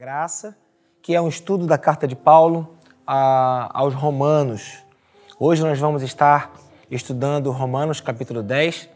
Graça, 0.00 0.56
que 1.02 1.14
é 1.14 1.20
um 1.20 1.28
estudo 1.28 1.66
da 1.66 1.76
carta 1.76 2.08
de 2.08 2.16
Paulo 2.16 2.70
a, 3.06 3.68
aos 3.78 3.92
Romanos. 3.92 4.78
Hoje 5.38 5.62
nós 5.62 5.78
vamos 5.78 6.02
estar 6.02 6.52
estudando 6.90 7.50
Romanos 7.50 8.00
capítulo 8.00 8.42
10, 8.42 8.88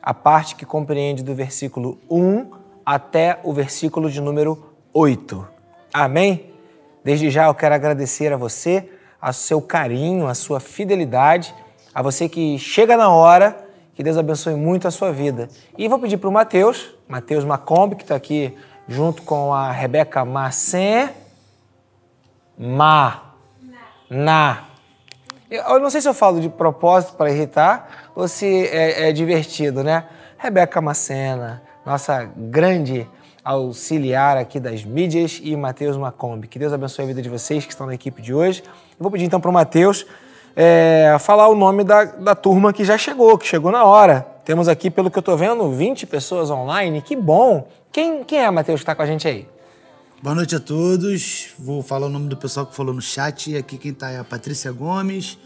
a 0.00 0.14
parte 0.14 0.54
que 0.54 0.64
compreende 0.64 1.24
do 1.24 1.34
versículo 1.34 1.98
1 2.08 2.48
até 2.86 3.40
o 3.42 3.52
versículo 3.52 4.08
de 4.08 4.20
número 4.20 4.72
8. 4.92 5.48
Amém? 5.92 6.54
Desde 7.02 7.28
já 7.28 7.46
eu 7.46 7.54
quero 7.56 7.74
agradecer 7.74 8.32
a 8.32 8.36
você, 8.36 8.88
a 9.20 9.32
seu 9.32 9.60
carinho, 9.60 10.28
a 10.28 10.34
sua 10.34 10.60
fidelidade, 10.60 11.52
a 11.92 12.00
você 12.02 12.28
que 12.28 12.56
chega 12.56 12.96
na 12.96 13.10
hora, 13.10 13.66
que 13.96 14.02
Deus 14.04 14.16
abençoe 14.16 14.54
muito 14.54 14.86
a 14.86 14.92
sua 14.92 15.10
vida. 15.10 15.48
E 15.76 15.88
vou 15.88 15.98
pedir 15.98 16.18
para 16.18 16.30
o 16.30 16.32
Mateus, 16.32 16.94
Mateus 17.08 17.44
Macombi, 17.44 17.96
que 17.96 18.02
está 18.02 18.14
aqui 18.14 18.56
junto 18.88 19.22
com 19.22 19.52
a 19.52 19.70
Rebeca 19.70 20.24
Macen. 20.24 21.10
Ma. 22.58 23.22
Na. 24.08 24.64
Eu 25.50 25.78
não 25.78 25.90
sei 25.90 26.00
se 26.00 26.08
eu 26.08 26.14
falo 26.14 26.40
de 26.40 26.48
propósito 26.48 27.14
para 27.14 27.30
irritar 27.30 28.10
ou 28.14 28.26
se 28.26 28.66
é, 28.66 29.08
é 29.08 29.12
divertido, 29.12 29.84
né? 29.84 30.06
Rebeca 30.38 30.80
Macena, 30.80 31.62
nossa 31.84 32.24
grande 32.36 33.08
auxiliar 33.44 34.36
aqui 34.36 34.58
das 34.58 34.84
mídias, 34.84 35.40
e 35.40 35.54
Matheus 35.56 35.96
Macombi. 35.96 36.48
Que 36.48 36.58
Deus 36.58 36.72
abençoe 36.72 37.04
a 37.04 37.06
vida 37.06 37.22
de 37.22 37.28
vocês 37.28 37.64
que 37.64 37.70
estão 37.70 37.86
na 37.86 37.94
equipe 37.94 38.20
de 38.20 38.34
hoje. 38.34 38.62
Eu 38.64 38.72
vou 38.98 39.10
pedir 39.10 39.24
então 39.24 39.40
para 39.40 39.50
o 39.50 39.54
Matheus 39.54 40.04
é, 40.56 41.16
falar 41.20 41.46
o 41.48 41.54
nome 41.54 41.84
da, 41.84 42.04
da 42.04 42.34
turma 42.34 42.72
que 42.72 42.84
já 42.84 42.98
chegou, 42.98 43.38
que 43.38 43.46
chegou 43.46 43.70
na 43.70 43.84
hora. 43.84 44.26
Temos 44.44 44.66
aqui, 44.66 44.90
pelo 44.90 45.10
que 45.10 45.18
eu 45.18 45.20
estou 45.20 45.36
vendo, 45.36 45.70
20 45.70 46.06
pessoas 46.06 46.50
online. 46.50 47.00
Que 47.00 47.14
bom! 47.14 47.68
Quem, 47.96 48.22
quem 48.24 48.40
é, 48.40 48.50
Matheus, 48.50 48.80
que 48.80 48.82
está 48.82 48.94
com 48.94 49.00
a 49.00 49.06
gente 49.06 49.26
aí? 49.26 49.48
Boa 50.22 50.34
noite 50.34 50.54
a 50.54 50.60
todos. 50.60 51.54
Vou 51.58 51.82
falar 51.82 52.08
o 52.08 52.10
nome 52.10 52.28
do 52.28 52.36
pessoal 52.36 52.66
que 52.66 52.76
falou 52.76 52.92
no 52.92 53.00
chat. 53.00 53.56
Aqui 53.56 53.78
quem 53.78 53.92
está 53.92 54.10
é 54.10 54.18
a 54.18 54.22
Patrícia 54.22 54.70
Gomes, 54.70 55.38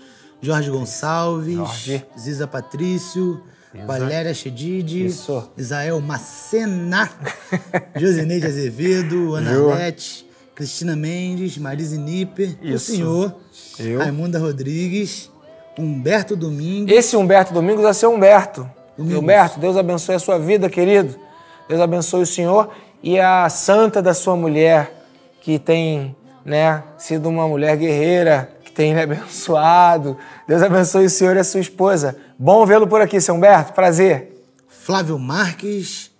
Jorge 0.42 0.68
Gonçalves, 0.68 1.54
Jorge. 1.54 2.04
Ziza 2.18 2.48
Patrício, 2.48 3.40
Isa. 3.72 3.86
Valéria 3.86 4.34
Chedid, 4.34 5.14
Isael 5.56 6.00
Macena, 6.00 7.08
Josineide 7.94 8.48
Azevedo, 8.48 9.36
Ana 9.36 9.52
Arlete, 9.52 10.26
Cristina 10.52 10.96
Mendes, 10.96 11.56
Marise 11.56 11.98
Nipper, 11.98 12.58
Isso. 12.60 12.74
o 12.74 12.96
senhor, 12.96 13.36
Eu. 13.78 14.00
Raimunda 14.00 14.40
Rodrigues, 14.40 15.30
Humberto 15.78 16.34
Domingos. 16.34 16.92
Esse 16.92 17.16
Humberto 17.16 17.54
Domingos 17.54 17.84
vai 17.84 17.94
ser 17.94 18.08
Humberto. 18.08 18.68
Domingos. 18.98 19.22
Humberto, 19.22 19.60
Deus 19.60 19.76
abençoe 19.76 20.16
a 20.16 20.18
sua 20.18 20.36
vida, 20.36 20.68
querido. 20.68 21.29
Deus 21.70 21.80
abençoe 21.80 22.22
o 22.22 22.26
senhor 22.26 22.68
e 23.00 23.20
a 23.20 23.48
santa 23.48 24.02
da 24.02 24.12
sua 24.12 24.34
mulher, 24.34 25.06
que 25.40 25.56
tem 25.56 26.16
né, 26.44 26.82
sido 26.98 27.28
uma 27.28 27.46
mulher 27.46 27.76
guerreira, 27.76 28.50
que 28.64 28.72
tem 28.72 28.92
né, 28.92 29.04
abençoado. 29.04 30.16
Deus 30.48 30.64
abençoe 30.64 31.04
o 31.04 31.10
senhor 31.10 31.36
e 31.36 31.38
a 31.38 31.44
sua 31.44 31.60
esposa. 31.60 32.16
Bom 32.36 32.66
vê-lo 32.66 32.88
por 32.88 33.00
aqui, 33.00 33.20
seu 33.20 33.36
Humberto. 33.36 33.72
Prazer. 33.72 34.44
Flávio 34.66 35.16
Marques, 35.16 36.10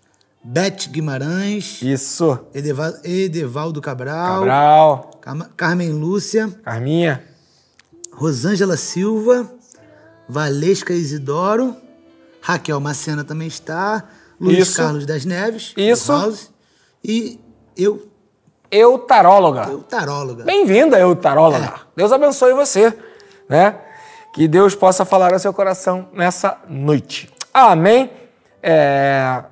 Beth 0.41 0.87
Guimarães. 0.89 1.83
Isso. 1.83 2.39
Edeva, 2.55 3.01
Edevaldo 3.03 3.81
Cabral. 3.81 4.39
Cabral. 4.39 5.11
Carmen 5.57 5.91
Lúcia. 5.91 6.49
Carminha. 6.63 7.25
Rosângela 8.13 8.77
Silva. 8.77 9.51
Valesca 10.29 10.93
Isidoro. 10.93 11.75
Raquel 12.41 12.79
Macena 12.79 13.25
também 13.25 13.49
está. 13.49 14.05
Luiz 14.41 14.69
Isso. 14.69 14.77
Carlos 14.79 15.05
das 15.05 15.25
Neves. 15.27 15.75
Isso. 15.77 16.11
House, 16.11 16.51
e 17.05 17.39
eu. 17.77 18.09
Eutaróloga. 18.71 19.65
Eutaróloga. 19.69 20.45
Bem-vinda, 20.45 20.99
eutaróloga. 20.99 21.65
É. 21.65 21.81
Deus 21.97 22.13
abençoe 22.13 22.55
você, 22.55 22.97
né? 23.49 23.75
Que 24.33 24.47
Deus 24.47 24.77
possa 24.77 25.05
falar 25.05 25.33
ao 25.33 25.39
seu 25.41 25.53
coração 25.53 26.09
nessa 26.13 26.57
noite. 26.69 27.29
Amém? 27.53 28.09
É... 28.63 29.43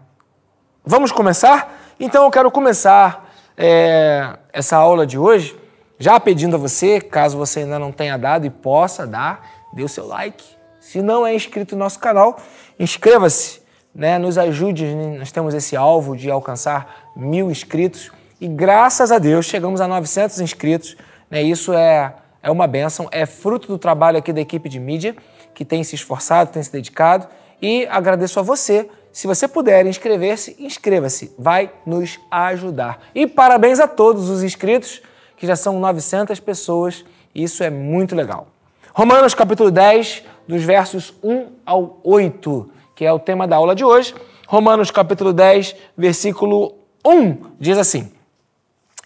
Vamos 0.84 1.10
começar? 1.10 1.76
Então 1.98 2.24
eu 2.24 2.30
quero 2.30 2.48
começar 2.48 3.28
é, 3.56 4.38
essa 4.52 4.76
aula 4.76 5.04
de 5.04 5.18
hoje 5.18 5.58
já 5.98 6.20
pedindo 6.20 6.54
a 6.54 6.58
você, 6.58 7.00
caso 7.00 7.36
você 7.36 7.60
ainda 7.60 7.78
não 7.78 7.90
tenha 7.90 8.16
dado 8.16 8.46
e 8.46 8.50
possa 8.50 9.04
dar, 9.04 9.44
dê 9.72 9.82
o 9.82 9.88
seu 9.88 10.06
like. 10.06 10.44
Se 10.78 11.02
não 11.02 11.26
é 11.26 11.34
inscrito 11.34 11.74
no 11.74 11.80
nosso 11.80 11.98
canal, 11.98 12.38
inscreva-se 12.78 13.57
né, 13.98 14.16
nos 14.16 14.38
ajude. 14.38 14.86
Nós 15.18 15.32
temos 15.32 15.52
esse 15.52 15.76
alvo 15.76 16.16
de 16.16 16.30
alcançar 16.30 17.10
mil 17.16 17.50
inscritos 17.50 18.12
e 18.40 18.46
graças 18.46 19.10
a 19.10 19.18
Deus 19.18 19.44
chegamos 19.44 19.80
a 19.80 19.88
900 19.88 20.40
inscritos. 20.40 20.96
Né, 21.28 21.42
isso 21.42 21.74
é, 21.74 22.14
é 22.40 22.48
uma 22.48 22.68
benção, 22.68 23.08
é 23.10 23.26
fruto 23.26 23.66
do 23.66 23.76
trabalho 23.76 24.16
aqui 24.16 24.32
da 24.32 24.40
equipe 24.40 24.68
de 24.68 24.78
mídia 24.78 25.16
que 25.52 25.64
tem 25.64 25.82
se 25.82 25.96
esforçado, 25.96 26.52
tem 26.52 26.62
se 26.62 26.70
dedicado 26.70 27.26
e 27.60 27.88
agradeço 27.90 28.38
a 28.38 28.42
você. 28.42 28.88
Se 29.12 29.26
você 29.26 29.48
puder 29.48 29.84
inscrever-se, 29.84 30.54
inscreva-se, 30.60 31.34
vai 31.36 31.72
nos 31.84 32.20
ajudar. 32.30 33.00
E 33.12 33.26
parabéns 33.26 33.80
a 33.80 33.88
todos 33.88 34.30
os 34.30 34.44
inscritos, 34.44 35.02
que 35.36 35.44
já 35.44 35.56
são 35.56 35.80
900 35.80 36.38
pessoas, 36.38 37.04
isso 37.34 37.64
é 37.64 37.70
muito 37.70 38.14
legal. 38.14 38.46
Romanos 38.94 39.34
capítulo 39.34 39.72
10, 39.72 40.22
dos 40.46 40.62
versos 40.62 41.14
1 41.22 41.46
ao 41.66 41.98
8 42.04 42.77
que 42.98 43.04
é 43.04 43.12
o 43.12 43.18
tema 43.20 43.46
da 43.46 43.54
aula 43.54 43.76
de 43.76 43.84
hoje. 43.84 44.12
Romanos 44.48 44.90
capítulo 44.90 45.32
10, 45.32 45.76
versículo 45.96 46.74
1 47.06 47.54
diz 47.60 47.78
assim: 47.78 48.10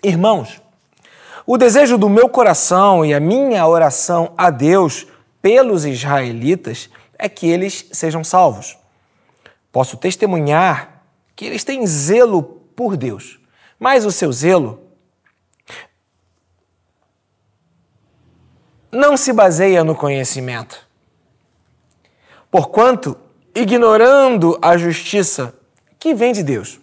Irmãos, 0.02 0.62
o 1.46 1.58
desejo 1.58 1.98
do 1.98 2.08
meu 2.08 2.26
coração 2.26 3.04
e 3.04 3.12
a 3.12 3.20
minha 3.20 3.66
oração 3.66 4.32
a 4.34 4.48
Deus 4.48 5.06
pelos 5.42 5.84
israelitas 5.84 6.88
é 7.18 7.28
que 7.28 7.46
eles 7.46 7.86
sejam 7.92 8.24
salvos. 8.24 8.78
Posso 9.70 9.98
testemunhar 9.98 11.02
que 11.36 11.44
eles 11.44 11.62
têm 11.62 11.86
zelo 11.86 12.42
por 12.74 12.96
Deus, 12.96 13.38
mas 13.78 14.06
o 14.06 14.10
seu 14.10 14.32
zelo 14.32 14.80
não 18.90 19.18
se 19.18 19.34
baseia 19.34 19.84
no 19.84 19.94
conhecimento. 19.94 20.80
Porquanto 22.50 23.18
ignorando 23.54 24.58
a 24.62 24.76
justiça 24.76 25.54
que 25.98 26.14
vem 26.14 26.32
de 26.32 26.42
Deus 26.42 26.80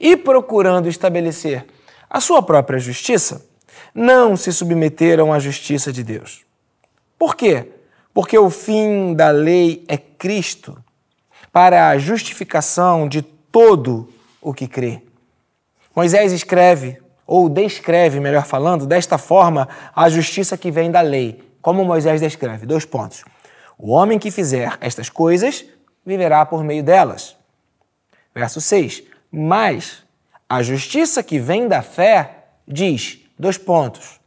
e 0.00 0.16
procurando 0.16 0.88
estabelecer 0.88 1.66
a 2.08 2.20
sua 2.20 2.42
própria 2.42 2.78
justiça, 2.78 3.44
não 3.94 4.36
se 4.36 4.52
submeteram 4.52 5.32
à 5.32 5.38
justiça 5.38 5.92
de 5.92 6.02
Deus. 6.02 6.44
Por 7.18 7.34
quê? 7.34 7.68
Porque 8.12 8.38
o 8.38 8.50
fim 8.50 9.14
da 9.14 9.30
lei 9.30 9.84
é 9.88 9.96
Cristo, 9.96 10.76
para 11.52 11.88
a 11.88 11.98
justificação 11.98 13.08
de 13.08 13.22
todo 13.22 14.08
o 14.40 14.52
que 14.52 14.66
crê. 14.66 15.02
Moisés 15.94 16.32
escreve, 16.32 17.00
ou 17.26 17.48
descreve, 17.48 18.20
melhor 18.20 18.44
falando, 18.44 18.86
desta 18.86 19.16
forma 19.18 19.68
a 19.94 20.08
justiça 20.08 20.56
que 20.56 20.70
vem 20.70 20.90
da 20.90 21.00
lei. 21.00 21.42
Como 21.62 21.84
Moisés 21.84 22.20
descreve? 22.20 22.66
Dois 22.66 22.84
pontos. 22.84 23.24
O 23.78 23.90
homem 23.90 24.18
que 24.18 24.30
fizer 24.30 24.76
estas 24.80 25.08
coisas 25.08 25.64
viverá 26.04 26.44
por 26.44 26.62
meio 26.62 26.82
delas. 26.82 27.36
Verso 28.34 28.60
6. 28.60 29.02
Mas 29.30 30.02
a 30.48 30.62
justiça 30.62 31.22
que 31.22 31.38
vem 31.38 31.68
da 31.68 31.82
fé 31.82 32.44
diz: 32.66 33.20
dois 33.38 33.58
pontos. 33.58 34.20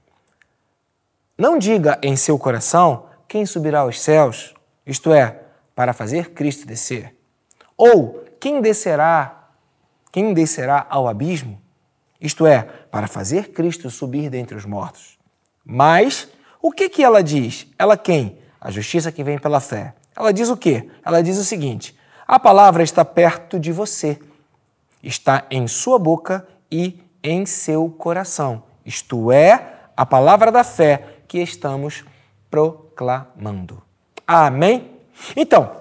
Não 1.38 1.58
diga 1.58 2.00
em 2.02 2.16
seu 2.16 2.38
coração 2.40 3.06
quem 3.28 3.46
subirá 3.46 3.82
aos 3.82 4.02
céus, 4.02 4.56
isto 4.86 5.14
é, 5.14 5.40
para 5.76 5.94
fazer 5.94 6.32
Cristo 6.32 6.66
descer. 6.66 7.14
Ou 7.76 8.26
quem 8.40 8.62
descerá, 8.62 9.50
quem 10.12 10.34
descerá 10.34 10.88
ao 10.90 11.08
abismo, 11.08 11.62
isto 12.20 12.48
é, 12.48 12.64
para 12.64 13.08
fazer 13.08 13.50
Cristo 13.50 13.92
subir 13.92 14.30
dentre 14.30 14.58
os 14.58 14.66
mortos. 14.66 15.18
Mas 15.64 16.28
o 16.62 16.72
que 16.72 16.90
que 16.90 17.04
ela 17.04 17.22
diz? 17.22 17.68
Ela 17.78 17.96
quem? 17.96 18.40
A 18.60 18.72
justiça 18.72 19.12
que 19.12 19.24
vem 19.24 19.38
pela 19.38 19.60
fé. 19.60 19.94
Ela 20.18 20.34
diz 20.34 20.50
o 20.50 20.58
quê? 20.58 20.90
Ela 21.06 21.22
diz 21.22 21.38
o 21.38 21.44
seguinte: 21.44 21.96
a 22.28 22.40
palavra 22.40 22.82
está 22.82 23.06
perto 23.06 23.60
de 23.60 23.72
você, 23.72 24.20
está 25.04 25.46
em 25.52 25.68
sua 25.68 26.00
boca 26.00 26.48
e 26.72 27.00
em 27.22 27.46
seu 27.46 27.88
coração. 27.90 28.64
Isto 28.84 29.32
é, 29.32 29.74
a 29.96 30.06
palavra 30.06 30.52
da 30.52 30.64
fé 30.64 31.20
que 31.28 31.38
estamos 31.38 32.04
proclamando. 32.50 33.82
Amém? 34.26 34.92
Então, 35.36 35.72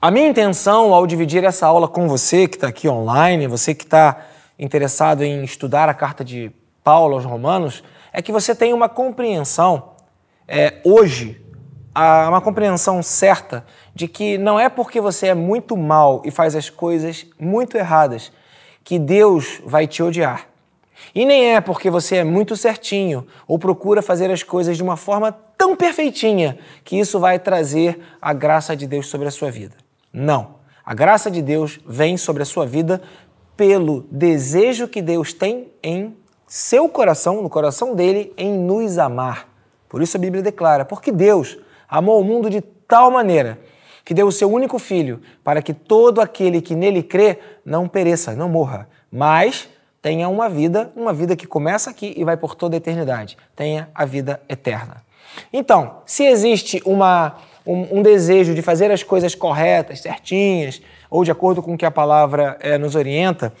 a 0.00 0.10
minha 0.10 0.28
intenção 0.28 0.94
ao 0.94 1.06
dividir 1.06 1.42
essa 1.42 1.66
aula 1.66 1.88
com 1.88 2.06
você 2.06 2.46
que 2.46 2.56
está 2.56 2.68
aqui 2.68 2.88
online, 2.88 3.48
você 3.48 3.74
que 3.74 3.84
está 3.84 4.24
interessado 4.56 5.24
em 5.24 5.42
estudar 5.42 5.88
a 5.88 5.94
carta 5.94 6.24
de 6.24 6.52
Paulo 6.84 7.14
aos 7.14 7.24
Romanos, 7.24 7.82
é 8.12 8.22
que 8.22 8.30
você 8.30 8.54
tenha 8.54 8.74
uma 8.74 8.88
compreensão 8.88 9.94
é, 10.46 10.80
hoje 10.84 11.44
há 11.98 12.28
uma 12.28 12.40
compreensão 12.40 13.02
certa 13.02 13.66
de 13.92 14.06
que 14.06 14.38
não 14.38 14.58
é 14.58 14.68
porque 14.68 15.00
você 15.00 15.28
é 15.28 15.34
muito 15.34 15.76
mal 15.76 16.22
e 16.24 16.30
faz 16.30 16.54
as 16.54 16.70
coisas 16.70 17.26
muito 17.38 17.76
erradas 17.76 18.30
que 18.84 18.98
Deus 19.00 19.60
vai 19.64 19.86
te 19.86 20.00
odiar. 20.00 20.46
E 21.12 21.24
nem 21.26 21.56
é 21.56 21.60
porque 21.60 21.90
você 21.90 22.16
é 22.16 22.24
muito 22.24 22.56
certinho 22.56 23.26
ou 23.48 23.58
procura 23.58 24.00
fazer 24.00 24.30
as 24.30 24.44
coisas 24.44 24.76
de 24.76 24.82
uma 24.82 24.96
forma 24.96 25.32
tão 25.56 25.74
perfeitinha 25.74 26.58
que 26.84 26.96
isso 26.96 27.18
vai 27.18 27.38
trazer 27.38 27.98
a 28.22 28.32
graça 28.32 28.76
de 28.76 28.86
Deus 28.86 29.08
sobre 29.08 29.26
a 29.26 29.32
sua 29.32 29.50
vida. 29.50 29.76
Não. 30.12 30.58
A 30.84 30.94
graça 30.94 31.28
de 31.28 31.42
Deus 31.42 31.80
vem 31.84 32.16
sobre 32.16 32.42
a 32.44 32.46
sua 32.46 32.64
vida 32.64 33.02
pelo 33.56 34.06
desejo 34.10 34.86
que 34.86 35.02
Deus 35.02 35.32
tem 35.32 35.68
em 35.82 36.16
seu 36.46 36.88
coração, 36.88 37.42
no 37.42 37.50
coração 37.50 37.94
dele, 37.94 38.32
em 38.36 38.56
nos 38.56 38.98
amar. 38.98 39.48
Por 39.88 40.00
isso 40.00 40.16
a 40.16 40.20
Bíblia 40.20 40.42
declara: 40.42 40.84
porque 40.84 41.10
Deus 41.10 41.58
amou 41.88 42.20
o 42.20 42.24
mundo 42.24 42.50
de 42.50 42.60
tal 42.60 43.10
maneira 43.10 43.58
que 44.04 44.14
deu 44.14 44.26
o 44.26 44.32
seu 44.32 44.50
único 44.50 44.78
filho 44.78 45.20
para 45.44 45.60
que 45.60 45.74
todo 45.74 46.20
aquele 46.20 46.60
que 46.60 46.74
nele 46.74 47.02
crê 47.02 47.38
não 47.64 47.86
pereça, 47.86 48.34
não 48.34 48.48
morra, 48.48 48.88
mas 49.12 49.68
tenha 50.00 50.28
uma 50.28 50.48
vida, 50.48 50.90
uma 50.96 51.12
vida 51.12 51.36
que 51.36 51.46
começa 51.46 51.90
aqui 51.90 52.14
e 52.16 52.24
vai 52.24 52.36
por 52.36 52.54
toda 52.54 52.76
a 52.76 52.78
eternidade, 52.78 53.36
tenha 53.54 53.90
a 53.94 54.04
vida 54.04 54.40
eterna. 54.48 55.02
Então, 55.52 55.98
se 56.06 56.24
existe 56.24 56.80
uma, 56.84 57.36
um, 57.66 57.98
um 57.98 58.02
desejo 58.02 58.54
de 58.54 58.62
fazer 58.62 58.90
as 58.90 59.02
coisas 59.02 59.34
corretas, 59.34 60.00
certinhas, 60.00 60.80
ou 61.10 61.24
de 61.24 61.30
acordo 61.30 61.62
com 61.62 61.74
o 61.74 61.78
que 61.78 61.86
a 61.86 61.90
palavra 61.90 62.56
é, 62.60 62.78
nos 62.78 62.94
orienta, 62.94 63.52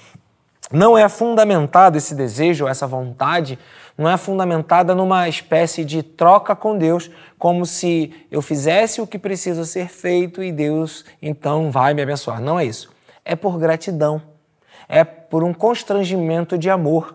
não 0.70 0.96
é 0.96 1.08
fundamentado 1.08 1.96
esse 1.96 2.14
desejo, 2.14 2.66
essa 2.66 2.86
vontade, 2.86 3.58
não 3.98 4.08
é 4.08 4.16
fundamentada 4.16 4.94
numa 4.94 5.28
espécie 5.28 5.84
de 5.84 6.02
troca 6.02 6.54
com 6.54 6.78
Deus, 6.78 7.10
como 7.36 7.66
se 7.66 8.14
eu 8.30 8.40
fizesse 8.40 9.00
o 9.00 9.06
que 9.06 9.18
precisa 9.18 9.64
ser 9.64 9.88
feito 9.88 10.42
e 10.42 10.52
Deus 10.52 11.04
então 11.20 11.70
vai 11.70 11.92
me 11.92 12.02
abençoar. 12.02 12.40
Não 12.40 12.58
é 12.58 12.64
isso. 12.64 12.90
É 13.24 13.36
por 13.36 13.58
gratidão 13.58 14.22
é 14.88 15.04
por 15.04 15.44
um 15.44 15.52
constrangimento 15.52 16.56
de 16.56 16.70
amor, 16.70 17.14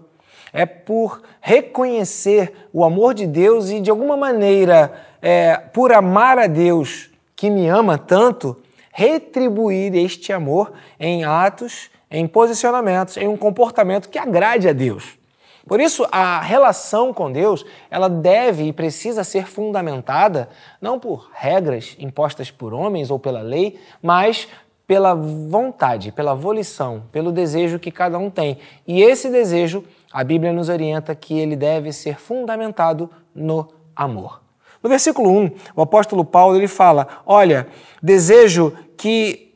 é 0.54 0.66
por 0.66 1.22
reconhecer 1.42 2.68
o 2.72 2.86
amor 2.86 3.16
de 3.16 3.26
Deus 3.26 3.72
e, 3.72 3.82
de 3.82 3.90
alguma 3.90 4.16
maneira, 4.16 4.94
é, 5.22 5.58
por 5.58 5.92
amar 5.92 6.38
a 6.38 6.46
Deus 6.46 7.10
que 7.36 7.50
me 7.50 7.68
ama 7.68 7.98
tanto, 7.98 8.62
retribuir 8.92 9.96
este 9.96 10.32
amor 10.32 10.72
em 11.00 11.24
atos, 11.24 11.90
em 12.12 12.28
posicionamentos, 12.28 13.18
em 13.18 13.28
um 13.28 13.36
comportamento 13.36 14.08
que 14.08 14.20
agrade 14.20 14.70
a 14.70 14.74
Deus. 14.74 15.18
Por 15.66 15.80
isso, 15.80 16.06
a 16.12 16.42
relação 16.42 17.14
com 17.14 17.32
Deus, 17.32 17.66
ela 17.90 18.10
deve 18.10 18.64
e 18.64 18.74
precisa 18.74 19.24
ser 19.24 19.48
fundamentada 19.48 20.50
não 20.82 21.00
por 21.00 21.30
regras 21.34 21.96
impostas 21.98 22.52
por 22.52 22.74
homens 22.74 23.10
ou 23.10 23.18
pela 23.18 23.42
lei, 23.42 23.80
mas 24.02 24.48
pela 24.86 25.14
vontade, 25.14 26.12
pela 26.12 26.36
volição, 26.36 27.04
pelo 27.12 27.32
desejo 27.32 27.80
que 27.80 27.92
cada 27.92 28.18
um 28.18 28.30
tem. 28.30 28.58
E 28.86 29.02
esse 29.02 29.30
desejo, 29.30 29.84
a 30.12 30.24
Bíblia 30.24 30.52
nos 30.52 30.68
orienta 30.68 31.16
que 31.16 31.40
ele 31.40 31.56
deve 31.56 31.94
ser 31.94 32.20
fundamentado 32.20 33.10
no 33.34 33.68
amor. 33.96 34.42
No 34.82 34.90
versículo 34.90 35.32
1, 35.32 35.52
o 35.78 35.82
apóstolo 35.82 36.26
Paulo 36.26 36.58
ele 36.58 36.68
fala: 36.68 37.08
Olha, 37.26 37.68
desejo 38.02 38.74
que 38.98 39.54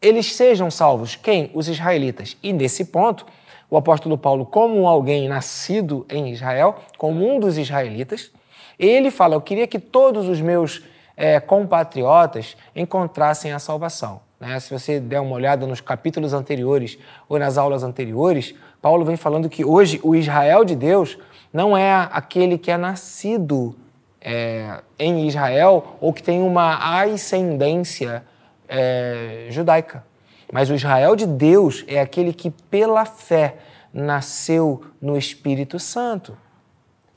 eles 0.00 0.34
sejam 0.34 0.70
salvos. 0.70 1.16
Quem? 1.16 1.50
Os 1.52 1.66
israelitas. 1.66 2.36
E 2.40 2.52
nesse 2.52 2.84
ponto, 2.84 3.26
o 3.68 3.76
apóstolo 3.76 4.16
Paulo, 4.16 4.46
como 4.46 4.86
alguém 4.86 5.28
nascido 5.28 6.06
em 6.08 6.30
Israel, 6.30 6.76
como 6.96 7.26
um 7.28 7.40
dos 7.40 7.58
israelitas, 7.58 8.30
ele 8.78 9.10
fala: 9.10 9.34
Eu 9.34 9.40
queria 9.40 9.66
que 9.66 9.78
todos 9.78 10.28
os 10.28 10.40
meus 10.40 10.82
é, 11.16 11.40
compatriotas 11.40 12.56
encontrassem 12.74 13.52
a 13.52 13.58
salvação. 13.58 14.20
Né? 14.38 14.58
Se 14.60 14.70
você 14.70 15.00
der 15.00 15.20
uma 15.20 15.34
olhada 15.34 15.66
nos 15.66 15.80
capítulos 15.80 16.32
anteriores 16.32 16.98
ou 17.28 17.38
nas 17.38 17.56
aulas 17.56 17.82
anteriores, 17.82 18.54
Paulo 18.80 19.04
vem 19.04 19.16
falando 19.16 19.48
que 19.48 19.64
hoje 19.64 19.98
o 20.02 20.14
Israel 20.14 20.64
de 20.64 20.76
Deus 20.76 21.18
não 21.52 21.76
é 21.76 22.08
aquele 22.12 22.58
que 22.58 22.70
é 22.70 22.76
nascido 22.76 23.74
é, 24.20 24.80
em 24.98 25.26
Israel 25.26 25.96
ou 26.00 26.12
que 26.12 26.22
tem 26.22 26.42
uma 26.42 27.00
ascendência 27.00 28.22
é, 28.68 29.46
judaica. 29.50 30.04
Mas 30.52 30.70
o 30.70 30.74
Israel 30.74 31.16
de 31.16 31.26
Deus 31.26 31.84
é 31.86 32.00
aquele 32.00 32.32
que, 32.32 32.50
pela 32.50 33.04
fé, 33.04 33.56
nasceu 33.92 34.84
no 35.00 35.16
Espírito 35.16 35.78
Santo. 35.78 36.36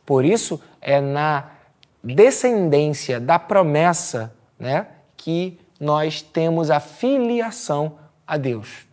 Por 0.05 0.25
isso, 0.25 0.61
é 0.81 0.99
na 0.99 1.51
descendência 2.03 3.19
da 3.19 3.37
promessa 3.37 4.33
né, 4.57 4.87
que 5.15 5.59
nós 5.79 6.21
temos 6.21 6.71
a 6.71 6.79
filiação 6.79 7.97
a 8.25 8.37
Deus. 8.37 8.87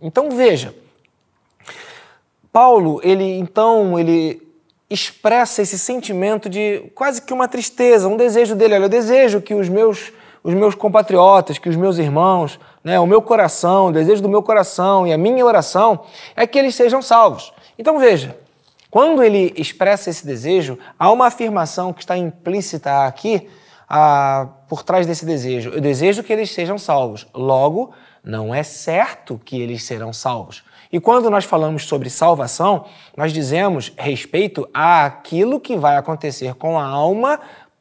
Então 0.00 0.30
veja, 0.30 0.74
Paulo, 2.52 3.00
ele 3.02 3.38
então, 3.38 3.98
ele 3.98 4.42
expressa 4.88 5.62
esse 5.62 5.78
sentimento 5.78 6.48
de 6.48 6.90
quase 6.94 7.22
que 7.22 7.32
uma 7.32 7.46
tristeza, 7.46 8.08
um 8.08 8.16
desejo 8.16 8.56
dele. 8.56 8.74
Olha, 8.74 8.84
eu 8.84 8.88
desejo 8.88 9.40
que 9.40 9.54
os 9.54 9.68
meus, 9.68 10.12
os 10.42 10.54
meus 10.54 10.74
compatriotas, 10.74 11.58
que 11.58 11.68
os 11.68 11.76
meus 11.76 11.98
irmãos, 11.98 12.58
né, 12.82 12.98
o 12.98 13.06
meu 13.06 13.20
coração, 13.20 13.88
o 13.88 13.92
desejo 13.92 14.22
do 14.22 14.28
meu 14.28 14.42
coração 14.42 15.06
e 15.06 15.12
a 15.12 15.18
minha 15.18 15.44
oração 15.44 16.00
é 16.34 16.46
que 16.46 16.58
eles 16.58 16.74
sejam 16.74 17.02
salvos. 17.02 17.52
Então 17.78 17.98
veja, 17.98 18.36
quando 18.90 19.22
ele 19.22 19.52
expressa 19.56 20.10
esse 20.10 20.26
desejo, 20.26 20.78
há 20.98 21.12
uma 21.12 21.26
afirmação 21.26 21.92
que 21.92 22.00
está 22.00 22.16
implícita 22.16 23.06
aqui, 23.06 23.48
ah, 23.88 24.48
por 24.68 24.82
trás 24.82 25.06
desse 25.06 25.24
desejo? 25.24 25.70
Eu 25.70 25.80
desejo 25.80 26.22
que 26.22 26.32
eles 26.32 26.50
sejam 26.52 26.78
salvos. 26.78 27.26
Logo, 27.34 27.92
não 28.22 28.54
é 28.54 28.62
certo 28.62 29.40
que 29.44 29.60
eles 29.60 29.84
serão 29.84 30.12
salvos. 30.12 30.62
E 30.92 30.98
quando 30.98 31.30
nós 31.30 31.44
falamos 31.44 31.86
sobre 31.86 32.10
salvação, 32.10 32.84
nós 33.16 33.32
dizemos 33.32 33.92
respeito 33.96 34.68
àquilo 34.74 35.60
que 35.60 35.76
vai 35.76 35.96
acontecer 35.96 36.54
com 36.54 36.78
a 36.78 36.84
alma 36.84 37.40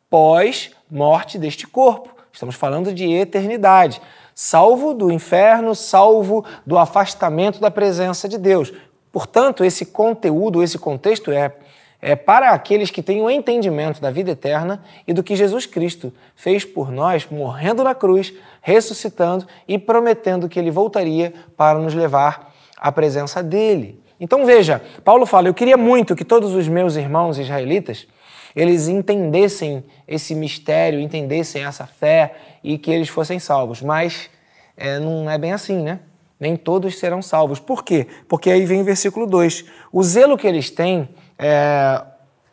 pós-morte 0.09 1.37
deste 1.37 1.65
corpo. 1.65 2.09
Estamos 2.31 2.55
falando 2.55 2.93
de 2.93 3.11
eternidade. 3.11 4.01
Salvo 4.33 4.93
do 4.93 5.11
inferno, 5.11 5.75
salvo 5.75 6.45
do 6.65 6.77
afastamento 6.77 7.59
da 7.59 7.69
presença 7.69 8.27
de 8.29 8.37
Deus. 8.37 8.71
Portanto, 9.11 9.63
esse 9.63 9.85
conteúdo, 9.85 10.63
esse 10.63 10.77
contexto 10.77 11.31
é 11.31 11.53
é 12.01 12.15
para 12.15 12.51
aqueles 12.51 12.89
que 12.89 13.03
têm 13.03 13.21
o 13.21 13.25
um 13.25 13.29
entendimento 13.29 13.99
da 13.99 14.09
vida 14.09 14.31
eterna 14.31 14.81
e 15.05 15.13
do 15.13 15.21
que 15.21 15.35
Jesus 15.35 15.65
Cristo 15.65 16.13
fez 16.33 16.63
por 16.63 16.91
nós, 16.91 17.27
morrendo 17.29 17.83
na 17.83 17.93
cruz, 17.93 18.33
ressuscitando 18.61 19.45
e 19.67 19.77
prometendo 19.77 20.47
que 20.47 20.57
ele 20.57 20.71
voltaria 20.71 21.33
para 21.57 21.77
nos 21.77 21.93
levar 21.93 22.53
à 22.77 22.91
presença 22.91 23.43
dele. 23.43 24.01
Então 24.17 24.45
veja, 24.45 24.81
Paulo 25.03 25.25
fala: 25.25 25.49
"Eu 25.49 25.53
queria 25.53 25.75
muito 25.75 26.15
que 26.15 26.23
todos 26.23 26.55
os 26.55 26.67
meus 26.67 26.95
irmãos 26.95 27.37
israelitas 27.37 28.07
eles 28.55 28.87
entendessem 28.87 29.83
esse 30.07 30.33
mistério, 30.35 30.99
entendessem 30.99 31.63
essa 31.63 31.85
fé 31.85 32.35
e 32.63 32.77
que 32.77 32.91
eles 32.91 33.09
fossem 33.09 33.39
salvos, 33.39 33.81
mas 33.81 34.29
é, 34.75 34.99
não 34.99 35.29
é 35.29 35.37
bem 35.37 35.53
assim, 35.53 35.81
né? 35.81 35.99
Nem 36.39 36.55
todos 36.55 36.97
serão 36.97 37.21
salvos. 37.21 37.59
Por 37.59 37.83
quê? 37.83 38.07
Porque 38.27 38.49
aí 38.49 38.65
vem 38.65 38.81
o 38.81 38.85
versículo 38.85 39.27
2. 39.27 39.65
O 39.91 40.01
zelo 40.03 40.37
que 40.37 40.47
eles 40.47 40.69
têm 40.69 41.09
é, 41.37 42.01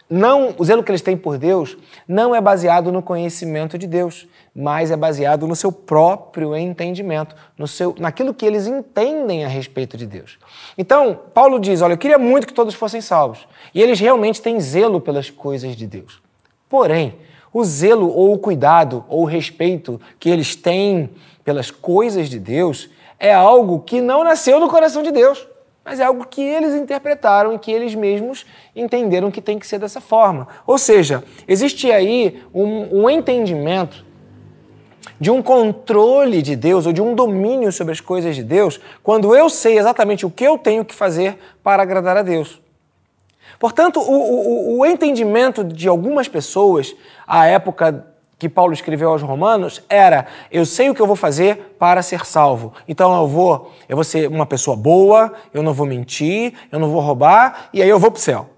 não, 0.08 0.54
o 0.56 0.64
zelo 0.64 0.84
que 0.84 0.90
eles 0.90 1.02
têm 1.02 1.16
por 1.16 1.36
Deus 1.36 1.76
não 2.06 2.34
é 2.34 2.40
baseado 2.40 2.92
no 2.92 3.02
conhecimento 3.02 3.76
de 3.76 3.88
Deus, 3.88 4.28
mas 4.58 4.90
é 4.90 4.96
baseado 4.96 5.46
no 5.46 5.54
seu 5.54 5.70
próprio 5.70 6.56
entendimento, 6.56 7.36
no 7.58 7.68
seu, 7.68 7.94
naquilo 7.98 8.32
que 8.32 8.46
eles 8.46 8.66
entendem 8.66 9.44
a 9.44 9.48
respeito 9.48 9.98
de 9.98 10.06
Deus. 10.06 10.38
Então, 10.78 11.20
Paulo 11.34 11.60
diz: 11.60 11.82
Olha, 11.82 11.92
eu 11.92 11.98
queria 11.98 12.18
muito 12.18 12.46
que 12.46 12.54
todos 12.54 12.74
fossem 12.74 13.02
salvos. 13.02 13.46
E 13.74 13.82
eles 13.82 14.00
realmente 14.00 14.40
têm 14.40 14.58
zelo 14.58 14.98
pelas 14.98 15.28
coisas 15.28 15.76
de 15.76 15.86
Deus. 15.86 16.22
Porém, 16.70 17.16
o 17.52 17.62
zelo 17.62 18.08
ou 18.08 18.32
o 18.32 18.38
cuidado 18.38 19.04
ou 19.08 19.22
o 19.22 19.26
respeito 19.26 20.00
que 20.18 20.30
eles 20.30 20.56
têm 20.56 21.10
pelas 21.44 21.70
coisas 21.70 22.30
de 22.30 22.38
Deus 22.38 22.88
é 23.18 23.34
algo 23.34 23.80
que 23.80 24.00
não 24.00 24.24
nasceu 24.24 24.58
no 24.58 24.68
coração 24.68 25.02
de 25.02 25.10
Deus 25.12 25.46
mas 25.84 26.00
é 26.00 26.04
algo 26.04 26.26
que 26.26 26.42
eles 26.42 26.74
interpretaram 26.74 27.54
e 27.54 27.60
que 27.60 27.70
eles 27.70 27.94
mesmos 27.94 28.44
entenderam 28.74 29.30
que 29.30 29.40
tem 29.40 29.56
que 29.56 29.64
ser 29.64 29.78
dessa 29.78 30.00
forma. 30.00 30.48
Ou 30.66 30.78
seja, 30.78 31.22
existe 31.46 31.92
aí 31.92 32.42
um, 32.52 33.02
um 33.02 33.08
entendimento 33.08 34.04
de 35.20 35.30
um 35.30 35.42
controle 35.42 36.42
de 36.42 36.56
Deus 36.56 36.86
ou 36.86 36.92
de 36.92 37.00
um 37.00 37.14
domínio 37.14 37.72
sobre 37.72 37.92
as 37.92 38.00
coisas 38.00 38.34
de 38.34 38.42
Deus 38.42 38.80
quando 39.02 39.34
eu 39.34 39.48
sei 39.48 39.78
exatamente 39.78 40.26
o 40.26 40.30
que 40.30 40.44
eu 40.44 40.58
tenho 40.58 40.84
que 40.84 40.94
fazer 40.94 41.38
para 41.62 41.82
agradar 41.82 42.16
a 42.16 42.22
Deus. 42.22 42.60
Portanto, 43.58 44.00
o, 44.00 44.12
o, 44.12 44.78
o 44.78 44.86
entendimento 44.86 45.64
de 45.64 45.88
algumas 45.88 46.28
pessoas 46.28 46.94
à 47.26 47.46
época 47.46 48.06
que 48.38 48.48
Paulo 48.48 48.72
escreveu 48.72 49.10
aos 49.10 49.22
Romanos 49.22 49.82
era: 49.88 50.26
eu 50.50 50.66
sei 50.66 50.90
o 50.90 50.94
que 50.94 51.00
eu 51.00 51.06
vou 51.06 51.16
fazer 51.16 51.76
para 51.78 52.02
ser 52.02 52.26
salvo. 52.26 52.72
Então 52.86 53.16
eu 53.16 53.26
vou, 53.26 53.72
eu 53.88 53.96
vou 53.96 54.04
ser 54.04 54.28
uma 54.28 54.46
pessoa 54.46 54.76
boa, 54.76 55.32
eu 55.54 55.62
não 55.62 55.72
vou 55.72 55.86
mentir, 55.86 56.52
eu 56.70 56.78
não 56.78 56.90
vou 56.90 57.00
roubar 57.00 57.70
e 57.72 57.82
aí 57.82 57.88
eu 57.88 57.98
vou 57.98 58.10
para 58.10 58.18
o 58.18 58.22
céu. 58.22 58.50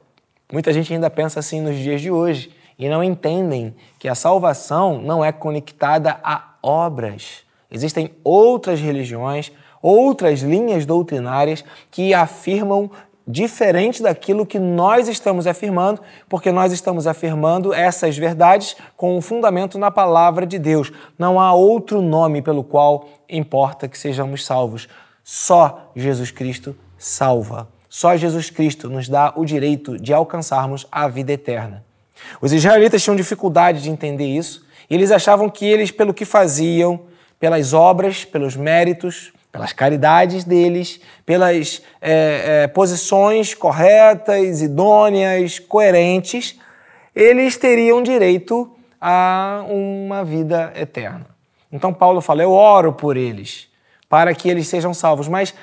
Muita 0.53 0.73
gente 0.73 0.93
ainda 0.93 1.11
pensa 1.11 1.39
assim 1.39 1.61
nos 1.61 1.77
dias 1.77 2.01
de 2.01 2.11
hoje 2.11 2.51
e 2.79 2.89
não 2.89 3.03
entendem 3.03 3.75
que 3.99 4.09
a 4.09 4.15
salvação 4.15 5.03
não 5.03 5.25
é 5.25 5.33
conectada 5.33 6.19
a 6.23 6.55
obras. 6.63 7.43
Existem 7.71 8.13
outras 8.23 8.81
religiões, 8.81 9.51
outras 9.83 10.41
linhas 10.41 10.87
doutrinárias 10.87 11.65
que 11.91 12.15
afirmam 12.15 12.91
diferente 13.27 14.03
daquilo 14.03 14.47
que 14.47 14.59
nós 14.59 15.07
estamos 15.07 15.47
afirmando, 15.47 16.01
porque 16.29 16.51
nós 16.51 16.73
estamos 16.73 17.07
afirmando 17.07 17.75
essas 17.75 18.17
verdades 18.17 18.75
com 18.97 19.19
um 19.19 19.21
fundamento 19.21 19.79
na 19.79 19.91
palavra 19.91 20.47
de 20.47 20.59
Deus. 20.59 20.91
Não 21.19 21.39
há 21.39 21.53
outro 21.53 22.01
nome 22.01 22.41
pelo 22.41 22.65
qual 22.65 23.07
importa 23.29 23.87
que 23.87 23.99
sejamos 23.99 24.47
salvos. 24.47 24.89
Só 25.23 25.91
Jesus 25.95 26.31
Cristo 26.31 26.75
salva. 26.97 27.69
Só 27.87 28.17
Jesus 28.17 28.49
Cristo 28.49 28.89
nos 28.89 29.09
dá 29.09 29.33
o 29.37 29.45
direito 29.45 29.99
de 29.99 30.15
alcançarmos 30.15 30.87
a 30.91 31.07
vida 31.07 31.33
eterna. 31.33 31.85
Os 32.41 32.53
israelitas 32.53 33.03
tinham 33.03 33.17
dificuldade 33.17 33.83
de 33.83 33.91
entender 33.91 34.27
isso, 34.27 34.67
e 34.89 34.95
eles 34.95 35.11
achavam 35.11 35.49
que 35.51 35.65
eles, 35.65 35.91
pelo 35.91 36.15
que 36.15 36.25
faziam, 36.25 37.01
pelas 37.39 37.73
obras, 37.73 38.25
pelos 38.25 38.57
méritos, 38.57 39.33
pelas 39.53 39.73
caridades 39.73 40.45
deles, 40.45 41.01
pelas 41.25 41.83
é, 42.01 42.63
é, 42.65 42.67
posições 42.69 43.55
corretas, 43.55 44.63
idôneas, 44.63 45.59
coerentes, 45.59 46.59
eles 47.15 47.57
teriam 47.57 48.03
direito 48.03 48.71
a 49.01 49.65
uma 49.69 50.25
vida 50.25 50.73
eterna. 50.77 51.27
Então 51.73 51.93
Paulo 51.93 52.21
fala: 52.21 52.43
Eu 52.43 52.53
oro 52.53 52.93
por 52.93 53.17
eles, 53.17 53.69
para 54.09 54.35
que 54.35 54.49
eles 54.49 54.69
sejam 54.69 54.93
salvos. 54.93 55.29
Mas 55.29 55.55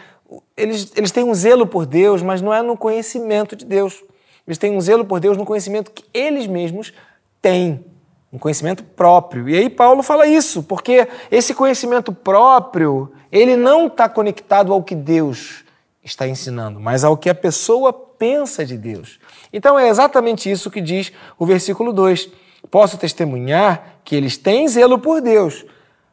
eles, 0.55 0.91
eles 0.95 1.11
têm 1.11 1.23
um 1.23 1.33
zelo 1.33 1.67
por 1.67 1.85
Deus, 1.85 2.21
mas 2.21 2.41
não 2.41 2.53
é 2.53 2.61
no 2.61 2.77
conhecimento 2.77 3.55
de 3.55 3.65
Deus. 3.65 4.03
Eles 4.47 4.57
têm 4.57 4.75
um 4.75 4.81
zelo 4.81 5.05
por 5.05 5.19
Deus 5.19 5.37
no 5.37 5.45
conhecimento 5.45 5.91
que 5.91 6.03
eles 6.13 6.47
mesmos 6.47 6.93
têm 7.41 7.83
um 8.31 8.37
conhecimento 8.37 8.83
próprio. 8.83 9.47
E 9.47 9.57
aí 9.57 9.69
Paulo 9.69 10.03
fala 10.03 10.27
isso, 10.27 10.61
porque 10.63 11.07
esse 11.31 11.53
conhecimento 11.53 12.11
próprio, 12.11 13.11
ele 13.31 13.55
não 13.55 13.87
está 13.87 14.09
conectado 14.09 14.73
ao 14.73 14.83
que 14.83 14.93
Deus 14.93 15.63
está 16.03 16.27
ensinando, 16.27 16.79
mas 16.79 17.03
ao 17.03 17.17
que 17.17 17.29
a 17.29 17.35
pessoa 17.35 17.91
pensa 17.91 18.65
de 18.65 18.77
Deus. 18.77 19.19
Então 19.51 19.79
é 19.79 19.87
exatamente 19.87 20.51
isso 20.51 20.69
que 20.69 20.81
diz 20.81 21.11
o 21.39 21.45
versículo 21.45 21.91
2. 21.91 22.29
Posso 22.69 22.97
testemunhar 22.97 23.99
que 24.03 24.15
eles 24.15 24.37
têm 24.37 24.67
zelo 24.67 24.99
por 24.99 25.21
Deus, 25.21 25.65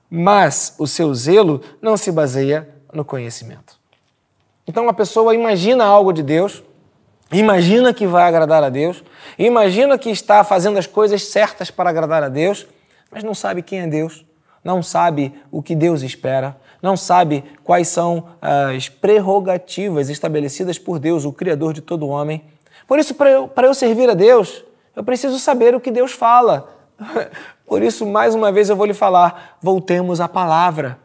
mas 0.09 0.75
o 0.79 0.87
seu 0.87 1.15
zelo 1.15 1.61
não 1.81 1.97
se 1.97 2.11
baseia 2.13 2.69
no 2.93 3.05
conhecimento. 3.05 3.81
Então 4.67 4.89
a 4.89 4.93
pessoa 4.93 5.35
imagina 5.35 5.85
algo 5.85 6.13
de 6.13 6.23
Deus, 6.23 6.63
Imagina 7.33 7.95
que 7.95 8.07
vai 8.07 8.25
agradar 8.25 8.63
a 8.63 8.69
Deus, 8.69 9.03
imagina 9.39 9.97
que 9.97 10.11
está 10.11 10.45
fazendo 10.45 10.79
as 10.79 10.87
coisas 10.87 11.25
certas 11.25 11.71
para 11.71 11.89
agradar 11.89 12.23
a 12.23 12.29
Deus, 12.29 12.67
mas 13.11 13.25
não 13.25 13.35
sabe 13.35 13.63
quem 13.63 13.81
é 13.81 13.87
Deus, 13.87 14.25
não 14.63 14.83
sabe 14.83 15.35
o 15.51 15.63
que 15.63 15.75
Deus 15.75 16.03
espera, 16.03 16.57
não 16.83 16.97
sabe 16.97 17.43
quais 17.65 17.89
são 17.89 18.27
as 18.41 18.89
prerrogativas 18.89 20.11
estabelecidas 20.11 20.79
por 20.79 20.99
Deus, 20.99 21.25
o 21.25 21.33
Criador 21.33 21.73
de 21.73 21.81
todo 21.81 22.09
homem. 22.09 22.45
Por 22.87 22.99
isso, 22.99 23.15
para 23.15 23.31
eu, 23.31 23.49
para 23.49 23.67
eu 23.67 23.75
servir 23.75 24.11
a 24.11 24.15
Deus, 24.15 24.63
eu 24.95 25.03
preciso 25.03 25.39
saber 25.39 25.75
o 25.75 25.81
que 25.81 25.91
Deus 25.91 26.13
fala. 26.13 26.69
Por 27.67 27.83
isso, 27.83 28.05
mais 28.05 28.35
uma 28.35 28.53
vez, 28.53 28.69
eu 28.69 28.77
vou 28.77 28.85
lhe 28.85 28.93
falar: 28.93 29.57
voltemos 29.63 30.21
à 30.21 30.29
palavra. 30.29 30.99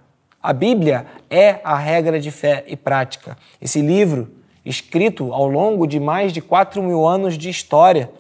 A 0.44 0.52
Bíblia 0.52 1.06
é 1.30 1.62
a 1.64 1.78
regra 1.78 2.20
de 2.20 2.30
fé 2.30 2.66
e 2.68 2.76
prática. 2.76 3.38
Esse 3.62 3.82
livro 3.82 4.30
escrito 4.68 5.34
ao 5.34 5.48
longo 5.48 5.88
de 5.88 6.00
mais 6.00 6.34
de 6.34 6.42
4 6.42 6.82
mil 6.84 7.06
anos 7.06 7.38
de 7.38 7.50
história, 7.50 8.12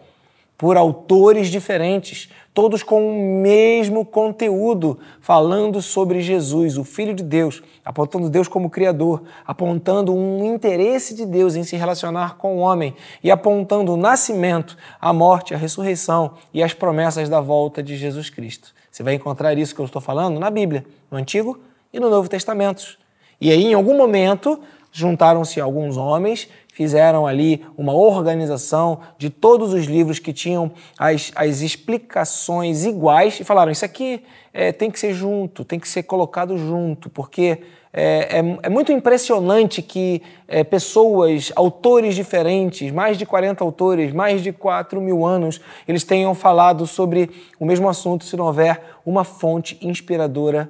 por 0.57 0.75
autores 0.75 1.49
diferentes, 1.49 2.29
todos 2.51 2.81
com 2.81 3.07
o 3.07 3.41
mesmo 3.43 4.03
conteúdo, 4.03 4.97
falando 5.21 5.79
sobre 5.83 6.19
Jesus, 6.21 6.75
o 6.79 6.83
Filho 6.83 7.13
de 7.13 7.21
Deus, 7.21 7.61
apontando 7.85 8.27
Deus 8.27 8.47
como 8.47 8.67
Criador, 8.67 9.21
apontando 9.45 10.15
um 10.15 10.43
interesse 10.43 11.13
de 11.13 11.27
Deus 11.27 11.55
em 11.55 11.63
se 11.63 11.75
relacionar 11.75 12.37
com 12.37 12.57
o 12.57 12.59
homem 12.59 12.95
e 13.23 13.29
apontando 13.29 13.93
o 13.93 13.97
nascimento, 13.97 14.75
a 14.99 15.13
morte, 15.13 15.53
a 15.53 15.57
ressurreição 15.57 16.31
e 16.51 16.63
as 16.63 16.73
promessas 16.73 17.29
da 17.29 17.39
volta 17.39 17.83
de 17.83 17.95
Jesus 17.95 18.31
Cristo. 18.31 18.73
Você 18.89 19.03
vai 19.03 19.13
encontrar 19.13 19.55
isso 19.59 19.75
que 19.75 19.81
eu 19.81 19.85
estou 19.85 20.01
falando 20.01 20.39
na 20.39 20.49
Bíblia, 20.49 20.83
no 21.11 21.19
Antigo 21.19 21.59
e 21.93 21.99
no 21.99 22.09
Novo 22.09 22.27
Testamentos. 22.27 22.97
E 23.39 23.51
aí, 23.51 23.65
em 23.65 23.75
algum 23.75 23.95
momento, 23.95 24.59
juntaram-se 24.91 25.59
alguns 25.59 25.97
homens, 25.97 26.47
fizeram 26.71 27.25
ali 27.25 27.65
uma 27.77 27.93
organização 27.93 28.99
de 29.17 29.29
todos 29.29 29.73
os 29.73 29.85
livros 29.85 30.19
que 30.19 30.31
tinham 30.31 30.71
as, 30.97 31.31
as 31.35 31.61
explicações 31.61 32.85
iguais 32.85 33.39
e 33.39 33.43
falaram: 33.43 33.71
Isso 33.71 33.85
aqui 33.85 34.23
é, 34.53 34.71
tem 34.71 34.91
que 34.91 34.99
ser 34.99 35.13
junto, 35.13 35.65
tem 35.65 35.79
que 35.79 35.87
ser 35.87 36.03
colocado 36.03 36.57
junto, 36.57 37.09
porque 37.09 37.59
é, 37.99 38.37
é, 38.37 38.59
é 38.63 38.69
muito 38.69 38.91
impressionante 38.91 39.81
que 39.81 40.21
é, 40.47 40.63
pessoas, 40.63 41.51
autores 41.55 42.13
diferentes, 42.13 42.91
mais 42.91 43.17
de 43.17 43.25
40 43.25 43.63
autores, 43.63 44.13
mais 44.13 44.43
de 44.43 44.51
4 44.51 45.01
mil 45.01 45.25
anos, 45.25 45.59
eles 45.87 46.03
tenham 46.03 46.35
falado 46.35 46.85
sobre 46.85 47.31
o 47.59 47.65
mesmo 47.65 47.89
assunto 47.89 48.23
se 48.23 48.37
não 48.37 48.45
houver 48.45 48.81
uma 49.03 49.23
fonte 49.23 49.79
inspiradora 49.81 50.69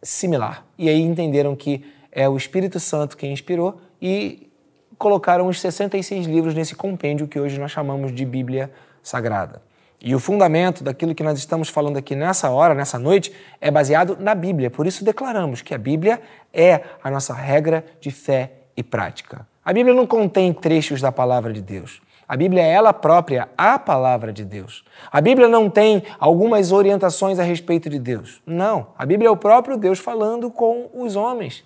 similar. 0.00 0.64
E 0.78 0.88
aí 0.88 1.00
entenderam 1.00 1.56
que 1.56 1.84
é 2.14 2.28
o 2.28 2.36
Espírito 2.36 2.78
Santo 2.78 3.16
quem 3.16 3.32
inspirou 3.32 3.80
e 4.00 4.50
colocaram 4.96 5.48
os 5.48 5.60
66 5.60 6.26
livros 6.26 6.54
nesse 6.54 6.74
compêndio 6.74 7.26
que 7.26 7.38
hoje 7.38 7.58
nós 7.58 7.72
chamamos 7.72 8.14
de 8.14 8.24
Bíblia 8.24 8.70
Sagrada. 9.02 9.60
E 10.00 10.14
o 10.14 10.20
fundamento 10.20 10.84
daquilo 10.84 11.14
que 11.14 11.22
nós 11.22 11.38
estamos 11.38 11.68
falando 11.68 11.96
aqui 11.96 12.14
nessa 12.14 12.50
hora, 12.50 12.74
nessa 12.74 12.98
noite, 12.98 13.32
é 13.60 13.70
baseado 13.70 14.16
na 14.20 14.34
Bíblia. 14.34 14.70
Por 14.70 14.86
isso 14.86 15.04
declaramos 15.04 15.62
que 15.62 15.74
a 15.74 15.78
Bíblia 15.78 16.20
é 16.52 16.82
a 17.02 17.10
nossa 17.10 17.34
regra 17.34 17.84
de 18.00 18.10
fé 18.10 18.52
e 18.76 18.82
prática. 18.82 19.46
A 19.64 19.72
Bíblia 19.72 19.94
não 19.94 20.06
contém 20.06 20.52
trechos 20.52 21.00
da 21.00 21.10
palavra 21.10 21.52
de 21.52 21.62
Deus. 21.62 22.02
A 22.28 22.36
Bíblia 22.36 22.62
é 22.62 22.70
ela 22.70 22.92
própria 22.92 23.48
a 23.56 23.78
palavra 23.78 24.32
de 24.32 24.44
Deus. 24.44 24.84
A 25.10 25.20
Bíblia 25.20 25.48
não 25.48 25.68
tem 25.68 26.02
algumas 26.18 26.70
orientações 26.70 27.38
a 27.38 27.42
respeito 27.42 27.88
de 27.88 27.98
Deus. 27.98 28.42
Não. 28.46 28.88
A 28.98 29.04
Bíblia 29.04 29.28
é 29.28 29.30
o 29.30 29.36
próprio 29.36 29.76
Deus 29.76 29.98
falando 29.98 30.50
com 30.50 30.90
os 30.94 31.16
homens. 31.16 31.64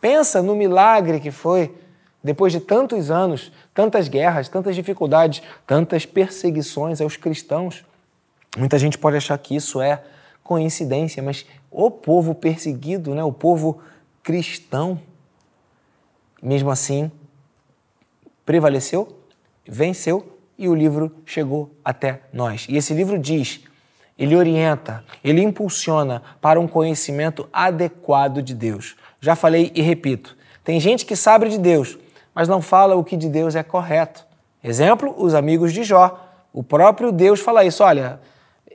Pensa 0.00 0.42
no 0.42 0.54
milagre 0.54 1.20
que 1.20 1.30
foi, 1.30 1.74
depois 2.22 2.52
de 2.52 2.60
tantos 2.60 3.10
anos, 3.10 3.52
tantas 3.72 4.08
guerras, 4.08 4.48
tantas 4.48 4.74
dificuldades, 4.74 5.42
tantas 5.66 6.04
perseguições 6.04 7.00
aos 7.00 7.16
cristãos. 7.16 7.84
Muita 8.56 8.78
gente 8.78 8.98
pode 8.98 9.16
achar 9.16 9.36
que 9.38 9.54
isso 9.54 9.80
é 9.80 10.02
coincidência, 10.42 11.22
mas 11.22 11.44
o 11.70 11.90
povo 11.90 12.34
perseguido, 12.34 13.14
né, 13.14 13.22
o 13.22 13.32
povo 13.32 13.80
cristão, 14.22 15.00
mesmo 16.42 16.70
assim, 16.70 17.10
prevaleceu, 18.44 19.20
venceu 19.66 20.38
e 20.56 20.68
o 20.68 20.74
livro 20.74 21.14
chegou 21.24 21.70
até 21.84 22.22
nós. 22.32 22.66
E 22.68 22.76
esse 22.76 22.94
livro 22.94 23.18
diz, 23.18 23.60
ele 24.18 24.34
orienta, 24.34 25.04
ele 25.22 25.42
impulsiona 25.42 26.22
para 26.40 26.58
um 26.58 26.66
conhecimento 26.66 27.48
adequado 27.52 28.40
de 28.40 28.54
Deus. 28.54 28.96
Já 29.20 29.36
falei 29.36 29.72
e 29.74 29.82
repito: 29.82 30.36
tem 30.64 30.80
gente 30.80 31.04
que 31.04 31.16
sabe 31.16 31.48
de 31.48 31.58
Deus, 31.58 31.98
mas 32.34 32.48
não 32.48 32.60
fala 32.60 32.96
o 32.96 33.04
que 33.04 33.16
de 33.16 33.28
Deus 33.28 33.54
é 33.54 33.62
correto. 33.62 34.26
Exemplo, 34.62 35.14
os 35.16 35.34
amigos 35.34 35.72
de 35.72 35.84
Jó. 35.84 36.22
O 36.52 36.62
próprio 36.62 37.12
Deus 37.12 37.40
fala 37.40 37.64
isso: 37.64 37.82
olha, 37.82 38.20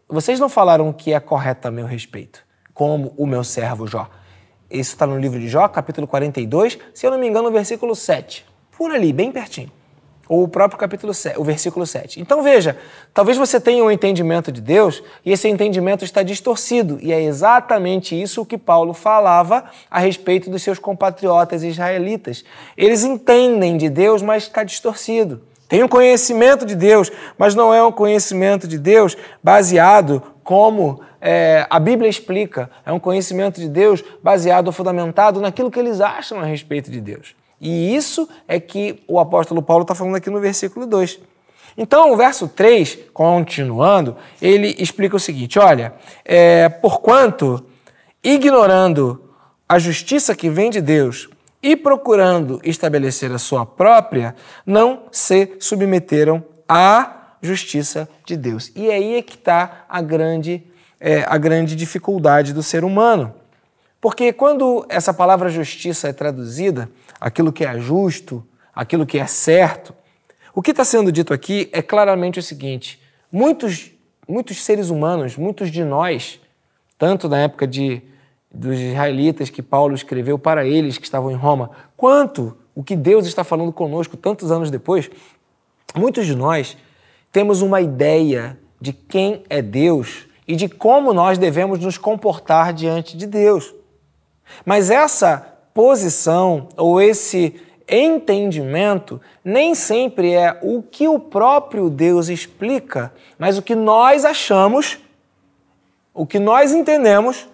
vocês 0.07 0.39
não 0.39 0.49
falaram 0.49 0.89
o 0.89 0.93
que 0.93 1.13
é 1.13 1.19
correto 1.19 1.67
a 1.67 1.71
meu 1.71 1.85
respeito, 1.85 2.43
como 2.73 3.13
o 3.17 3.25
meu 3.25 3.43
servo 3.43 3.87
Jó. 3.87 4.09
Isso 4.69 4.91
está 4.91 5.05
no 5.05 5.19
livro 5.19 5.39
de 5.39 5.49
Jó, 5.49 5.67
capítulo 5.67 6.07
42, 6.07 6.77
se 6.93 7.05
eu 7.05 7.11
não 7.11 7.17
me 7.17 7.27
engano, 7.27 7.51
versículo 7.51 7.95
7. 7.95 8.45
Por 8.77 8.91
ali, 8.91 9.11
bem 9.11 9.31
pertinho 9.31 9.80
ou 10.31 10.43
o 10.43 10.47
próprio 10.47 10.79
capítulo 10.79 11.13
7, 11.13 11.37
o 11.37 11.43
versículo 11.43 11.85
7. 11.85 12.21
Então 12.21 12.41
veja, 12.41 12.77
talvez 13.13 13.37
você 13.37 13.59
tenha 13.59 13.83
um 13.83 13.91
entendimento 13.91 14.49
de 14.49 14.61
Deus 14.61 15.03
e 15.25 15.31
esse 15.33 15.49
entendimento 15.49 16.05
está 16.05 16.23
distorcido, 16.23 16.97
e 17.01 17.11
é 17.11 17.21
exatamente 17.21 18.19
isso 18.19 18.45
que 18.45 18.57
Paulo 18.57 18.93
falava 18.93 19.65
a 19.89 19.99
respeito 19.99 20.49
dos 20.49 20.63
seus 20.63 20.79
compatriotas 20.79 21.63
israelitas. 21.63 22.45
Eles 22.77 23.03
entendem 23.03 23.75
de 23.75 23.89
Deus, 23.89 24.21
mas 24.21 24.43
está 24.43 24.63
distorcido. 24.63 25.41
Tem 25.67 25.83
um 25.83 25.87
conhecimento 25.89 26.65
de 26.65 26.75
Deus, 26.75 27.11
mas 27.37 27.53
não 27.53 27.73
é 27.73 27.83
um 27.83 27.91
conhecimento 27.91 28.69
de 28.69 28.79
Deus 28.79 29.17
baseado 29.43 30.23
como 30.45 31.01
é, 31.19 31.67
a 31.69 31.77
Bíblia 31.77 32.09
explica. 32.09 32.69
É 32.85 32.91
um 32.93 32.99
conhecimento 32.99 33.59
de 33.59 33.67
Deus 33.67 34.01
baseado, 34.23 34.71
fundamentado 34.71 35.41
naquilo 35.41 35.69
que 35.69 35.79
eles 35.79 35.99
acham 35.99 36.39
a 36.39 36.45
respeito 36.45 36.89
de 36.89 37.01
Deus. 37.01 37.35
E 37.61 37.95
isso 37.95 38.27
é 38.47 38.59
que 38.59 39.03
o 39.07 39.19
apóstolo 39.19 39.61
Paulo 39.61 39.83
está 39.83 39.93
falando 39.93 40.15
aqui 40.15 40.31
no 40.31 40.39
versículo 40.39 40.87
2. 40.87 41.19
Então, 41.77 42.11
o 42.11 42.17
verso 42.17 42.47
3, 42.47 42.97
continuando, 43.13 44.17
ele 44.41 44.75
explica 44.79 45.15
o 45.15 45.19
seguinte: 45.19 45.59
olha, 45.59 45.93
é, 46.25 46.67
porquanto, 46.67 47.63
ignorando 48.23 49.29
a 49.69 49.77
justiça 49.77 50.35
que 50.35 50.49
vem 50.49 50.71
de 50.71 50.81
Deus 50.81 51.29
e 51.61 51.75
procurando 51.75 52.59
estabelecer 52.63 53.31
a 53.31 53.37
sua 53.37 53.65
própria, 53.65 54.35
não 54.65 55.03
se 55.11 55.55
submeteram 55.59 56.43
à 56.67 57.35
justiça 57.41 58.09
de 58.25 58.35
Deus. 58.35 58.71
E 58.75 58.89
aí 58.89 59.17
é 59.17 59.21
que 59.21 59.35
está 59.35 59.85
a 59.87 60.01
grande, 60.01 60.63
é, 60.99 61.23
a 61.27 61.37
grande 61.37 61.75
dificuldade 61.75 62.53
do 62.53 62.63
ser 62.63 62.83
humano. 62.83 63.33
Porque 64.01 64.33
quando 64.33 64.83
essa 64.89 65.13
palavra 65.13 65.47
justiça 65.47 66.09
é 66.09 66.13
traduzida, 66.13 66.89
aquilo 67.19 67.53
que 67.53 67.63
é 67.63 67.79
justo, 67.79 68.43
aquilo 68.73 69.05
que 69.05 69.19
é 69.19 69.27
certo, 69.27 69.93
o 70.55 70.61
que 70.61 70.71
está 70.71 70.83
sendo 70.83 71.11
dito 71.11 71.31
aqui 71.31 71.69
é 71.71 71.83
claramente 71.83 72.39
o 72.39 72.43
seguinte: 72.43 72.99
muitos, 73.31 73.91
muitos 74.27 74.57
seres 74.63 74.89
humanos, 74.89 75.37
muitos 75.37 75.69
de 75.69 75.83
nós, 75.83 76.41
tanto 76.97 77.29
na 77.29 77.41
época 77.41 77.67
de, 77.67 78.01
dos 78.51 78.79
israelitas 78.79 79.51
que 79.51 79.61
Paulo 79.61 79.93
escreveu 79.93 80.39
para 80.39 80.65
eles 80.65 80.97
que 80.97 81.05
estavam 81.05 81.29
em 81.29 81.35
Roma, 81.35 81.69
quanto 81.95 82.57
o 82.73 82.83
que 82.83 82.95
Deus 82.95 83.27
está 83.27 83.43
falando 83.43 83.71
conosco 83.71 84.17
tantos 84.17 84.51
anos 84.51 84.71
depois, 84.71 85.11
muitos 85.95 86.25
de 86.25 86.35
nós 86.35 86.75
temos 87.31 87.61
uma 87.61 87.79
ideia 87.79 88.57
de 88.79 88.93
quem 88.93 89.43
é 89.47 89.61
Deus 89.61 90.25
e 90.47 90.55
de 90.55 90.67
como 90.67 91.13
nós 91.13 91.37
devemos 91.37 91.79
nos 91.79 91.99
comportar 91.99 92.73
diante 92.73 93.15
de 93.15 93.27
Deus. 93.27 93.75
Mas 94.65 94.89
essa 94.89 95.47
posição 95.73 96.67
ou 96.75 97.01
esse 97.01 97.59
entendimento 97.87 99.21
nem 99.43 99.75
sempre 99.75 100.33
é 100.33 100.57
o 100.61 100.81
que 100.81 101.07
o 101.07 101.19
próprio 101.19 101.89
Deus 101.89 102.29
explica, 102.29 103.13
mas 103.37 103.57
o 103.57 103.61
que 103.61 103.75
nós 103.75 104.23
achamos, 104.23 104.99
o 106.13 106.25
que 106.25 106.39
nós 106.39 106.73
entendemos, 106.73 107.47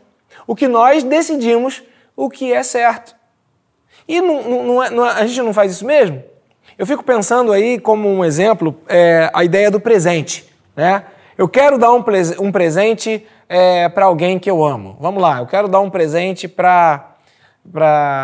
o 0.46 0.56
que 0.56 0.68
nós 0.68 1.04
decidimos 1.04 1.84
o 2.16 2.30
que 2.30 2.52
é 2.52 2.64
certo. 2.64 3.16
E 4.08 4.20
não, 4.20 4.42
não, 4.44 4.90
não, 4.90 5.06
é, 5.06 5.12
a 5.12 5.28
gente 5.28 5.42
não 5.42 5.54
faz 5.54 5.72
isso 5.72 5.86
mesmo? 5.86 6.24
Eu 6.78 6.86
fico 6.86 7.04
pensando 7.04 7.52
aí, 7.52 7.80
como 7.80 8.10
um 8.10 8.26
exemplo, 8.26 8.76
é, 8.88 9.30
a 9.34 9.44
ideia 9.44 9.70
do 9.70 9.80
presente. 9.80 10.46
Né? 10.76 11.04
Eu 11.38 11.48
quero 11.48 11.78
dar 11.78 11.94
um, 11.94 12.04
um 12.40 12.52
presente 12.52 13.26
é, 13.50 13.88
para 13.90 14.06
alguém 14.06 14.40
que 14.40 14.50
eu 14.50 14.64
amo. 14.64 14.98
Vamos 15.00 15.22
lá, 15.22 15.40
eu 15.40 15.48
quero 15.48 15.68
dar 15.68 15.80
um 15.80 15.90
presente 15.90 16.48
para 16.48 17.16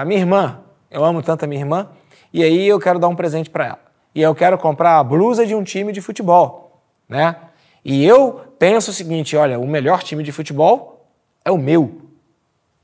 minha 0.05 0.19
irmã. 0.19 0.59
Eu 0.89 1.03
amo 1.03 1.23
tanto 1.23 1.43
a 1.43 1.47
minha 1.47 1.61
irmã 1.61 1.89
e 2.31 2.43
aí 2.43 2.67
eu 2.67 2.79
quero 2.79 2.99
dar 2.99 3.07
um 3.07 3.15
presente 3.15 3.49
para 3.49 3.65
ela. 3.65 3.79
E 4.13 4.21
eu 4.21 4.35
quero 4.35 4.57
comprar 4.57 4.99
a 4.99 5.03
blusa 5.03 5.45
de 5.45 5.55
um 5.55 5.63
time 5.63 5.91
de 5.91 6.01
futebol, 6.01 6.81
né? 7.09 7.35
E 7.83 8.05
eu 8.05 8.41
penso 8.59 8.91
o 8.91 8.93
seguinte, 8.93 9.35
olha, 9.35 9.59
o 9.59 9.67
melhor 9.67 10.03
time 10.03 10.23
de 10.23 10.31
futebol 10.31 11.05
é 11.43 11.51
o 11.51 11.57
meu. 11.57 12.01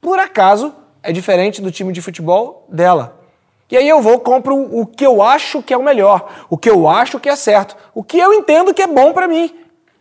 Por 0.02 0.18
acaso 0.18 0.74
é 1.04 1.12
diferente 1.12 1.62
do 1.62 1.72
time 1.72 1.94
de 1.94 2.02
futebol 2.02 2.66
dela. 2.68 3.20
E 3.72 3.78
aí 3.78 3.88
eu 3.88 4.02
vou 4.02 4.20
compro 4.20 4.56
o 4.56 4.86
que 4.86 5.06
eu 5.06 5.22
acho 5.22 5.62
que 5.62 5.74
é 5.74 5.78
o 5.78 5.84
melhor, 5.84 6.48
o 6.50 6.58
que 6.58 6.70
eu 6.70 6.88
acho 6.88 7.20
que 7.20 7.30
é 7.30 7.36
certo, 7.36 7.78
o 7.94 8.04
que 8.04 8.18
eu 8.18 8.34
entendo 8.34 8.74
que 8.74 8.82
é 8.82 8.88
bom 8.88 9.14
para 9.14 9.28
mim 9.28 9.56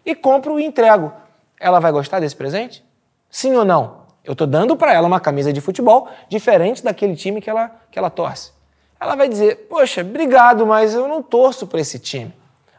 e 0.04 0.14
compro 0.14 0.59
e 0.59 0.64
entrego. 0.64 1.12
Ela 1.61 1.81
vai 1.81 1.93
gostar 1.93 2.21
desse 2.21 2.37
presente? 2.37 2.85
Sim 3.31 3.55
ou 3.55 3.65
não? 3.65 4.07
Eu 4.25 4.33
estou 4.33 4.47
dando 4.47 4.77
para 4.77 4.93
ela 4.93 5.07
uma 5.07 5.21
camisa 5.21 5.53
de 5.53 5.61
futebol 5.61 6.09
diferente 6.29 6.83
daquele 6.85 7.17
time 7.17 7.41
que 7.41 7.49
ela, 7.49 7.71
que 7.91 7.99
ela 7.99 8.11
torce 8.11 8.59
ela 9.00 9.15
vai 9.15 9.29
dizer: 9.29 9.67
Poxa, 9.69 10.00
obrigado, 10.00 10.67
mas 10.67 10.95
eu 10.95 11.07
não 11.07 11.23
torço 11.23 11.67
para 11.67 11.81
esse 11.81 11.99
time. 11.99 12.33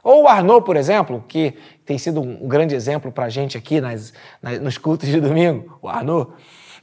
Ou 0.03 0.24
o 0.24 0.27
Arnaud, 0.27 0.65
por 0.65 0.77
exemplo, 0.77 1.24
que 1.27 1.53
tem 1.86 1.98
sido 1.98 2.21
um 2.21 2.48
grande 2.48 2.74
exemplo 2.74 3.12
para 3.12 3.25
a 3.25 3.29
gente 3.29 3.57
aqui 3.57 3.81
nas, 3.81 4.13
nas, 4.41 4.59
nos 4.59 4.77
cultos 4.77 5.09
de 5.09 5.19
domingo, 5.19 5.77
o 5.81 5.89
Arnaud. 5.89 6.31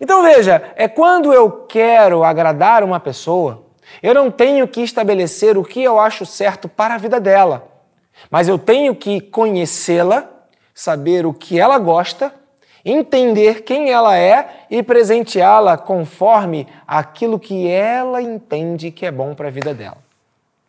Então 0.00 0.22
veja, 0.22 0.72
é 0.76 0.86
quando 0.86 1.32
eu 1.32 1.50
quero 1.50 2.22
agradar 2.22 2.84
uma 2.84 3.00
pessoa, 3.00 3.64
eu 4.02 4.12
não 4.12 4.30
tenho 4.30 4.68
que 4.68 4.82
estabelecer 4.82 5.56
o 5.56 5.64
que 5.64 5.82
eu 5.82 5.98
acho 5.98 6.26
certo 6.26 6.68
para 6.68 6.94
a 6.94 6.98
vida 6.98 7.18
dela, 7.18 7.66
mas 8.30 8.48
eu 8.48 8.58
tenho 8.58 8.94
que 8.94 9.20
conhecê-la, 9.20 10.28
saber 10.76 11.26
o 11.26 11.34
que 11.34 11.58
ela 11.58 11.78
gosta 11.78 12.32
entender 12.86 13.64
quem 13.64 13.90
ela 13.90 14.16
é 14.16 14.66
e 14.70 14.80
presenteá-la 14.80 15.76
conforme 15.76 16.68
aquilo 16.86 17.36
que 17.36 17.68
ela 17.68 18.22
entende 18.22 18.92
que 18.92 19.04
é 19.04 19.10
bom 19.10 19.34
para 19.34 19.48
a 19.48 19.50
vida 19.50 19.74
dela. 19.74 19.98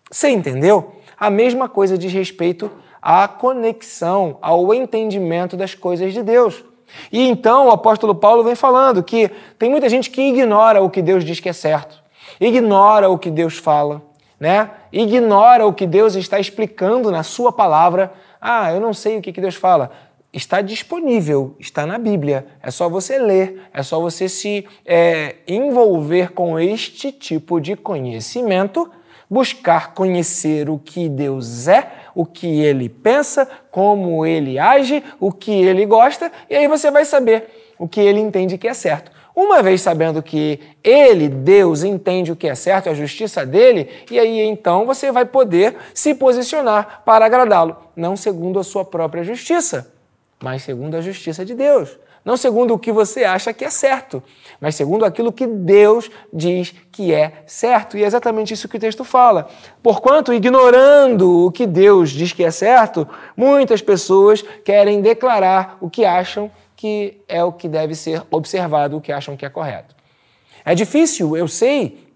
Você 0.10 0.30
entendeu? 0.30 0.96
A 1.16 1.30
mesma 1.30 1.70
coisa 1.70 1.96
diz 1.96 2.12
respeito 2.12 2.72
à 3.00 3.28
conexão, 3.28 4.40
ao 4.42 4.74
entendimento 4.74 5.56
das 5.56 5.76
coisas 5.76 6.12
de 6.12 6.24
Deus. 6.24 6.64
E 7.12 7.28
então 7.28 7.68
o 7.68 7.72
apóstolo 7.72 8.16
Paulo 8.16 8.44
vem 8.44 8.56
falando 8.56 9.04
que 9.04 9.30
tem 9.60 9.70
muita 9.70 9.88
gente 9.88 10.10
que 10.10 10.22
ignora 10.22 10.82
o 10.82 10.90
que 10.90 11.04
Deus 11.04 11.24
diz 11.24 11.40
que 11.40 11.50
é 11.50 11.54
certo, 11.54 12.02
ignora 12.40 13.10
o 13.10 13.20
que 13.20 13.30
Deus 13.30 13.58
fala, 13.58 14.02
né? 14.40 14.72
Ignora 14.92 15.68
o 15.68 15.74
que 15.74 15.86
Deus 15.86 16.16
está 16.16 16.40
explicando 16.40 17.12
na 17.12 17.22
sua 17.22 17.52
palavra. 17.52 18.12
Ah, 18.40 18.72
eu 18.72 18.80
não 18.80 18.94
sei 18.94 19.18
o 19.18 19.22
que 19.22 19.32
Deus 19.32 19.56
fala 19.56 19.92
está 20.38 20.62
disponível, 20.62 21.56
está 21.60 21.86
na 21.86 21.98
Bíblia. 21.98 22.46
É 22.62 22.70
só 22.70 22.90
você 22.90 23.18
ler, 23.18 23.62
é 23.74 23.82
só 23.82 24.00
você 24.00 24.30
se 24.30 24.66
é, 24.86 25.38
envolver 25.48 26.32
com 26.32 26.60
este 26.60 27.12
tipo 27.12 27.60
de 27.60 27.76
conhecimento, 27.76 28.90
buscar 29.30 29.94
conhecer 29.94 30.70
o 30.70 30.78
que 30.78 31.10
Deus 31.10 31.68
é, 31.68 31.92
o 32.16 32.26
que 32.26 32.62
ele 32.62 32.88
pensa, 32.88 33.48
como 33.72 34.26
ele 34.26 34.58
age, 34.58 35.04
o 35.20 35.32
que 35.32 35.52
ele 35.52 35.86
gosta, 35.86 36.32
e 36.50 36.56
aí 36.56 36.68
você 36.68 36.90
vai 36.90 37.06
saber 37.06 37.74
o 37.78 37.88
que 37.88 38.00
ele 38.00 38.20
entende 38.20 38.58
que 38.58 38.68
é 38.68 38.74
certo. 38.74 39.12
Uma 39.40 39.62
vez 39.62 39.82
sabendo 39.82 40.24
que 40.24 40.60
ele, 40.84 41.30
Deus, 41.30 41.84
entende 41.84 42.32
o 42.32 42.36
que 42.36 42.48
é 42.48 42.56
certo, 42.56 42.90
a 42.90 42.96
justiça 42.96 43.46
dele, 43.46 43.88
e 44.10 44.18
aí 44.18 44.42
então 44.42 44.84
você 44.84 45.12
vai 45.12 45.26
poder 45.26 45.76
se 45.94 46.16
posicionar 46.16 47.04
para 47.06 47.28
agradá-lo, 47.28 47.78
não 47.96 48.18
segundo 48.18 48.60
a 48.60 48.64
sua 48.64 48.84
própria 48.84 49.24
justiça 49.24 49.96
mas 50.42 50.64
segundo 50.64 50.96
a 50.96 51.02
justiça 51.02 51.44
de 51.44 51.54
Deus. 51.56 51.98
Não 52.24 52.36
segundo 52.36 52.74
o 52.74 52.80
que 52.80 52.92
você 52.92 53.24
acha 53.24 53.54
que 53.54 53.64
é 53.64 53.70
certo, 53.70 54.22
mas 54.60 54.76
segundo 54.76 55.06
aquilo 55.06 55.32
que 55.32 55.48
Deus 55.48 56.12
diz 56.34 56.76
que 56.92 57.14
é 57.14 57.44
certo. 57.46 57.98
E 57.98 58.04
é 58.04 58.06
exatamente 58.06 58.54
isso 58.54 58.68
que 58.68 58.76
o 58.76 58.80
texto 58.80 59.06
fala. 59.06 59.48
Porquanto, 59.82 60.34
ignorando 60.34 61.46
o 61.46 61.52
que 61.52 61.66
Deus 61.66 62.10
diz 62.10 62.34
que 62.34 62.44
é 62.44 62.52
certo, 62.52 63.08
muitas 63.36 63.82
pessoas 63.82 64.44
querem 64.66 65.00
declarar 65.00 65.78
o 65.80 65.90
que 65.90 66.04
acham 66.04 66.52
que 66.78 67.20
é 67.28 67.44
o 67.44 67.52
que 67.52 67.68
deve 67.68 67.96
ser 67.96 68.24
observado, 68.30 68.96
o 68.96 69.02
que 69.02 69.12
acham 69.12 69.36
que 69.36 69.46
é 69.46 69.50
correto. 69.50 69.96
É 70.64 70.76
difícil, 70.76 71.36
eu 71.36 71.48
sei, 71.48 72.08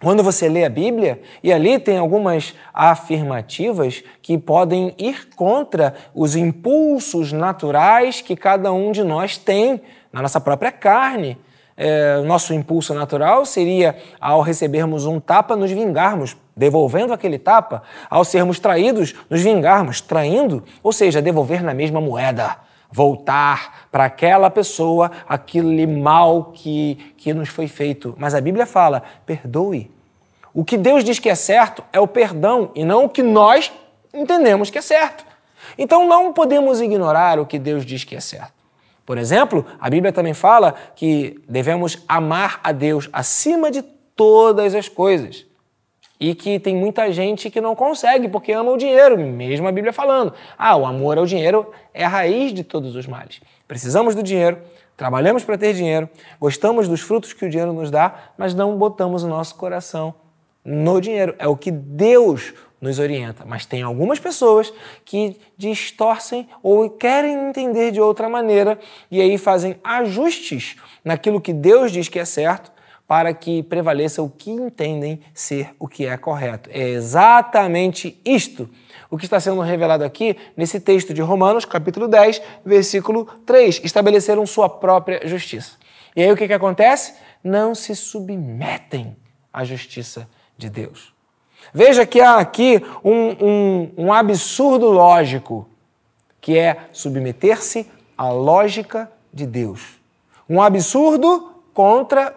quando 0.00 0.22
você 0.22 0.48
lê 0.48 0.64
a 0.64 0.70
Bíblia, 0.70 1.20
e 1.42 1.52
ali 1.52 1.78
tem 1.78 1.98
algumas 1.98 2.54
afirmativas 2.72 4.02
que 4.22 4.38
podem 4.38 4.94
ir 4.96 5.28
contra 5.36 5.94
os 6.14 6.34
impulsos 6.34 7.30
naturais 7.30 8.22
que 8.22 8.34
cada 8.34 8.72
um 8.72 8.90
de 8.90 9.04
nós 9.04 9.36
tem 9.36 9.82
na 10.10 10.22
nossa 10.22 10.40
própria 10.40 10.72
carne. 10.72 11.38
É, 11.78 12.22
nosso 12.22 12.54
impulso 12.54 12.94
natural 12.94 13.44
seria, 13.44 13.98
ao 14.18 14.40
recebermos 14.40 15.04
um 15.04 15.20
tapa, 15.20 15.54
nos 15.54 15.70
vingarmos, 15.70 16.34
devolvendo 16.56 17.12
aquele 17.12 17.38
tapa, 17.38 17.82
ao 18.08 18.24
sermos 18.24 18.58
traídos, 18.58 19.14
nos 19.28 19.42
vingarmos, 19.42 20.00
traindo, 20.00 20.64
ou 20.82 20.90
seja, 20.90 21.20
devolver 21.20 21.62
na 21.62 21.74
mesma 21.74 22.00
moeda 22.00 22.64
voltar 22.90 23.88
para 23.90 24.04
aquela 24.04 24.50
pessoa 24.50 25.10
aquele 25.28 25.86
mal 25.86 26.52
que, 26.54 27.14
que 27.16 27.32
nos 27.32 27.48
foi 27.48 27.68
feito. 27.68 28.14
Mas 28.18 28.34
a 28.34 28.40
Bíblia 28.40 28.66
fala: 28.66 29.02
perdoe. 29.24 29.90
O 30.52 30.64
que 30.64 30.76
Deus 30.76 31.04
diz 31.04 31.18
que 31.18 31.28
é 31.28 31.34
certo 31.34 31.84
é 31.92 32.00
o 32.00 32.08
perdão 32.08 32.70
e 32.74 32.84
não 32.84 33.04
o 33.04 33.08
que 33.08 33.22
nós 33.22 33.70
entendemos 34.12 34.70
que 34.70 34.78
é 34.78 34.82
certo. 34.82 35.24
Então 35.76 36.06
não 36.06 36.32
podemos 36.32 36.80
ignorar 36.80 37.38
o 37.38 37.46
que 37.46 37.58
Deus 37.58 37.84
diz 37.84 38.04
que 38.04 38.16
é 38.16 38.20
certo. 38.20 38.54
Por 39.04 39.18
exemplo, 39.18 39.64
a 39.80 39.88
Bíblia 39.88 40.12
também 40.12 40.34
fala 40.34 40.74
que 40.96 41.40
devemos 41.48 42.02
amar 42.08 42.60
a 42.64 42.72
Deus 42.72 43.08
acima 43.12 43.70
de 43.70 43.82
todas 43.82 44.74
as 44.74 44.88
coisas. 44.88 45.45
E 46.18 46.34
que 46.34 46.58
tem 46.58 46.74
muita 46.74 47.12
gente 47.12 47.50
que 47.50 47.60
não 47.60 47.74
consegue 47.74 48.28
porque 48.28 48.52
ama 48.52 48.70
o 48.70 48.76
dinheiro, 48.76 49.18
mesmo 49.18 49.68
a 49.68 49.72
Bíblia 49.72 49.92
falando. 49.92 50.32
Ah, 50.56 50.76
o 50.76 50.86
amor 50.86 51.18
ao 51.18 51.26
dinheiro 51.26 51.70
é 51.92 52.04
a 52.04 52.08
raiz 52.08 52.54
de 52.54 52.64
todos 52.64 52.96
os 52.96 53.06
males. 53.06 53.40
Precisamos 53.68 54.14
do 54.14 54.22
dinheiro, 54.22 54.58
trabalhamos 54.96 55.44
para 55.44 55.58
ter 55.58 55.74
dinheiro, 55.74 56.08
gostamos 56.40 56.88
dos 56.88 57.00
frutos 57.00 57.32
que 57.32 57.44
o 57.44 57.50
dinheiro 57.50 57.72
nos 57.72 57.90
dá, 57.90 58.30
mas 58.38 58.54
não 58.54 58.76
botamos 58.76 59.22
o 59.24 59.28
nosso 59.28 59.56
coração 59.56 60.14
no 60.64 61.00
dinheiro. 61.00 61.34
É 61.38 61.46
o 61.46 61.56
que 61.56 61.70
Deus 61.70 62.54
nos 62.80 62.98
orienta. 62.98 63.44
Mas 63.46 63.66
tem 63.66 63.82
algumas 63.82 64.18
pessoas 64.18 64.72
que 65.04 65.36
distorcem 65.56 66.48
ou 66.62 66.88
querem 66.90 67.48
entender 67.48 67.90
de 67.90 68.00
outra 68.00 68.28
maneira 68.28 68.78
e 69.10 69.20
aí 69.20 69.38
fazem 69.38 69.76
ajustes 69.82 70.76
naquilo 71.04 71.40
que 71.40 71.52
Deus 71.52 71.92
diz 71.92 72.08
que 72.08 72.18
é 72.18 72.24
certo 72.24 72.72
para 73.06 73.32
que 73.32 73.62
prevaleça 73.62 74.22
o 74.22 74.28
que 74.28 74.50
entendem 74.50 75.20
ser 75.32 75.74
o 75.78 75.86
que 75.86 76.06
é 76.06 76.16
correto. 76.16 76.68
É 76.72 76.88
exatamente 76.88 78.20
isto 78.24 78.68
o 79.08 79.16
que 79.16 79.24
está 79.24 79.38
sendo 79.38 79.60
revelado 79.60 80.04
aqui 80.04 80.36
nesse 80.56 80.80
texto 80.80 81.14
de 81.14 81.22
Romanos, 81.22 81.64
capítulo 81.64 82.08
10, 82.08 82.42
versículo 82.64 83.26
3. 83.46 83.80
Estabeleceram 83.84 84.44
sua 84.44 84.68
própria 84.68 85.26
justiça. 85.26 85.72
E 86.16 86.22
aí 86.22 86.32
o 86.32 86.36
que, 86.36 86.48
que 86.48 86.52
acontece? 86.52 87.14
Não 87.44 87.74
se 87.74 87.94
submetem 87.94 89.16
à 89.52 89.64
justiça 89.64 90.28
de 90.58 90.68
Deus. 90.68 91.14
Veja 91.72 92.04
que 92.04 92.20
há 92.20 92.38
aqui 92.38 92.82
um, 93.04 93.46
um, 93.46 93.92
um 93.96 94.12
absurdo 94.12 94.86
lógico, 94.86 95.68
que 96.40 96.58
é 96.58 96.88
submeter-se 96.92 97.88
à 98.16 98.30
lógica 98.30 99.10
de 99.32 99.46
Deus. 99.46 100.00
Um 100.48 100.60
absurdo 100.60 101.55
contra 101.76 102.34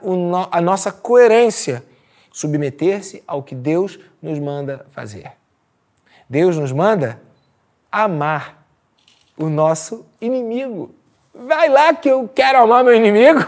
a 0.51 0.59
nossa 0.59 0.91
coerência 0.91 1.81
submeter-se 2.29 3.23
ao 3.25 3.41
que 3.41 3.55
Deus 3.55 3.97
nos 4.21 4.37
manda 4.37 4.85
fazer. 4.91 5.31
Deus 6.29 6.57
nos 6.57 6.73
manda 6.73 7.21
amar 7.89 8.65
o 9.37 9.47
nosso 9.47 10.05
inimigo. 10.19 10.93
Vai 11.33 11.69
lá 11.69 11.93
que 11.93 12.09
eu 12.09 12.27
quero 12.27 12.61
amar 12.61 12.83
meu 12.83 12.93
inimigo. 12.93 13.39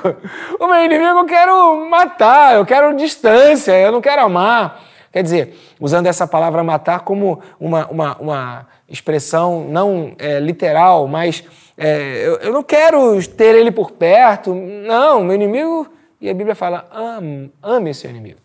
O 0.57 0.65
meu 0.65 0.85
inimigo 0.85 1.19
eu 1.19 1.25
quero 1.25 1.89
matar, 1.89 2.55
eu 2.55 2.65
quero 2.65 2.95
distância, 2.95 3.77
eu 3.77 3.91
não 3.91 3.99
quero 3.99 4.21
amar. 4.21 4.81
Quer 5.11 5.23
dizer, 5.23 5.59
usando 5.77 6.07
essa 6.07 6.25
palavra 6.25 6.63
matar 6.63 7.01
como 7.01 7.41
uma, 7.59 7.85
uma, 7.87 8.17
uma 8.17 8.67
expressão 8.87 9.65
não 9.67 10.13
é, 10.17 10.39
literal, 10.39 11.05
mas 11.05 11.43
é, 11.83 12.27
eu, 12.27 12.35
eu, 12.35 12.53
não 12.53 12.61
quero 12.61 13.25
ter 13.29 13.55
ele 13.55 13.71
por 13.71 13.91
perto. 13.91 14.53
Não, 14.53 15.23
meu 15.23 15.33
inimigo. 15.33 15.91
E 16.21 16.29
a 16.29 16.33
Bíblia 16.33 16.53
fala: 16.53 16.87
ame, 16.91 17.51
ame 17.61 17.91
seu 17.93 18.09
inimigo. 18.09 18.39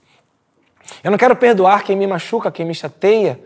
Eu 1.05 1.11
não 1.11 1.19
quero 1.19 1.37
perdoar 1.37 1.85
quem 1.85 1.95
me 1.95 2.07
machuca, 2.07 2.51
quem 2.51 2.65
me 2.65 2.75
chateia, 2.75 3.39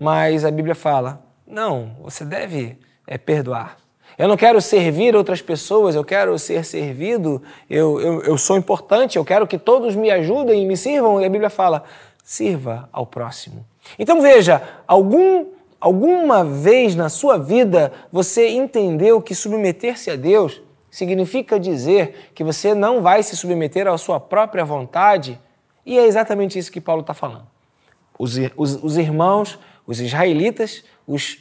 mas 0.00 0.46
a 0.46 0.50
Bíblia 0.50 0.74
fala: 0.74 1.22
não, 1.46 1.94
você 2.02 2.24
deve 2.24 2.78
é, 3.06 3.18
perdoar. 3.18 3.76
Eu 4.16 4.28
não 4.28 4.36
quero 4.36 4.60
servir 4.62 5.14
outras 5.14 5.42
pessoas, 5.42 5.94
eu 5.94 6.04
quero 6.04 6.38
ser 6.38 6.64
servido, 6.64 7.42
eu, 7.68 8.00
eu, 8.00 8.22
eu 8.22 8.38
sou 8.38 8.56
importante, 8.56 9.18
eu 9.18 9.24
quero 9.24 9.46
que 9.46 9.58
todos 9.58 9.94
me 9.94 10.10
ajudem 10.10 10.62
e 10.62 10.66
me 10.66 10.76
sirvam. 10.76 11.20
E 11.20 11.24
a 11.26 11.28
Bíblia 11.28 11.50
fala: 11.50 11.84
sirva 12.22 12.88
ao 12.90 13.04
próximo. 13.04 13.66
Então 13.98 14.22
veja, 14.22 14.62
algum, 14.86 15.44
alguma 15.84 16.42
vez 16.42 16.96
na 16.96 17.10
sua 17.10 17.36
vida 17.36 17.92
você 18.10 18.48
entendeu 18.48 19.20
que 19.20 19.34
submeter-se 19.34 20.10
a 20.10 20.16
Deus 20.16 20.62
significa 20.90 21.60
dizer 21.60 22.30
que 22.34 22.42
você 22.42 22.74
não 22.74 23.02
vai 23.02 23.22
se 23.22 23.36
submeter 23.36 23.86
à 23.86 23.98
sua 23.98 24.18
própria 24.18 24.64
vontade? 24.64 25.38
E 25.84 25.98
é 25.98 26.06
exatamente 26.06 26.58
isso 26.58 26.72
que 26.72 26.80
Paulo 26.80 27.02
está 27.02 27.12
falando. 27.12 27.46
Os, 28.18 28.38
os, 28.56 28.82
os 28.82 28.96
irmãos, 28.96 29.58
os 29.86 30.00
israelitas, 30.00 30.82
os 31.06 31.38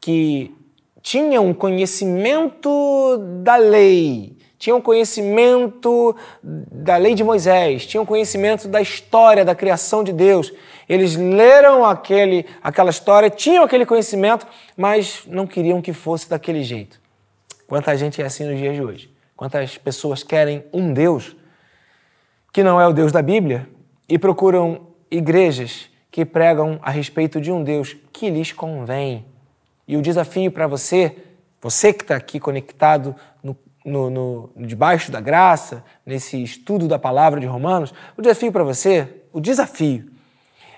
que 0.00 0.52
tinham 1.00 1.54
conhecimento 1.54 3.16
da 3.44 3.54
lei, 3.54 4.36
tinham 4.64 4.80
conhecimento 4.80 6.16
da 6.42 6.96
lei 6.96 7.14
de 7.14 7.22
Moisés, 7.22 7.84
tinham 7.84 8.06
conhecimento 8.06 8.66
da 8.66 8.80
história 8.80 9.44
da 9.44 9.54
criação 9.54 10.02
de 10.02 10.10
Deus. 10.10 10.50
Eles 10.88 11.16
leram 11.16 11.84
aquele, 11.84 12.46
aquela 12.62 12.88
história, 12.88 13.28
tinham 13.28 13.62
aquele 13.62 13.84
conhecimento, 13.84 14.46
mas 14.74 15.22
não 15.26 15.46
queriam 15.46 15.82
que 15.82 15.92
fosse 15.92 16.30
daquele 16.30 16.62
jeito. 16.62 16.98
Quanta 17.66 17.94
gente 17.94 18.22
é 18.22 18.24
assim 18.24 18.44
nos 18.46 18.58
dias 18.58 18.74
de 18.74 18.82
hoje. 18.82 19.10
Quantas 19.36 19.76
pessoas 19.76 20.22
querem 20.22 20.64
um 20.72 20.94
Deus 20.94 21.36
que 22.50 22.62
não 22.62 22.80
é 22.80 22.88
o 22.88 22.92
Deus 22.94 23.12
da 23.12 23.20
Bíblia 23.20 23.68
e 24.08 24.18
procuram 24.18 24.86
igrejas 25.10 25.90
que 26.10 26.24
pregam 26.24 26.78
a 26.80 26.90
respeito 26.90 27.38
de 27.38 27.52
um 27.52 27.62
Deus 27.62 27.94
que 28.10 28.30
lhes 28.30 28.50
convém. 28.50 29.26
E 29.86 29.94
o 29.94 30.00
desafio 30.00 30.50
para 30.50 30.66
você, 30.66 31.14
você 31.60 31.92
que 31.92 32.02
está 32.02 32.16
aqui 32.16 32.40
conectado 32.40 33.14
no 33.42 33.54
no, 33.84 34.08
no, 34.08 34.50
debaixo 34.56 35.12
da 35.12 35.20
graça, 35.20 35.84
nesse 36.06 36.42
estudo 36.42 36.88
da 36.88 36.98
palavra 36.98 37.38
de 37.38 37.46
Romanos, 37.46 37.92
o 38.16 38.22
desafio 38.22 38.50
para 38.50 38.64
você, 38.64 39.22
o 39.32 39.40
desafio, 39.40 40.10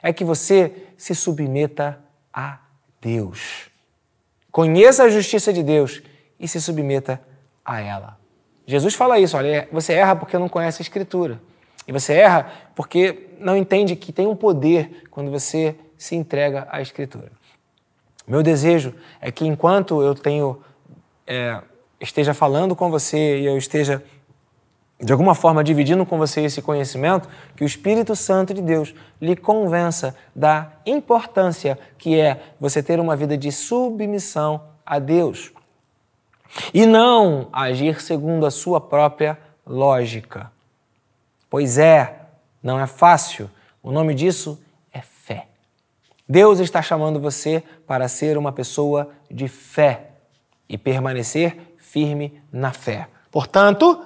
é 0.02 0.12
que 0.12 0.24
você 0.24 0.72
se 0.96 1.14
submeta 1.14 1.98
a 2.32 2.58
Deus. 3.00 3.70
Conheça 4.50 5.04
a 5.04 5.08
justiça 5.08 5.52
de 5.52 5.62
Deus 5.62 6.02
e 6.40 6.48
se 6.48 6.60
submeta 6.60 7.20
a 7.64 7.80
ela. 7.80 8.18
Jesus 8.66 8.94
fala 8.94 9.18
isso, 9.18 9.36
olha, 9.36 9.68
você 9.70 9.92
erra 9.92 10.16
porque 10.16 10.36
não 10.38 10.48
conhece 10.48 10.82
a 10.82 10.84
Escritura. 10.84 11.40
E 11.86 11.92
você 11.92 12.14
erra 12.14 12.50
porque 12.74 13.28
não 13.38 13.56
entende 13.56 13.94
que 13.94 14.12
tem 14.12 14.26
um 14.26 14.34
poder 14.34 15.04
quando 15.10 15.30
você 15.30 15.76
se 15.96 16.16
entrega 16.16 16.66
à 16.70 16.80
Escritura. 16.80 17.30
Meu 18.26 18.42
desejo 18.42 18.92
é 19.20 19.30
que 19.30 19.46
enquanto 19.46 20.02
eu 20.02 20.14
tenho 20.14 20.60
é, 21.26 21.62
esteja 22.00 22.34
falando 22.34 22.76
com 22.76 22.90
você 22.90 23.40
e 23.40 23.46
eu 23.46 23.56
esteja 23.56 24.02
de 24.98 25.12
alguma 25.12 25.34
forma 25.34 25.62
dividindo 25.62 26.06
com 26.06 26.16
você 26.16 26.40
esse 26.42 26.62
conhecimento, 26.62 27.28
que 27.54 27.62
o 27.62 27.66
Espírito 27.66 28.16
Santo 28.16 28.54
de 28.54 28.62
Deus 28.62 28.94
lhe 29.20 29.36
convença 29.36 30.16
da 30.34 30.72
importância 30.86 31.78
que 31.98 32.18
é 32.18 32.40
você 32.58 32.82
ter 32.82 32.98
uma 32.98 33.14
vida 33.14 33.36
de 33.36 33.52
submissão 33.52 34.62
a 34.84 34.98
Deus 34.98 35.52
e 36.72 36.86
não 36.86 37.48
agir 37.52 38.00
segundo 38.00 38.46
a 38.46 38.50
sua 38.50 38.80
própria 38.80 39.38
lógica. 39.66 40.50
Pois 41.50 41.76
é, 41.76 42.20
não 42.62 42.80
é 42.80 42.86
fácil. 42.86 43.50
O 43.82 43.92
nome 43.92 44.14
disso 44.14 44.58
é 44.92 45.00
fé. 45.00 45.48
Deus 46.28 46.58
está 46.58 46.80
chamando 46.80 47.20
você 47.20 47.62
para 47.86 48.08
ser 48.08 48.38
uma 48.38 48.52
pessoa 48.52 49.10
de 49.30 49.46
fé 49.46 50.10
e 50.68 50.76
permanecer 50.78 51.56
firme 51.96 52.42
na 52.52 52.72
fé. 52.74 53.08
Portanto, 53.30 53.98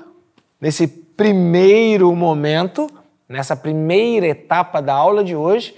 nesse 0.61 0.87
primeiro 0.87 2.14
momento, 2.14 2.88
nessa 3.29 3.57
primeira 3.57 4.29
etapa 4.29 4.81
da 4.81 4.94
aula 4.94 5.24
de 5.24 5.35
hoje, 5.35 5.74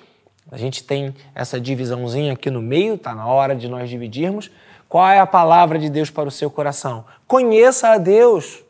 a 0.50 0.58
gente 0.58 0.84
tem 0.84 1.14
essa 1.34 1.58
divisãozinha 1.58 2.34
aqui 2.34 2.50
no 2.50 2.60
meio, 2.60 2.96
está 2.96 3.14
na 3.14 3.26
hora 3.26 3.56
de 3.56 3.66
nós 3.66 3.88
dividirmos. 3.88 4.50
Qual 4.90 5.08
é 5.08 5.20
a 5.20 5.26
palavra 5.26 5.78
de 5.78 5.88
Deus 5.88 6.10
para 6.10 6.28
o 6.28 6.30
seu 6.30 6.50
coração? 6.50 7.06
Conheça 7.26 7.88
a 7.88 7.96
Deus. 7.96 8.62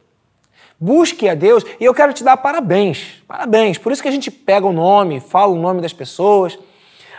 Busque 0.78 1.28
a 1.28 1.34
Deus 1.34 1.64
e 1.80 1.84
eu 1.84 1.92
quero 1.92 2.12
te 2.12 2.22
dar 2.22 2.36
parabéns. 2.36 3.24
Parabéns. 3.26 3.76
Por 3.76 3.90
isso 3.90 4.02
que 4.02 4.08
a 4.08 4.12
gente 4.12 4.30
pega 4.30 4.64
o 4.64 4.72
nome, 4.72 5.18
fala 5.18 5.50
o 5.50 5.60
nome 5.60 5.80
das 5.80 5.92
pessoas, 5.92 6.56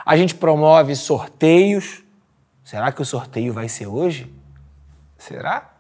a 0.06 0.16
gente 0.16 0.36
promove 0.36 0.96
sorteios. 0.96 2.02
Será 2.64 2.94
que 2.94 3.02
o 3.02 3.06
sorteio 3.06 3.52
vai 3.52 3.68
ser 3.68 3.88
hoje? 3.88 4.34
Será? 5.18 5.73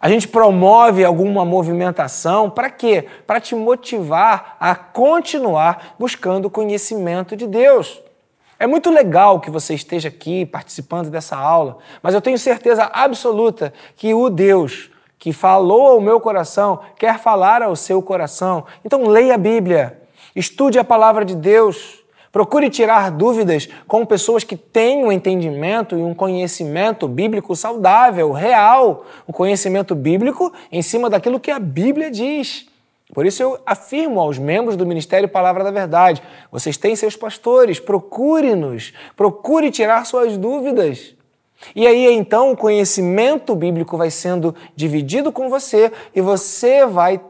A 0.00 0.08
gente 0.08 0.28
promove 0.28 1.04
alguma 1.04 1.44
movimentação 1.44 2.48
para 2.48 2.70
quê? 2.70 3.06
Para 3.26 3.40
te 3.40 3.54
motivar 3.54 4.56
a 4.60 4.74
continuar 4.74 5.96
buscando 5.98 6.46
o 6.46 6.50
conhecimento 6.50 7.36
de 7.36 7.46
Deus. 7.46 8.00
É 8.60 8.66
muito 8.66 8.90
legal 8.90 9.40
que 9.40 9.50
você 9.50 9.74
esteja 9.74 10.08
aqui 10.08 10.44
participando 10.46 11.10
dessa 11.10 11.36
aula, 11.36 11.78
mas 12.02 12.14
eu 12.14 12.20
tenho 12.20 12.38
certeza 12.38 12.90
absoluta 12.92 13.72
que 13.96 14.12
o 14.14 14.28
Deus 14.28 14.90
que 15.18 15.32
falou 15.32 15.88
ao 15.88 16.00
meu 16.00 16.20
coração 16.20 16.80
quer 16.96 17.18
falar 17.18 17.62
ao 17.62 17.74
seu 17.74 18.00
coração. 18.00 18.64
Então 18.84 19.08
leia 19.08 19.34
a 19.34 19.38
Bíblia, 19.38 20.00
estude 20.34 20.78
a 20.78 20.84
palavra 20.84 21.24
de 21.24 21.34
Deus, 21.34 21.97
Procure 22.30 22.68
tirar 22.68 23.10
dúvidas 23.10 23.68
com 23.86 24.04
pessoas 24.04 24.44
que 24.44 24.56
têm 24.56 25.04
um 25.04 25.10
entendimento 25.10 25.96
e 25.96 26.02
um 26.02 26.14
conhecimento 26.14 27.08
bíblico 27.08 27.56
saudável, 27.56 28.32
real, 28.32 29.06
um 29.26 29.32
conhecimento 29.32 29.94
bíblico 29.94 30.52
em 30.70 30.82
cima 30.82 31.08
daquilo 31.08 31.40
que 31.40 31.50
a 31.50 31.58
Bíblia 31.58 32.10
diz. 32.10 32.66
Por 33.14 33.24
isso 33.24 33.42
eu 33.42 33.58
afirmo 33.64 34.20
aos 34.20 34.38
membros 34.38 34.76
do 34.76 34.84
Ministério 34.84 35.28
Palavra 35.28 35.64
da 35.64 35.70
Verdade: 35.70 36.22
vocês 36.52 36.76
têm 36.76 36.94
seus 36.94 37.16
pastores, 37.16 37.80
procure-nos, 37.80 38.92
procure 39.16 39.70
tirar 39.70 40.04
suas 40.04 40.36
dúvidas. 40.36 41.14
E 41.74 41.86
aí 41.86 42.12
então 42.12 42.52
o 42.52 42.56
conhecimento 42.56 43.56
bíblico 43.56 43.96
vai 43.96 44.10
sendo 44.10 44.54
dividido 44.76 45.32
com 45.32 45.48
você 45.48 45.90
e 46.14 46.20
você 46.20 46.86
vai 46.86 47.20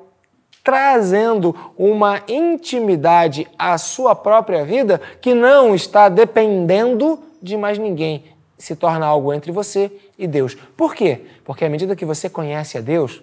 trazendo 0.68 1.56
uma 1.78 2.20
intimidade 2.28 3.48
à 3.58 3.78
sua 3.78 4.14
própria 4.14 4.66
vida 4.66 5.00
que 5.18 5.32
não 5.32 5.74
está 5.74 6.10
dependendo 6.10 7.18
de 7.40 7.56
mais 7.56 7.78
ninguém. 7.78 8.24
Se 8.58 8.76
torna 8.76 9.06
algo 9.06 9.32
entre 9.32 9.50
você 9.50 9.90
e 10.18 10.26
Deus. 10.26 10.54
Por 10.76 10.94
quê? 10.94 11.22
Porque 11.42 11.64
à 11.64 11.70
medida 11.70 11.96
que 11.96 12.04
você 12.04 12.28
conhece 12.28 12.76
a 12.76 12.82
Deus, 12.82 13.22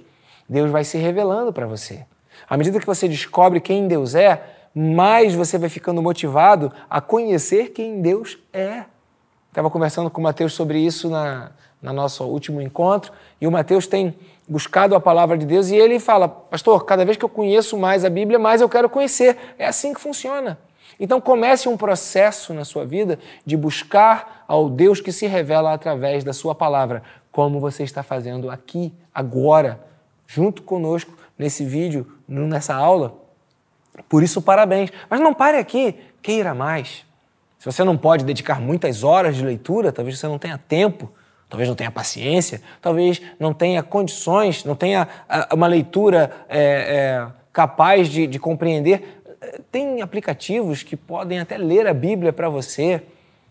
Deus 0.49 0.71
vai 0.71 0.84
se 0.84 0.97
revelando 0.97 1.53
para 1.53 1.67
você. 1.67 2.03
À 2.49 2.58
medida 2.58 2.79
que 2.79 2.86
você 2.88 3.08
descobre 3.08 3.60
quem 3.60 3.88
Deus 3.88 4.15
é, 4.15 4.41
mais 4.73 5.36
você 5.36 5.60
vai 5.60 5.69
ficando 5.69 6.01
motivado 6.01 6.73
a 6.89 6.99
conhecer 6.99 7.73
quem 7.73 8.01
Deus 8.01 8.39
é. 8.51 8.86
Estava 9.49 9.69
conversando 9.69 10.10
com 10.10 10.19
o 10.19 10.23
Mateus 10.23 10.53
sobre 10.53 10.79
isso 10.79 11.12
na, 11.12 11.51
na 11.79 11.93
nosso 11.93 12.23
último 12.23 12.60
encontro, 12.60 13.13
e 13.39 13.45
o 13.45 13.51
Mateus 13.51 13.86
tem 13.86 14.15
buscado 14.47 14.95
a 14.95 14.99
palavra 14.99 15.38
de 15.38 15.45
Deus 15.45 15.69
e 15.69 15.75
ele 15.75 15.99
fala: 15.99 16.27
Pastor, 16.27 16.86
cada 16.86 17.03
vez 17.03 17.17
que 17.17 17.25
eu 17.25 17.29
conheço 17.29 17.77
mais 17.77 18.05
a 18.05 18.10
Bíblia, 18.10 18.39
mais 18.39 18.62
eu 18.62 18.69
quero 18.69 18.89
conhecer. 18.89 19.38
É 19.58 19.65
assim 19.65 19.93
que 19.93 19.99
funciona. 19.99 20.58
Então 20.99 21.19
comece 21.19 21.67
um 21.67 21.75
processo 21.75 22.53
na 22.53 22.63
sua 22.63 22.86
vida 22.86 23.19
de 23.45 23.58
buscar 23.58 24.45
ao 24.47 24.69
Deus 24.69 25.01
que 25.01 25.12
se 25.12 25.27
revela 25.27 25.73
através 25.73 26.23
da 26.23 26.31
sua 26.31 26.55
palavra, 26.55 27.03
como 27.31 27.60
você 27.60 27.84
está 27.84 28.01
fazendo 28.01 28.49
aqui, 28.49 28.93
agora, 29.13 29.84
junto 30.25 30.62
conosco 30.62 31.13
nesse 31.38 31.65
vídeo, 31.65 32.08
nessa 32.27 32.73
aula. 32.73 33.13
Por 34.08 34.23
isso, 34.23 34.41
parabéns. 34.41 34.89
Mas 35.10 35.19
não 35.19 35.34
pare 35.34 35.58
aqui, 35.58 35.99
queira 36.21 36.53
mais. 36.53 37.05
Se 37.60 37.65
você 37.65 37.84
não 37.84 37.97
pode 37.97 38.23
dedicar 38.23 38.62
muitas 38.62 39.03
horas 39.03 39.36
de 39.36 39.43
leitura, 39.43 39.91
talvez 39.91 40.17
você 40.17 40.27
não 40.27 40.39
tenha 40.39 40.58
tempo 40.58 41.12
talvez 41.49 41.67
não 41.69 41.75
tenha 41.75 41.91
paciência, 41.91 42.62
talvez 42.81 43.21
não 43.39 43.53
tenha 43.53 43.81
condições, 43.84 44.63
não 44.63 44.75
tenha 44.75 45.08
ah, 45.29 45.49
uma 45.53 45.67
leitura 45.67 46.31
é, 46.49 46.60
é, 46.60 47.27
capaz 47.53 48.10
de, 48.10 48.27
de 48.27 48.39
compreender 48.39 49.15
tem 49.71 50.01
aplicativos 50.01 50.84
que 50.84 50.95
podem 50.95 51.39
até 51.39 51.58
ler 51.58 51.88
a 51.88 51.93
Bíblia 51.93 52.34
para 52.34 52.49
você. 52.49 53.01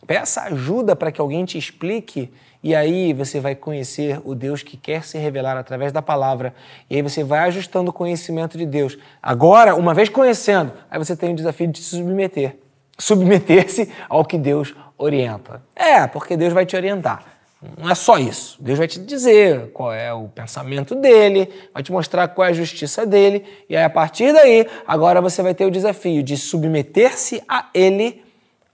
Peça 0.06 0.42
ajuda 0.42 0.94
para 0.94 1.10
que 1.10 1.20
alguém 1.20 1.44
te 1.44 1.56
explique 1.56 2.30
e 2.62 2.74
aí 2.74 3.12
você 3.12 3.40
vai 3.40 3.54
conhecer 3.54 4.20
o 4.24 4.34
Deus 4.34 4.62
que 4.62 4.76
quer 4.76 5.04
se 5.04 5.18
revelar 5.18 5.56
através 5.56 5.92
da 5.92 6.02
palavra. 6.02 6.54
E 6.88 6.96
aí 6.96 7.02
você 7.02 7.22
vai 7.22 7.40
ajustando 7.40 7.90
o 7.90 7.92
conhecimento 7.92 8.56
de 8.56 8.66
Deus. 8.66 8.98
Agora, 9.22 9.74
uma 9.74 9.94
vez 9.94 10.08
conhecendo, 10.08 10.72
aí 10.90 10.98
você 10.98 11.16
tem 11.16 11.32
o 11.32 11.36
desafio 11.36 11.68
de 11.68 11.78
se 11.78 11.96
submeter. 11.96 12.56
Submeter-se 12.98 13.90
ao 14.08 14.24
que 14.24 14.38
Deus 14.38 14.74
orienta. 14.96 15.62
É, 15.74 16.06
porque 16.06 16.36
Deus 16.36 16.52
vai 16.52 16.64
te 16.64 16.76
orientar. 16.76 17.33
Não 17.78 17.90
é 17.90 17.94
só 17.94 18.18
isso. 18.18 18.56
Deus 18.60 18.78
vai 18.78 18.86
te 18.86 18.98
dizer 18.98 19.70
qual 19.72 19.92
é 19.92 20.12
o 20.12 20.28
pensamento 20.28 20.94
dele, 20.94 21.48
vai 21.72 21.82
te 21.82 21.90
mostrar 21.90 22.28
qual 22.28 22.46
é 22.46 22.50
a 22.50 22.54
justiça 22.54 23.06
dele, 23.06 23.44
e 23.68 23.76
aí 23.76 23.84
a 23.84 23.90
partir 23.90 24.32
daí, 24.32 24.66
agora 24.86 25.20
você 25.20 25.42
vai 25.42 25.54
ter 25.54 25.64
o 25.64 25.70
desafio 25.70 26.22
de 26.22 26.36
submeter-se 26.36 27.42
a 27.48 27.68
ele 27.72 28.22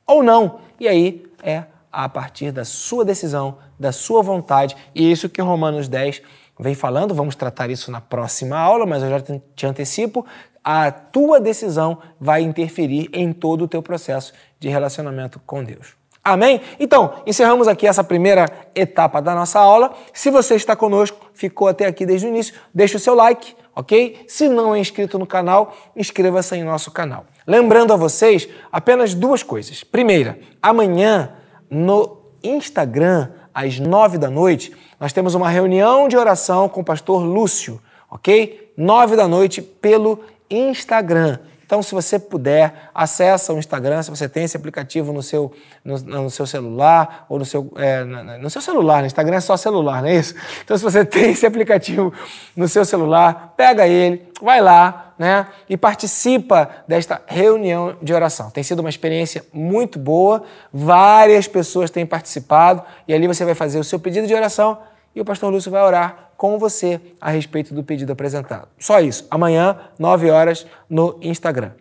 ou 0.06 0.22
não. 0.22 0.60
E 0.78 0.88
aí 0.88 1.24
é 1.42 1.64
a 1.92 2.08
partir 2.08 2.52
da 2.52 2.64
sua 2.64 3.04
decisão, 3.04 3.58
da 3.78 3.92
sua 3.92 4.22
vontade, 4.22 4.76
e 4.94 5.10
isso 5.10 5.28
que 5.28 5.40
Romanos 5.40 5.88
10 5.88 6.22
vem 6.58 6.74
falando, 6.74 7.14
vamos 7.14 7.34
tratar 7.34 7.70
isso 7.70 7.90
na 7.90 8.00
próxima 8.00 8.58
aula, 8.58 8.84
mas 8.84 9.02
eu 9.02 9.10
já 9.10 9.20
te 9.54 9.66
antecipo, 9.66 10.26
a 10.62 10.90
tua 10.90 11.40
decisão 11.40 11.98
vai 12.18 12.42
interferir 12.42 13.08
em 13.12 13.32
todo 13.32 13.64
o 13.64 13.68
teu 13.68 13.82
processo 13.82 14.32
de 14.58 14.68
relacionamento 14.68 15.40
com 15.46 15.64
Deus. 15.64 15.99
Amém? 16.22 16.60
Então, 16.78 17.14
encerramos 17.26 17.66
aqui 17.66 17.86
essa 17.86 18.04
primeira 18.04 18.46
etapa 18.74 19.22
da 19.22 19.34
nossa 19.34 19.58
aula. 19.58 19.92
Se 20.12 20.30
você 20.30 20.54
está 20.54 20.76
conosco, 20.76 21.18
ficou 21.32 21.66
até 21.66 21.86
aqui 21.86 22.04
desde 22.04 22.26
o 22.26 22.28
início, 22.28 22.54
deixe 22.74 22.96
o 22.96 23.00
seu 23.00 23.14
like, 23.14 23.54
ok? 23.74 24.24
Se 24.28 24.48
não 24.48 24.74
é 24.74 24.78
inscrito 24.78 25.18
no 25.18 25.26
canal, 25.26 25.74
inscreva-se 25.96 26.54
em 26.56 26.62
nosso 26.62 26.90
canal. 26.90 27.24
Lembrando 27.46 27.94
a 27.94 27.96
vocês 27.96 28.48
apenas 28.70 29.14
duas 29.14 29.42
coisas. 29.42 29.82
Primeira, 29.82 30.38
amanhã 30.62 31.32
no 31.70 32.18
Instagram, 32.42 33.30
às 33.54 33.78
nove 33.78 34.18
da 34.18 34.28
noite, 34.28 34.76
nós 34.98 35.14
temos 35.14 35.34
uma 35.34 35.48
reunião 35.48 36.06
de 36.06 36.18
oração 36.18 36.68
com 36.68 36.82
o 36.82 36.84
pastor 36.84 37.22
Lúcio, 37.22 37.80
ok? 38.10 38.72
Nove 38.76 39.16
da 39.16 39.26
noite 39.26 39.62
pelo 39.62 40.20
Instagram. 40.50 41.38
Então, 41.70 41.84
se 41.84 41.94
você 41.94 42.18
puder, 42.18 42.90
acessa 42.92 43.52
o 43.52 43.58
Instagram, 43.60 44.02
se 44.02 44.10
você 44.10 44.28
tem 44.28 44.42
esse 44.42 44.56
aplicativo 44.56 45.12
no 45.12 45.22
seu, 45.22 45.52
no, 45.84 45.96
no 45.98 46.28
seu 46.28 46.44
celular, 46.44 47.26
ou 47.28 47.38
no 47.38 47.44
seu, 47.44 47.72
é, 47.76 48.02
no 48.02 48.50
seu 48.50 48.60
celular, 48.60 49.02
no 49.02 49.06
Instagram 49.06 49.36
é 49.36 49.40
só 49.40 49.56
celular, 49.56 50.02
não 50.02 50.08
é 50.08 50.16
isso? 50.16 50.34
Então, 50.64 50.76
se 50.76 50.82
você 50.82 51.04
tem 51.04 51.30
esse 51.30 51.46
aplicativo 51.46 52.12
no 52.56 52.66
seu 52.66 52.84
celular, 52.84 53.54
pega 53.56 53.86
ele, 53.86 54.20
vai 54.42 54.60
lá, 54.60 55.14
né, 55.16 55.46
e 55.68 55.76
participa 55.76 56.68
desta 56.88 57.22
reunião 57.24 57.96
de 58.02 58.12
oração. 58.12 58.50
Tem 58.50 58.64
sido 58.64 58.80
uma 58.80 58.90
experiência 58.90 59.44
muito 59.52 59.96
boa, 59.96 60.42
várias 60.72 61.46
pessoas 61.46 61.88
têm 61.88 62.04
participado, 62.04 62.82
e 63.06 63.14
ali 63.14 63.28
você 63.28 63.44
vai 63.44 63.54
fazer 63.54 63.78
o 63.78 63.84
seu 63.84 64.00
pedido 64.00 64.26
de 64.26 64.34
oração 64.34 64.76
e 65.14 65.20
o 65.20 65.24
pastor 65.24 65.52
Lúcio 65.52 65.70
vai 65.70 65.82
orar 65.82 66.29
com 66.40 66.58
você 66.58 66.98
a 67.20 67.28
respeito 67.28 67.74
do 67.74 67.84
pedido 67.84 68.14
apresentado. 68.14 68.66
Só 68.78 68.98
isso. 68.98 69.26
Amanhã, 69.30 69.76
9 69.98 70.30
horas, 70.30 70.66
no 70.88 71.18
Instagram. 71.20 71.72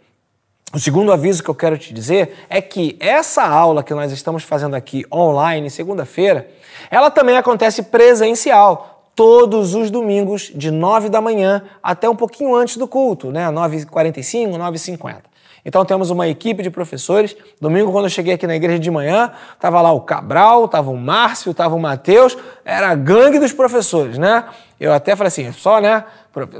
O 0.74 0.78
segundo 0.78 1.13
aviso 1.13 1.41
que 1.41 1.50
eu 1.50 1.56
quero 1.56 1.78
te 1.78 1.93
dizer 1.93 2.45
é 2.50 2.62
que 2.62 2.98
essa 3.00 3.41
aula 3.41 3.82
que 3.82 3.93
nós 3.93 4.12
estamos 4.12 4.43
fazendo 4.43 4.76
aqui 4.76 5.06
online, 5.10 5.69
segunda-feira, 5.69 6.52
ela 6.91 7.10
também 7.10 7.38
acontece 7.38 7.84
presencial, 7.84 9.10
todos 9.15 9.76
os 9.76 9.89
domingos, 9.89 10.52
de 10.54 10.72
9 10.72 11.08
da 11.08 11.22
manhã 11.22 11.63
até 11.82 12.10
um 12.10 12.15
pouquinho 12.15 12.54
antes 12.54 12.76
do 12.76 12.86
culto, 12.86 13.32
né? 13.32 13.48
9h45, 13.48 14.58
9h50. 14.58 15.22
Então 15.65 15.84
temos 15.86 16.10
uma 16.10 16.28
equipe 16.28 16.63
de 16.63 16.69
professores. 16.69 17.36
Domingo, 17.60 17.91
quando 17.91 18.06
eu 18.06 18.10
cheguei 18.10 18.34
aqui 18.34 18.48
na 18.48 18.56
igreja 18.56 18.80
de 18.80 18.91
manhã, 18.91 19.32
tava 19.60 19.82
lá 19.82 19.91
o 19.91 20.02
Cabral, 20.02 20.67
tava 20.67 20.89
o 20.89 20.98
Márcio, 20.98 21.54
tava 21.54 21.76
o 21.76 21.80
Matheus, 21.80 22.38
era 22.63 22.89
a 22.89 22.95
gangue 22.95 23.39
dos 23.39 23.54
professores, 23.54 24.17
né? 24.17 24.45
Eu 24.80 24.93
até 24.93 25.15
falei 25.15 25.28
assim, 25.28 25.52
só, 25.52 25.80
né? 25.80 26.06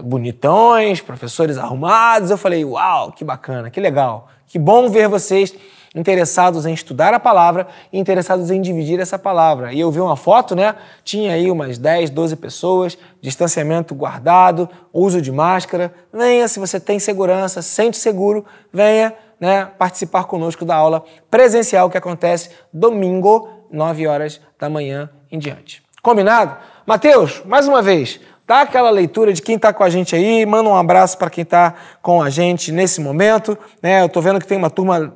Bonitões, 0.04 1.00
professores 1.00 1.58
arrumados. 1.58 2.30
Eu 2.30 2.38
falei, 2.38 2.66
uau, 2.66 3.12
que 3.12 3.24
bacana, 3.24 3.70
que 3.70 3.80
legal. 3.80 4.28
Que 4.48 4.60
bom 4.60 4.90
ver 4.90 5.08
vocês 5.08 5.56
interessados 5.96 6.66
em 6.66 6.74
estudar 6.74 7.14
a 7.14 7.20
palavra 7.20 7.68
e 7.92 8.00
interessados 8.00 8.52
em 8.52 8.62
dividir 8.62 9.00
essa 9.00 9.18
palavra. 9.18 9.74
E 9.74 9.80
eu 9.80 9.92
vi 9.92 10.00
uma 10.00 10.16
foto, 10.16 10.56
né? 10.56 10.76
Tinha 11.04 11.34
aí 11.34 11.50
umas 11.50 11.78
10, 11.78 12.10
12 12.10 12.36
pessoas, 12.36 12.98
distanciamento 13.22 13.96
guardado, 13.96 14.70
uso 14.94 15.22
de 15.22 15.32
máscara. 15.32 15.94
Venha, 16.14 16.48
se 16.48 16.60
você 16.60 16.80
tem 16.80 17.00
segurança, 17.00 17.62
sente 17.62 17.98
seguro, 17.98 18.46
venha 18.72 19.14
né, 19.40 19.66
participar 19.78 20.26
conosco 20.26 20.66
da 20.66 20.76
aula 20.76 21.04
presencial 21.32 21.90
que 21.90 21.98
acontece 21.98 22.50
domingo, 22.74 23.50
9 23.72 24.08
horas 24.08 24.42
da 24.60 24.70
manhã 24.70 25.10
em 25.32 25.40
diante. 25.40 25.82
Combinado? 26.02 26.58
Mateus, 26.86 27.42
mais 27.46 27.68
uma 27.68 27.82
vez, 27.82 28.20
dá 28.48 28.62
aquela 28.62 28.90
leitura 28.90 29.32
de 29.32 29.42
quem 29.42 29.56
está 29.56 29.72
com 29.72 29.84
a 29.84 29.90
gente 29.90 30.16
aí, 30.16 30.46
manda 30.46 30.70
um 30.70 30.76
abraço 30.76 31.18
para 31.18 31.30
quem 31.30 31.44
está 31.44 31.76
com 32.02 32.22
a 32.22 32.30
gente 32.30 32.72
nesse 32.72 33.00
momento. 33.00 33.58
Né? 33.82 34.02
Eu 34.02 34.08
estou 34.08 34.22
vendo 34.22 34.40
que 34.40 34.48
tem 34.48 34.58
uma 34.58 34.70
turma 34.70 35.14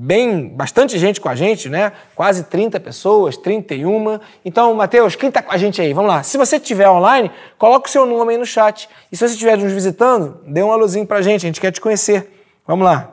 bem, 0.00 0.46
bastante 0.48 0.96
gente 0.96 1.20
com 1.20 1.28
a 1.28 1.34
gente, 1.34 1.68
né? 1.68 1.90
Quase 2.14 2.44
30 2.44 2.78
pessoas, 2.78 3.36
31. 3.36 4.20
Então, 4.44 4.72
Matheus, 4.72 5.16
quem 5.16 5.28
está 5.28 5.42
com 5.42 5.50
a 5.50 5.56
gente 5.56 5.82
aí? 5.82 5.92
Vamos 5.92 6.08
lá. 6.08 6.22
Se 6.22 6.38
você 6.38 6.54
estiver 6.56 6.88
online, 6.88 7.28
coloque 7.58 7.88
o 7.88 7.92
seu 7.92 8.06
nome 8.06 8.32
aí 8.32 8.38
no 8.38 8.46
chat. 8.46 8.88
E 9.10 9.16
se 9.16 9.26
você 9.26 9.34
estiver 9.34 9.58
nos 9.58 9.72
visitando, 9.72 10.40
dê 10.46 10.62
um 10.62 10.70
alôzinho 10.70 11.04
pra 11.04 11.20
gente, 11.20 11.44
a 11.44 11.48
gente 11.48 11.60
quer 11.60 11.72
te 11.72 11.80
conhecer. 11.80 12.32
Vamos 12.64 12.84
lá. 12.84 13.12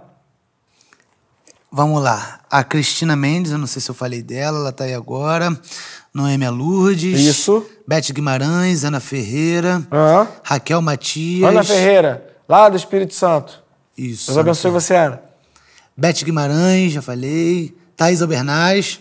Vamos 1.72 2.04
lá. 2.04 2.42
A 2.52 2.64
Cristina 2.64 3.16
Mendes, 3.16 3.52
eu 3.52 3.58
não 3.58 3.68
sei 3.68 3.82
se 3.82 3.90
eu 3.90 3.96
falei 3.96 4.22
dela, 4.22 4.60
ela 4.60 4.70
está 4.70 4.84
aí 4.84 4.94
agora. 4.94 5.50
Noêmia 6.14 6.52
Lourdes. 6.52 7.20
Isso. 7.20 7.66
Beth 7.88 8.14
Guimarães, 8.14 8.84
Ana 8.84 9.00
Ferreira. 9.00 9.78
Uhum. 9.92 10.28
Raquel 10.44 10.84
Matias. 10.84 11.50
Ana 11.50 11.64
Ferreira, 11.64 12.28
lá 12.48 12.70
do 12.70 12.78
Espírito 12.78 13.16
Santo. 13.16 13.64
Isso. 13.98 14.28
Deus 14.28 14.38
abençoe 14.38 14.70
você, 14.70 14.96
Ana. 14.96 15.25
Beth 15.98 16.24
Guimarães, 16.24 16.92
já 16.92 17.02
falei. 17.02 17.74
Thaís 17.96 18.22
Albernaz. 18.22 19.00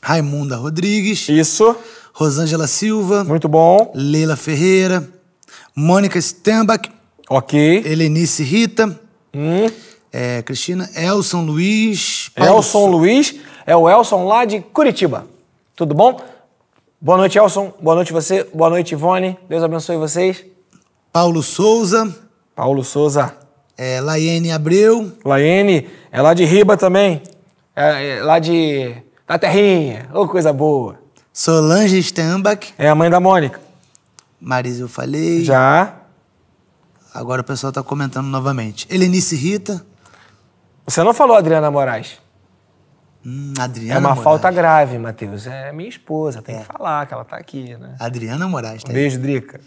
Raimunda 0.00 0.56
Rodrigues. 0.56 1.28
Isso. 1.28 1.74
Rosângela 2.12 2.66
Silva. 2.66 3.24
Muito 3.24 3.48
bom. 3.48 3.90
Leila 3.94 4.36
Ferreira. 4.36 5.08
Mônica 5.74 6.20
Stembach. 6.20 6.88
Ok. 7.28 7.82
Helenice 7.84 8.44
Rita. 8.44 9.00
Hum. 9.34 9.66
É, 10.12 10.42
Cristina. 10.42 10.88
Elson 10.94 11.44
Luiz. 11.44 12.30
Paulo 12.36 12.58
Elson 12.58 12.86
Luiz. 12.86 13.34
É 13.66 13.74
o 13.74 13.90
Elson 13.90 14.24
lá 14.24 14.44
de 14.44 14.60
Curitiba. 14.60 15.26
Tudo 15.74 15.94
bom? 15.94 16.20
Boa 17.00 17.18
noite, 17.18 17.36
Elson. 17.36 17.72
Boa 17.80 17.96
noite 17.96 18.12
você. 18.12 18.44
Boa 18.54 18.70
noite, 18.70 18.92
Ivone. 18.92 19.36
Deus 19.48 19.64
abençoe 19.64 19.96
vocês. 19.96 20.44
Paulo 21.12 21.42
Souza. 21.42 22.14
Paulo 22.54 22.84
Souza. 22.84 23.34
É, 23.76 24.00
Laiane 24.00 24.52
Abreu. 24.52 25.12
Laiane 25.24 25.88
é 26.14 26.22
lá 26.22 26.32
de 26.32 26.44
Riba 26.44 26.76
também. 26.76 27.20
É, 27.74 28.18
é 28.18 28.22
lá 28.22 28.38
de. 28.38 28.94
da 29.26 29.36
Terrinha. 29.36 30.08
Ô, 30.14 30.20
oh, 30.20 30.28
coisa 30.28 30.52
boa. 30.52 30.96
Solange 31.32 31.98
Stambach. 31.98 32.72
É 32.78 32.88
a 32.88 32.94
mãe 32.94 33.10
da 33.10 33.18
Mônica. 33.18 33.60
Marisa, 34.40 34.84
eu 34.84 34.88
falei. 34.88 35.44
Já. 35.44 35.92
Agora 37.12 37.40
o 37.40 37.44
pessoal 37.44 37.70
está 37.70 37.82
comentando 37.82 38.28
novamente. 38.28 38.86
Helenice 38.88 39.34
Rita. 39.34 39.84
Você 40.86 41.02
não 41.02 41.12
falou 41.12 41.36
Adriana 41.36 41.68
Moraes. 41.68 42.20
Hum, 43.26 43.52
Adriana 43.58 43.94
É 43.94 43.98
uma 43.98 44.10
Moraes. 44.10 44.22
falta 44.22 44.52
grave, 44.52 44.96
Matheus. 44.98 45.48
É 45.48 45.72
minha 45.72 45.88
esposa, 45.88 46.40
tem 46.40 46.54
é. 46.54 46.58
que 46.60 46.64
falar 46.66 47.06
que 47.06 47.14
ela 47.14 47.24
tá 47.24 47.36
aqui, 47.36 47.76
né? 47.76 47.96
Adriana 47.98 48.46
Moraes. 48.46 48.84
Tá 48.84 48.92
um 48.92 48.94
beijo, 48.94 49.18
Drica. 49.18 49.60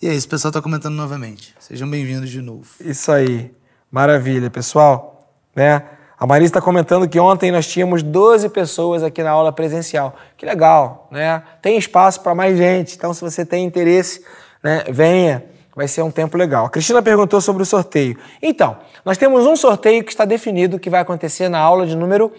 E 0.00 0.08
é 0.08 0.14
isso, 0.14 0.26
o 0.26 0.30
pessoal 0.30 0.48
está 0.48 0.62
comentando 0.62 0.94
novamente. 0.94 1.54
Sejam 1.60 1.90
bem-vindos 1.90 2.30
de 2.30 2.40
novo. 2.40 2.66
Isso 2.80 3.12
aí. 3.12 3.54
Maravilha, 3.90 4.48
pessoal. 4.48 5.13
Né? 5.54 5.82
A 6.18 6.26
Marisa 6.26 6.50
está 6.50 6.60
comentando 6.60 7.08
que 7.08 7.18
ontem 7.18 7.50
nós 7.50 7.66
tínhamos 7.66 8.02
12 8.02 8.48
pessoas 8.48 9.02
aqui 9.02 9.22
na 9.22 9.30
aula 9.30 9.52
presencial. 9.52 10.14
Que 10.36 10.46
legal, 10.46 11.08
né? 11.10 11.42
Tem 11.60 11.76
espaço 11.76 12.20
para 12.20 12.34
mais 12.34 12.56
gente. 12.56 12.96
Então, 12.96 13.12
se 13.12 13.20
você 13.20 13.44
tem 13.44 13.64
interesse, 13.64 14.24
né, 14.62 14.84
venha. 14.88 15.44
Vai 15.76 15.88
ser 15.88 16.02
um 16.02 16.10
tempo 16.10 16.36
legal. 16.36 16.66
A 16.66 16.70
Cristina 16.70 17.02
perguntou 17.02 17.40
sobre 17.40 17.62
o 17.62 17.66
sorteio. 17.66 18.16
Então, 18.40 18.76
nós 19.04 19.18
temos 19.18 19.44
um 19.44 19.56
sorteio 19.56 20.04
que 20.04 20.12
está 20.12 20.24
definido 20.24 20.78
que 20.78 20.88
vai 20.88 21.00
acontecer 21.00 21.48
na 21.48 21.58
aula 21.58 21.84
de 21.84 21.96
número 21.96 22.32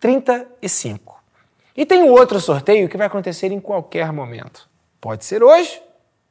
35. 0.00 1.20
E 1.76 1.86
tem 1.86 2.02
um 2.02 2.10
outro 2.10 2.40
sorteio 2.40 2.88
que 2.88 2.96
vai 2.96 3.06
acontecer 3.06 3.52
em 3.52 3.60
qualquer 3.60 4.12
momento. 4.12 4.68
Pode 5.00 5.24
ser 5.24 5.40
hoje, 5.40 5.80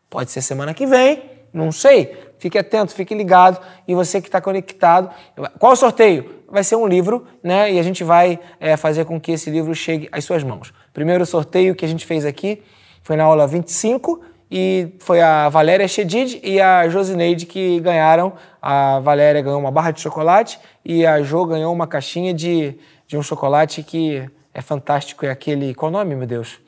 Pode 0.09 0.31
ser 0.31 0.41
semana 0.41 0.73
que 0.73 0.87
vem, 0.87 1.21
não 1.53 1.71
sei. 1.71 2.28
Fique 2.39 2.57
atento, 2.57 2.93
fique 2.93 3.13
ligado. 3.13 3.59
E 3.87 3.93
você 3.93 4.19
que 4.21 4.27
está 4.27 4.41
conectado, 4.41 5.11
qual 5.59 5.73
o 5.73 5.75
sorteio? 5.75 6.39
Vai 6.47 6.63
ser 6.63 6.77
um 6.77 6.87
livro, 6.87 7.27
né? 7.43 7.71
E 7.71 7.77
a 7.77 7.83
gente 7.83 8.03
vai 8.03 8.39
é, 8.59 8.75
fazer 8.75 9.05
com 9.05 9.19
que 9.19 9.33
esse 9.33 9.51
livro 9.51 9.75
chegue 9.75 10.09
às 10.11 10.23
suas 10.23 10.43
mãos. 10.43 10.73
Primeiro 10.93 11.25
sorteio 11.25 11.75
que 11.75 11.85
a 11.85 11.87
gente 11.87 12.05
fez 12.05 12.25
aqui 12.25 12.63
foi 13.03 13.15
na 13.15 13.23
aula 13.23 13.45
25 13.45 14.21
e 14.51 14.95
foi 14.99 15.21
a 15.21 15.47
Valéria 15.49 15.87
Chedid 15.87 16.39
e 16.43 16.59
a 16.59 16.87
Josineide 16.89 17.45
que 17.45 17.79
ganharam. 17.81 18.33
A 18.61 18.99
Valéria 18.99 19.41
ganhou 19.41 19.59
uma 19.59 19.71
barra 19.71 19.91
de 19.91 20.01
chocolate 20.01 20.59
e 20.83 21.05
a 21.05 21.21
Jo 21.21 21.45
ganhou 21.45 21.71
uma 21.71 21.85
caixinha 21.85 22.33
de, 22.33 22.75
de 23.05 23.17
um 23.17 23.21
chocolate 23.21 23.83
que 23.83 24.27
é 24.53 24.61
fantástico. 24.61 25.25
É 25.25 25.29
aquele. 25.29 25.75
Qual 25.75 25.89
o 25.89 25.93
nome, 25.93 26.15
meu 26.15 26.25
Deus? 26.25 26.59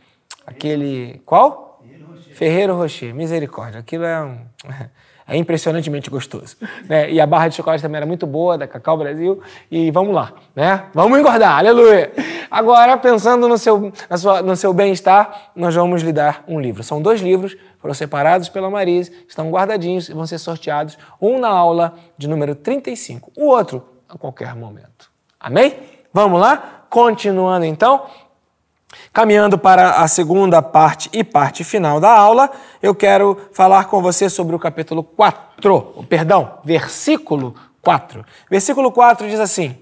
Aquele. 0.46 1.22
Qual? 1.26 1.82
Ferreiro 2.34 2.76
Rocher. 2.76 3.14
Misericórdia. 3.16 3.80
Aquilo 3.80 4.06
é 4.06 4.22
um. 4.22 4.38
É 5.28 5.38
impressionantemente 5.38 6.10
gostoso. 6.10 6.58
Né? 6.88 7.12
E 7.12 7.22
a 7.22 7.26
barra 7.26 7.48
de 7.48 7.56
chocolate 7.56 7.82
também 7.82 7.98
era 7.98 8.06
muito 8.06 8.28
boa, 8.28 8.58
da 8.58 8.68
Cacau 8.68 8.98
Brasil. 8.98 9.42
E 9.70 9.92
vamos 9.92 10.14
lá, 10.14 10.34
né? 10.56 10.86
Vamos 10.94 11.20
engordar, 11.20 11.58
aleluia! 11.58 12.12
Agora, 12.50 12.98
pensando 12.98 13.48
no 13.48 13.58
seu, 13.58 13.94
sua, 14.18 14.42
no 14.42 14.56
seu 14.56 14.74
bem-estar, 14.74 15.52
nós 15.56 15.74
vamos 15.74 16.02
lhe 16.02 16.12
dar 16.12 16.44
um 16.48 16.60
livro. 16.60 16.84
São 16.84 17.02
dois 17.02 17.22
livros, 17.22 17.56
foram 17.80 17.94
separados 17.94 18.50
pela 18.50 18.70
Marise, 18.70 19.12
estão 19.28 19.50
guardadinhos 19.50 20.10
e 20.10 20.14
vão 20.14 20.26
ser 20.28 20.38
sorteados, 20.38 20.98
um 21.22 21.40
na 21.40 21.50
aula 21.50 21.96
de 22.18 22.28
número 22.28 22.54
35, 22.54 23.32
o 23.38 23.48
outro 23.48 23.84
a 24.10 24.18
qualquer 24.18 24.56
momento. 24.56 25.10
Amém? 25.40 25.76
Vamos 26.14 26.42
lá? 26.42 26.86
Continuando 26.90 27.66
então. 27.66 28.06
Caminhando 29.14 29.58
para 29.58 30.02
a 30.02 30.08
segunda 30.08 30.62
parte 30.62 31.10
e 31.14 31.24
parte 31.24 31.64
final 31.64 32.00
da 32.00 32.12
aula, 32.12 32.50
eu 32.82 32.94
quero 32.94 33.50
falar 33.54 33.86
com 33.86 34.02
você 34.02 34.30
sobre 34.30 34.56
o 34.56 34.60
capítulo 34.60 35.04
4, 35.04 36.04
perdão, 36.08 36.60
versículo 36.64 37.56
4. 37.82 38.26
Versículo 38.50 38.92
4 38.92 39.28
diz 39.28 39.40
assim: 39.40 39.78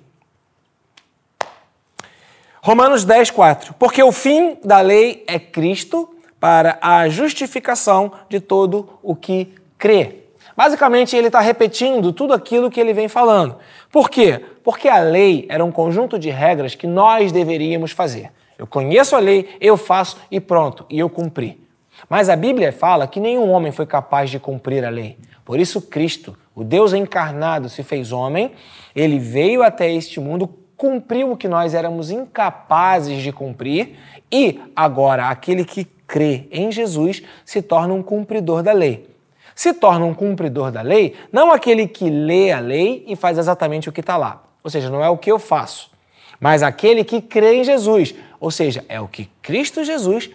Romanos 2.62 3.06
10, 3.06 3.32
4. 3.32 3.74
Porque 3.76 4.02
o 4.04 4.12
fim 4.12 4.58
da 4.64 4.82
lei 4.82 5.24
é 5.28 5.40
Cristo 5.40 6.10
para 6.40 6.78
a 6.82 7.08
justificação 7.10 8.12
de 8.30 8.40
todo 8.40 9.00
o 9.02 9.16
que 9.16 9.54
crê. 9.78 10.24
Basicamente, 10.56 11.16
ele 11.16 11.28
está 11.28 11.40
repetindo 11.40 12.12
tudo 12.12 12.34
aquilo 12.34 12.70
que 12.70 12.80
ele 12.80 12.94
vem 12.94 13.08
falando. 13.08 13.58
Por 13.92 14.10
quê? 14.10 14.44
Porque 14.64 14.90
a 14.90 15.00
lei 15.00 15.46
era 15.50 15.64
um 15.64 15.72
conjunto 15.72 16.20
de 16.20 16.30
regras 16.30 16.76
que 16.76 16.86
nós 16.86 17.32
deveríamos 17.32 17.92
fazer. 17.92 18.32
Eu 18.60 18.68
conheço 18.68 19.16
a 19.16 19.20
lei, 19.20 19.56
eu 19.62 19.78
faço 19.78 20.18
e 20.30 20.38
pronto, 20.38 20.86
e 20.90 21.00
eu 21.00 21.10
cumpri. 21.10 21.64
Mas 22.10 22.28
a 22.28 22.36
Bíblia 22.36 22.74
fala 22.74 23.08
que 23.08 23.18
nenhum 23.18 23.50
homem 23.50 23.72
foi 23.72 23.86
capaz 23.86 24.30
de 24.30 24.38
cumprir 24.38 24.84
a 24.84 24.90
lei. 24.90 25.18
Por 25.46 25.58
isso, 25.58 25.82
Cristo, 25.82 26.38
o 26.54 26.62
Deus 26.62 26.92
encarnado, 26.92 27.70
se 27.70 27.84
fez 27.84 28.12
homem, 28.12 28.52
ele 28.94 29.18
veio 29.18 29.64
até 29.64 29.90
este 29.90 30.20
mundo, 30.20 30.54
cumpriu 30.76 31.32
o 31.32 31.38
que 31.38 31.48
nós 31.48 31.74
éramos 31.74 32.12
incapazes 32.12 33.24
de 33.24 33.32
cumprir, 33.32 33.96
e 34.30 34.60
agora 34.76 35.30
aquele 35.30 35.64
que 35.64 35.86
crê 36.06 36.48
em 36.52 36.70
Jesus 36.70 37.24
se 37.46 37.62
torna 37.62 37.94
um 37.94 38.04
cumpridor 38.04 38.62
da 38.62 38.74
lei. 38.74 39.10
Se 39.56 39.74
torna 39.74 40.06
um 40.06 40.14
cumpridor 40.14 40.70
da 40.70 40.82
lei, 40.82 41.16
não 41.32 41.52
aquele 41.52 41.88
que 41.88 42.10
lê 42.10 42.52
a 42.52 42.60
lei 42.60 43.06
e 43.08 43.16
faz 43.16 43.38
exatamente 43.38 43.88
o 43.88 43.92
que 43.92 44.02
está 44.02 44.18
lá. 44.18 44.44
Ou 44.62 44.70
seja, 44.70 44.90
não 44.90 45.04
é 45.04 45.10
o 45.10 45.18
que 45.18 45.32
eu 45.32 45.40
faço, 45.40 45.92
mas 46.40 46.62
aquele 46.62 47.04
que 47.04 47.22
crê 47.22 47.56
em 47.56 47.64
Jesus. 47.64 48.14
Ou 48.40 48.52
seja, 48.52 48.86
é 48.88 49.00
o 49.00 49.08
que 49.08 49.30
Cristo 49.42 49.84
Jesus 49.84 50.30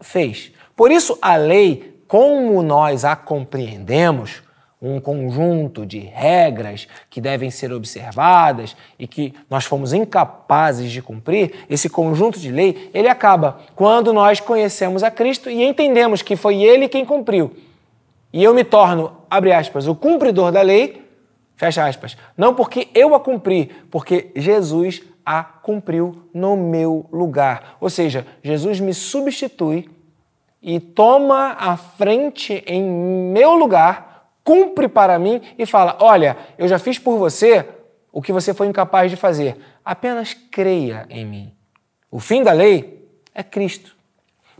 fez. 0.00 0.52
Por 0.74 0.90
isso, 0.90 1.18
a 1.22 1.36
lei, 1.36 2.00
como 2.08 2.62
nós 2.62 3.04
a 3.04 3.14
compreendemos, 3.14 4.42
um 4.84 5.00
conjunto 5.00 5.86
de 5.86 5.98
regras 5.98 6.86
que 7.08 7.18
devem 7.18 7.50
ser 7.50 7.72
observadas 7.72 8.76
e 8.98 9.06
que 9.06 9.32
nós 9.48 9.64
fomos 9.64 9.94
incapazes 9.94 10.92
de 10.92 11.00
cumprir, 11.00 11.64
esse 11.70 11.88
conjunto 11.88 12.38
de 12.38 12.50
lei, 12.50 12.90
ele 12.92 13.08
acaba 13.08 13.60
quando 13.74 14.12
nós 14.12 14.40
conhecemos 14.40 15.02
a 15.02 15.10
Cristo 15.10 15.48
e 15.48 15.64
entendemos 15.64 16.20
que 16.20 16.36
foi 16.36 16.62
ele 16.62 16.86
quem 16.86 17.02
cumpriu. 17.02 17.56
E 18.30 18.44
eu 18.44 18.52
me 18.52 18.62
torno, 18.62 19.16
abre 19.30 19.52
aspas, 19.52 19.86
o 19.86 19.94
cumpridor 19.94 20.52
da 20.52 20.60
lei, 20.60 21.02
fecha 21.56 21.86
aspas, 21.86 22.14
não 22.36 22.54
porque 22.54 22.88
eu 22.94 23.14
a 23.14 23.20
cumpri, 23.20 23.70
porque 23.90 24.32
Jesus 24.36 25.02
a 25.24 25.42
cumpriu 25.42 26.28
no 26.32 26.56
meu 26.56 27.06
lugar. 27.12 27.76
Ou 27.80 27.88
seja, 27.88 28.26
Jesus 28.42 28.80
me 28.80 28.92
substitui 28.92 29.88
e 30.62 30.80
toma 30.80 31.56
a 31.58 31.76
frente 31.76 32.62
em 32.66 32.82
meu 32.82 33.54
lugar, 33.54 34.30
cumpre 34.42 34.88
para 34.88 35.18
mim 35.18 35.40
e 35.58 35.66
fala: 35.66 35.96
Olha, 36.00 36.36
eu 36.58 36.68
já 36.68 36.78
fiz 36.78 36.98
por 36.98 37.18
você 37.18 37.66
o 38.12 38.22
que 38.22 38.32
você 38.32 38.54
foi 38.54 38.66
incapaz 38.66 39.10
de 39.10 39.16
fazer. 39.16 39.56
Apenas 39.84 40.34
creia 40.34 41.06
em 41.10 41.24
mim. 41.24 41.52
O 42.10 42.20
fim 42.20 42.42
da 42.42 42.52
lei 42.52 43.08
é 43.34 43.42
Cristo. 43.42 43.94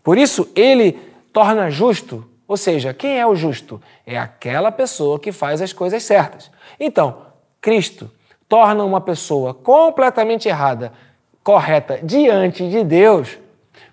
Por 0.03 0.19
isso, 0.19 0.51
ele 0.55 0.93
torna 1.33 1.71
justo, 1.71 2.29
ou 2.47 2.57
seja, 2.57 2.93
quem 2.93 3.19
é 3.19 3.27
o 3.27 3.35
justo? 3.35 3.81
É 4.05 4.19
aquela 4.19 4.71
pessoa 4.71 5.19
que 5.19 5.33
faz 5.33 5.63
as 5.63 5.73
coisas 5.73 6.03
certas. 6.03 6.51
Então, 6.79 7.23
Cristo 7.61 8.11
torna 8.49 8.85
uma 8.85 9.01
pessoa 9.01 9.55
completamente 9.55 10.49
errada, 10.49 10.93
correta 11.43 11.99
diante 12.03 12.69
de 12.69 12.85
Deus, 12.85 13.39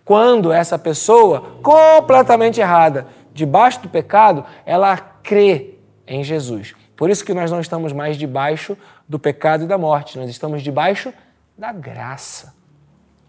quando 0.03 0.51
essa 0.51 0.77
pessoa 0.77 1.57
completamente 1.61 2.59
errada, 2.59 3.07
debaixo 3.33 3.81
do 3.81 3.89
pecado, 3.89 4.45
ela 4.65 4.97
crê 4.97 5.75
em 6.05 6.23
Jesus. 6.23 6.75
Por 6.95 7.09
isso 7.09 7.25
que 7.25 7.33
nós 7.33 7.49
não 7.49 7.59
estamos 7.59 7.93
mais 7.93 8.17
debaixo 8.17 8.77
do 9.07 9.17
pecado 9.17 9.63
e 9.63 9.67
da 9.67 9.77
morte, 9.77 10.17
nós 10.17 10.29
estamos 10.29 10.61
debaixo 10.61 11.13
da 11.57 11.71
graça. 11.71 12.53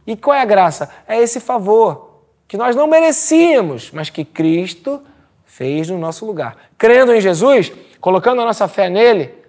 E 0.07 0.17
qual 0.17 0.37
é 0.37 0.41
a 0.41 0.45
graça? 0.45 0.91
É 1.07 1.19
esse 1.21 1.41
favor 1.41 2.23
que 2.49 2.57
nós 2.57 2.77
não 2.77 2.87
merecíamos, 2.87 3.91
mas 3.93 4.11
que 4.11 4.25
Cristo 4.25 5.03
fez 5.45 5.89
no 5.89 5.99
nosso 5.99 6.27
lugar. 6.27 6.57
Crendo 6.77 7.15
em 7.15 7.21
Jesus, 7.21 7.73
colocando 8.01 8.43
a 8.43 8.45
nossa 8.45 8.67
fé 8.67 8.91
nele, 8.91 9.42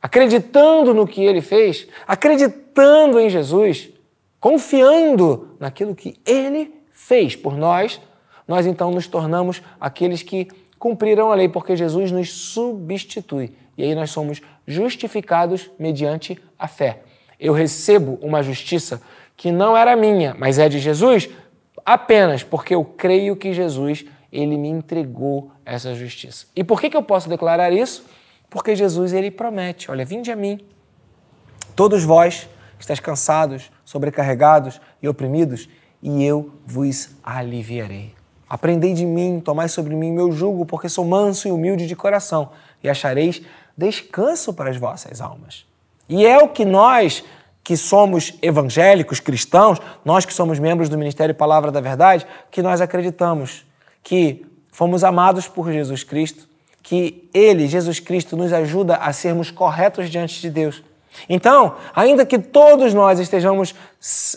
acreditando 0.00 0.94
no 0.94 1.06
que 1.06 1.22
ele 1.24 1.40
fez, 1.40 1.86
acreditando 2.06 3.18
em 3.18 3.28
Jesus, 3.28 3.90
confiando 4.38 5.56
naquilo 5.60 5.94
que 5.94 6.18
ele 6.24 6.74
fez 6.92 7.36
por 7.36 7.56
nós, 7.56 8.00
nós 8.48 8.66
então 8.66 8.90
nos 8.90 9.06
tornamos 9.06 9.62
aqueles 9.80 10.22
que 10.22 10.48
cumpriram 10.78 11.30
a 11.30 11.34
lei, 11.34 11.48
porque 11.48 11.76
Jesus 11.76 12.10
nos 12.10 12.32
substitui. 12.32 13.52
E 13.76 13.84
aí 13.84 13.94
nós 13.94 14.10
somos 14.10 14.40
justificados 14.66 15.70
mediante 15.78 16.38
a 16.58 16.66
fé. 16.66 17.02
Eu 17.38 17.52
recebo 17.52 18.18
uma 18.22 18.42
justiça 18.42 19.02
que 19.36 19.52
não 19.52 19.76
era 19.76 19.96
minha, 19.96 20.34
mas 20.38 20.58
é 20.58 20.68
de 20.68 20.78
Jesus, 20.78 21.28
apenas 21.84 22.42
porque 22.42 22.74
eu 22.74 22.84
creio 22.84 23.36
que 23.36 23.52
Jesus 23.52 24.04
ele 24.32 24.56
me 24.56 24.68
entregou 24.68 25.50
essa 25.64 25.94
justiça. 25.94 26.46
E 26.54 26.62
por 26.62 26.80
que, 26.80 26.90
que 26.90 26.96
eu 26.96 27.02
posso 27.02 27.28
declarar 27.28 27.72
isso? 27.72 28.04
Porque 28.50 28.74
Jesus 28.74 29.12
ele 29.12 29.30
promete: 29.30 29.90
olha, 29.90 30.04
vinde 30.04 30.30
a 30.30 30.36
mim, 30.36 30.60
todos 31.76 32.02
vós 32.04 32.48
que 32.76 32.82
estáis 32.82 33.00
cansados, 33.00 33.70
sobrecarregados 33.84 34.80
e 35.00 35.08
oprimidos, 35.08 35.68
e 36.02 36.24
eu 36.24 36.50
vos 36.66 37.10
aliviarei. 37.22 38.14
Aprendei 38.48 38.92
de 38.94 39.06
mim, 39.06 39.40
tomai 39.40 39.68
sobre 39.68 39.94
mim 39.94 40.10
meu 40.10 40.32
jugo, 40.32 40.66
porque 40.66 40.88
sou 40.88 41.04
manso 41.04 41.46
e 41.46 41.52
humilde 41.52 41.86
de 41.86 41.94
coração, 41.94 42.50
e 42.82 42.88
achareis 42.88 43.42
descanso 43.76 44.52
para 44.52 44.70
as 44.70 44.76
vossas 44.76 45.20
almas. 45.20 45.64
E 46.08 46.26
é 46.26 46.38
o 46.38 46.48
que 46.48 46.64
nós, 46.64 47.22
que 47.62 47.76
somos 47.76 48.34
evangélicos, 48.42 49.20
cristãos, 49.20 49.78
nós 50.04 50.24
que 50.26 50.34
somos 50.34 50.58
membros 50.58 50.88
do 50.88 50.98
Ministério 50.98 51.34
Palavra 51.34 51.70
da 51.70 51.80
Verdade, 51.80 52.26
que 52.50 52.62
nós 52.62 52.80
acreditamos 52.80 53.64
que 54.02 54.44
fomos 54.72 55.04
amados 55.04 55.46
por 55.46 55.70
Jesus 55.70 56.02
Cristo, 56.02 56.48
que 56.82 57.28
Ele, 57.32 57.66
Jesus 57.66 58.00
Cristo, 58.00 58.36
nos 58.36 58.52
ajuda 58.52 58.96
a 58.96 59.12
sermos 59.12 59.50
corretos 59.50 60.08
diante 60.08 60.40
de 60.40 60.50
Deus. 60.50 60.82
Então, 61.28 61.76
ainda 61.94 62.24
que 62.24 62.38
todos 62.38 62.94
nós 62.94 63.18
estejamos 63.18 63.74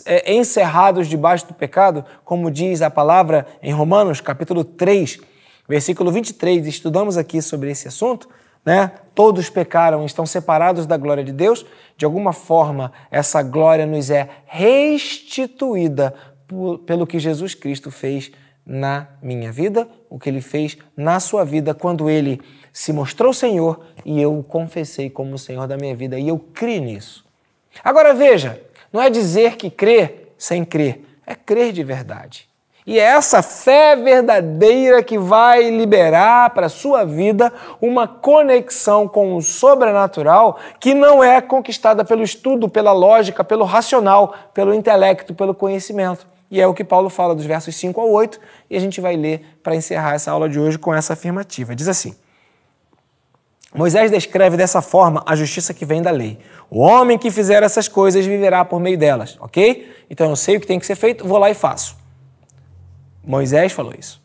é, 0.04 0.34
encerrados 0.34 1.08
debaixo 1.08 1.46
do 1.46 1.54
pecado, 1.54 2.04
como 2.24 2.50
diz 2.50 2.82
a 2.82 2.90
palavra 2.90 3.46
em 3.62 3.72
Romanos, 3.72 4.20
capítulo 4.20 4.64
3, 4.64 5.18
versículo 5.68 6.10
23, 6.10 6.66
estudamos 6.66 7.16
aqui 7.16 7.40
sobre 7.40 7.70
esse 7.70 7.88
assunto, 7.88 8.28
né? 8.64 8.92
Todos 9.14 9.50
pecaram, 9.50 10.04
estão 10.04 10.26
separados 10.26 10.86
da 10.86 10.96
glória 10.96 11.22
de 11.22 11.32
Deus. 11.32 11.64
De 11.96 12.04
alguma 12.04 12.32
forma, 12.32 12.92
essa 13.10 13.42
glória 13.42 13.86
nos 13.86 14.10
é 14.10 14.28
restituída 14.46 16.14
pelo 16.86 17.06
que 17.06 17.18
Jesus 17.18 17.54
Cristo 17.54 17.90
fez 17.90 18.32
na 18.66 19.08
minha 19.22 19.52
vida, 19.52 19.86
o 20.08 20.18
que 20.18 20.28
ele 20.28 20.40
fez 20.40 20.76
na 20.96 21.20
sua 21.20 21.44
vida 21.44 21.74
quando 21.74 22.08
ele 22.08 22.40
se 22.72 22.92
mostrou 22.92 23.32
Senhor 23.32 23.80
e 24.04 24.20
eu 24.20 24.38
o 24.38 24.42
confessei 24.42 25.10
como 25.10 25.38
Senhor 25.38 25.66
da 25.66 25.76
minha 25.76 25.94
vida 25.94 26.18
e 26.18 26.28
eu 26.28 26.38
criei 26.38 26.80
nisso. 26.80 27.24
Agora 27.82 28.14
veja, 28.14 28.60
não 28.92 29.02
é 29.02 29.10
dizer 29.10 29.56
que 29.56 29.70
crer 29.70 30.34
sem 30.38 30.64
crer, 30.64 31.04
é 31.26 31.34
crer 31.34 31.72
de 31.72 31.84
verdade. 31.84 32.48
E 32.86 32.98
é 32.98 33.02
essa 33.02 33.42
fé 33.42 33.96
verdadeira 33.96 35.02
que 35.02 35.18
vai 35.18 35.70
liberar 35.70 36.50
para 36.50 36.66
a 36.66 36.70
sua 36.70 37.02
vida 37.04 37.50
uma 37.80 38.06
conexão 38.06 39.08
com 39.08 39.36
o 39.36 39.40
sobrenatural 39.40 40.58
que 40.78 40.92
não 40.92 41.24
é 41.24 41.40
conquistada 41.40 42.04
pelo 42.04 42.22
estudo, 42.22 42.68
pela 42.68 42.92
lógica, 42.92 43.42
pelo 43.42 43.64
racional, 43.64 44.34
pelo 44.52 44.74
intelecto, 44.74 45.34
pelo 45.34 45.54
conhecimento. 45.54 46.26
E 46.54 46.60
é 46.60 46.66
o 46.68 46.72
que 46.72 46.84
Paulo 46.84 47.10
fala 47.10 47.34
dos 47.34 47.44
versos 47.44 47.74
5 47.74 48.00
ao 48.00 48.08
8, 48.08 48.38
e 48.70 48.76
a 48.76 48.80
gente 48.80 49.00
vai 49.00 49.16
ler 49.16 49.44
para 49.60 49.74
encerrar 49.74 50.14
essa 50.14 50.30
aula 50.30 50.48
de 50.48 50.60
hoje 50.60 50.78
com 50.78 50.94
essa 50.94 51.14
afirmativa. 51.14 51.74
Diz 51.74 51.88
assim: 51.88 52.14
Moisés 53.74 54.08
descreve 54.08 54.56
dessa 54.56 54.80
forma 54.80 55.20
a 55.26 55.34
justiça 55.34 55.74
que 55.74 55.84
vem 55.84 56.00
da 56.00 56.12
lei. 56.12 56.38
O 56.70 56.78
homem 56.78 57.18
que 57.18 57.28
fizer 57.28 57.64
essas 57.64 57.88
coisas 57.88 58.24
viverá 58.24 58.64
por 58.64 58.78
meio 58.78 58.96
delas, 58.96 59.36
ok? 59.40 59.92
Então 60.08 60.30
eu 60.30 60.36
sei 60.36 60.56
o 60.56 60.60
que 60.60 60.66
tem 60.68 60.78
que 60.78 60.86
ser 60.86 60.94
feito, 60.94 61.26
vou 61.26 61.38
lá 61.38 61.50
e 61.50 61.54
faço. 61.54 61.96
Moisés 63.24 63.72
falou 63.72 63.92
isso. 63.98 64.22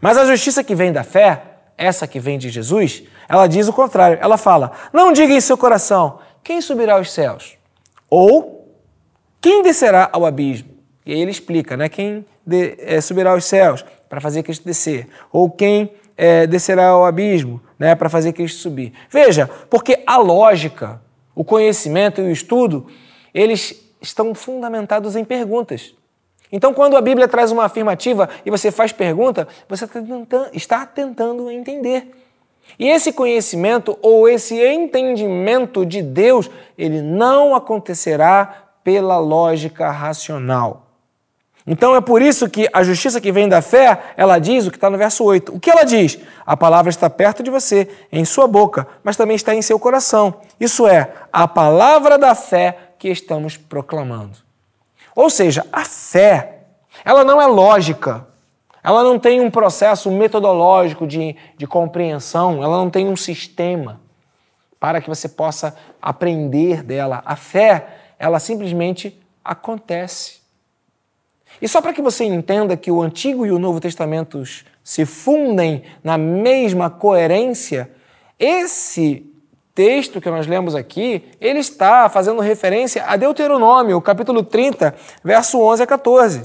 Mas 0.00 0.16
a 0.16 0.26
justiça 0.26 0.62
que 0.62 0.76
vem 0.76 0.92
da 0.92 1.02
fé, 1.02 1.42
essa 1.76 2.06
que 2.06 2.20
vem 2.20 2.38
de 2.38 2.50
Jesus, 2.50 3.02
ela 3.28 3.48
diz 3.48 3.66
o 3.66 3.72
contrário. 3.72 4.16
Ela 4.20 4.36
fala: 4.36 4.70
Não 4.92 5.12
diga 5.12 5.32
em 5.32 5.40
seu 5.40 5.58
coração, 5.58 6.20
quem 6.44 6.60
subirá 6.60 6.94
aos 6.94 7.10
céus? 7.12 7.58
Ou 8.08 8.78
quem 9.40 9.60
descerá 9.60 10.08
ao 10.12 10.24
abismo? 10.24 10.67
E 11.08 11.12
aí 11.12 11.20
ele 11.20 11.32
explica, 11.32 11.76
né? 11.76 11.88
Quem 11.88 12.24
de, 12.46 12.76
é, 12.78 13.00
subirá 13.00 13.32
aos 13.32 13.44
céus 13.44 13.84
para 14.08 14.20
fazer 14.20 14.44
Cristo 14.44 14.64
descer? 14.64 15.08
Ou 15.32 15.50
quem 15.50 15.90
é, 16.16 16.46
descerá 16.46 16.88
ao 16.88 17.04
abismo? 17.04 17.60
né, 17.78 17.94
para 17.94 18.08
fazer 18.08 18.32
Cristo 18.32 18.60
subir. 18.60 18.92
Veja, 19.08 19.48
porque 19.70 20.02
a 20.06 20.16
lógica, 20.18 21.00
o 21.34 21.44
conhecimento 21.44 22.20
e 22.20 22.24
o 22.24 22.30
estudo, 22.30 22.86
eles 23.32 23.80
estão 24.00 24.34
fundamentados 24.34 25.14
em 25.14 25.24
perguntas. 25.24 25.94
Então, 26.50 26.74
quando 26.74 26.96
a 26.96 27.00
Bíblia 27.00 27.28
traz 27.28 27.52
uma 27.52 27.64
afirmativa 27.64 28.28
e 28.44 28.50
você 28.50 28.70
faz 28.70 28.90
pergunta, 28.90 29.46
você 29.68 29.86
tá 29.86 30.00
está 30.52 30.86
tentando 30.86 31.50
entender. 31.50 32.10
E 32.78 32.88
esse 32.88 33.12
conhecimento 33.12 33.98
ou 34.02 34.28
esse 34.28 34.58
entendimento 34.58 35.86
de 35.86 36.02
Deus, 36.02 36.50
ele 36.76 37.00
não 37.00 37.54
acontecerá 37.54 38.70
pela 38.82 39.18
lógica 39.18 39.90
racional. 39.90 40.87
Então 41.70 41.94
é 41.94 42.00
por 42.00 42.22
isso 42.22 42.48
que 42.48 42.66
a 42.72 42.82
justiça 42.82 43.20
que 43.20 43.30
vem 43.30 43.46
da 43.46 43.60
fé, 43.60 44.14
ela 44.16 44.38
diz 44.38 44.66
o 44.66 44.70
que 44.70 44.78
está 44.78 44.88
no 44.88 44.96
verso 44.96 45.22
8. 45.22 45.54
O 45.54 45.60
que 45.60 45.70
ela 45.70 45.84
diz? 45.84 46.18
A 46.46 46.56
palavra 46.56 46.88
está 46.88 47.10
perto 47.10 47.42
de 47.42 47.50
você, 47.50 47.86
em 48.10 48.24
sua 48.24 48.48
boca, 48.48 48.88
mas 49.04 49.18
também 49.18 49.36
está 49.36 49.54
em 49.54 49.60
seu 49.60 49.78
coração. 49.78 50.36
Isso 50.58 50.88
é, 50.88 51.12
a 51.30 51.46
palavra 51.46 52.16
da 52.16 52.34
fé 52.34 52.94
que 52.98 53.10
estamos 53.10 53.58
proclamando. 53.58 54.38
Ou 55.14 55.28
seja, 55.28 55.66
a 55.70 55.84
fé, 55.84 56.60
ela 57.04 57.22
não 57.22 57.38
é 57.38 57.44
lógica, 57.46 58.26
ela 58.82 59.02
não 59.04 59.18
tem 59.18 59.38
um 59.42 59.50
processo 59.50 60.10
metodológico 60.10 61.06
de, 61.06 61.36
de 61.58 61.66
compreensão, 61.66 62.62
ela 62.62 62.78
não 62.78 62.88
tem 62.88 63.06
um 63.06 63.16
sistema 63.16 64.00
para 64.80 65.02
que 65.02 65.08
você 65.10 65.28
possa 65.28 65.76
aprender 66.00 66.82
dela. 66.82 67.20
A 67.26 67.36
fé, 67.36 67.88
ela 68.18 68.38
simplesmente 68.38 69.20
acontece. 69.44 70.38
E 71.60 71.68
só 71.68 71.80
para 71.80 71.92
que 71.92 72.02
você 72.02 72.24
entenda 72.24 72.76
que 72.76 72.90
o 72.90 73.02
Antigo 73.02 73.44
e 73.44 73.50
o 73.50 73.58
Novo 73.58 73.80
Testamentos 73.80 74.64
se 74.82 75.04
fundem 75.04 75.82
na 76.02 76.16
mesma 76.16 76.88
coerência, 76.88 77.90
esse 78.38 79.26
texto 79.74 80.20
que 80.20 80.30
nós 80.30 80.46
lemos 80.46 80.74
aqui, 80.74 81.24
ele 81.40 81.58
está 81.58 82.08
fazendo 82.08 82.40
referência 82.40 83.04
a 83.04 83.16
Deuteronômio, 83.16 84.00
capítulo 84.00 84.42
30, 84.42 84.94
verso 85.22 85.60
11 85.60 85.82
a 85.82 85.86
14, 85.86 86.42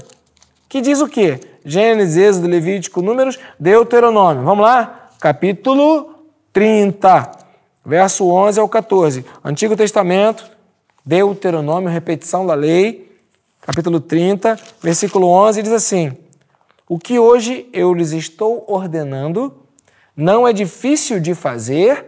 que 0.68 0.80
diz 0.80 1.00
o 1.00 1.08
quê? 1.08 1.40
Gênesis, 1.64 2.16
Êxodo, 2.16 2.46
Levítico, 2.46 3.00
Números, 3.00 3.38
Deuteronômio. 3.58 4.44
Vamos 4.44 4.64
lá? 4.64 5.08
Capítulo 5.20 6.14
30, 6.52 7.30
verso 7.84 8.28
11 8.28 8.60
ao 8.60 8.68
14. 8.68 9.24
Antigo 9.42 9.74
Testamento, 9.74 10.44
Deuteronômio, 11.04 11.88
repetição 11.88 12.46
da 12.46 12.54
lei, 12.54 13.03
capítulo 13.64 13.98
30, 13.98 14.58
versículo 14.82 15.26
11, 15.26 15.62
diz 15.62 15.72
assim: 15.72 16.16
O 16.86 16.98
que 16.98 17.18
hoje 17.18 17.66
eu 17.72 17.94
lhes 17.94 18.12
estou 18.12 18.64
ordenando 18.68 19.54
não 20.14 20.46
é 20.46 20.52
difícil 20.52 21.18
de 21.18 21.34
fazer, 21.34 22.04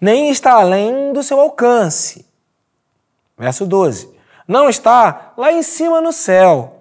nem 0.00 0.30
está 0.30 0.52
além 0.52 1.12
do 1.12 1.22
seu 1.22 1.40
alcance. 1.40 2.24
Verso 3.36 3.66
12: 3.66 4.08
Não 4.46 4.68
está 4.68 5.32
lá 5.36 5.52
em 5.52 5.62
cima 5.62 6.00
no 6.00 6.12
céu, 6.12 6.78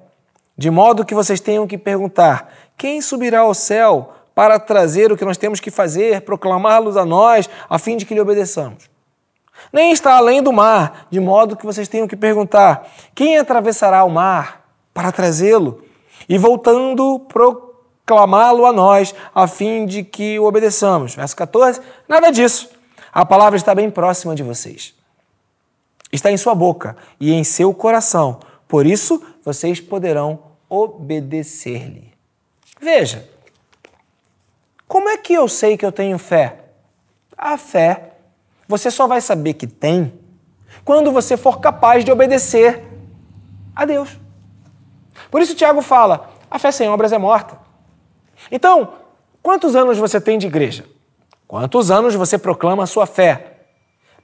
de 0.56 0.70
modo 0.70 1.04
que 1.04 1.16
vocês 1.16 1.40
tenham 1.40 1.66
que 1.66 1.80
perguntar: 1.80 2.54
quem 2.78 3.02
subirá 3.02 3.40
ao 3.40 3.56
céu 3.56 4.14
para 4.36 4.60
trazer 4.60 5.12
o 5.12 5.18
que 5.18 5.26
nós 5.26 5.38
temos 5.38 5.60
que 5.60 5.72
fazer, 5.72 6.22
proclamá-los 6.22 6.96
a 6.96 7.06
nós, 7.06 7.50
a 7.68 7.80
fim 7.80 7.98
de 7.98 8.06
que 8.06 8.14
lhe 8.14 8.22
obedeçamos? 8.22 8.92
Nem 9.72 9.92
está 9.92 10.16
além 10.16 10.42
do 10.42 10.52
mar, 10.52 11.08
de 11.10 11.20
modo 11.20 11.56
que 11.56 11.66
vocês 11.66 11.88
tenham 11.88 12.08
que 12.08 12.16
perguntar: 12.16 12.88
quem 13.16 13.38
atravessará 13.38 14.04
o 14.04 14.10
mar 14.10 14.66
para 14.94 15.12
trazê-lo? 15.12 15.84
E 16.28 16.38
voltando, 16.38 17.20
proclamá-lo 17.28 18.66
a 18.66 18.74
nós, 18.74 19.14
a 19.34 19.48
fim 19.48 19.86
de 19.86 20.04
que 20.04 20.40
o 20.40 20.46
obedeçamos. 20.46 21.16
Verso 21.16 21.36
14: 21.36 21.82
nada 22.08 22.32
disso. 22.32 22.70
A 23.14 23.26
palavra 23.26 23.58
está 23.58 23.76
bem 23.76 23.90
próxima 23.90 24.34
de 24.36 24.44
vocês. 24.44 24.94
Está 26.12 26.32
em 26.32 26.38
sua 26.38 26.56
boca 26.56 26.96
e 27.20 27.34
em 27.34 27.44
seu 27.44 27.74
coração. 27.74 28.40
Por 28.68 28.86
isso, 28.86 29.22
vocês 29.44 29.82
poderão 29.82 30.40
obedecer-lhe. 30.70 32.14
Veja, 32.80 33.28
como 34.88 35.10
é 35.10 35.18
que 35.18 35.34
eu 35.34 35.48
sei 35.48 35.78
que 35.78 35.86
eu 35.86 35.92
tenho 35.92 36.18
fé? 36.18 36.60
A 37.38 37.58
fé 37.58 38.11
você 38.72 38.90
só 38.90 39.06
vai 39.06 39.20
saber 39.20 39.54
que 39.54 39.68
tem 39.68 40.14
quando 40.86 41.12
você 41.12 41.36
for 41.36 41.60
capaz 41.60 42.06
de 42.06 42.12
obedecer 42.12 42.82
a 43.76 43.84
Deus. 43.84 44.18
Por 45.30 45.42
isso 45.42 45.54
Tiago 45.54 45.82
fala: 45.82 46.32
a 46.50 46.58
fé 46.58 46.72
sem 46.72 46.90
obras 46.90 47.12
é 47.12 47.18
morta. 47.18 47.60
Então, 48.50 48.94
quantos 49.44 49.76
anos 49.76 49.98
você 49.98 50.20
tem 50.20 50.38
de 50.38 50.48
igreja? 50.48 50.86
Quantos 51.48 51.92
anos 51.92 52.16
você 52.16 52.38
proclama 52.38 52.84
a 52.84 52.88
sua 52.88 53.06
fé? 53.06 53.58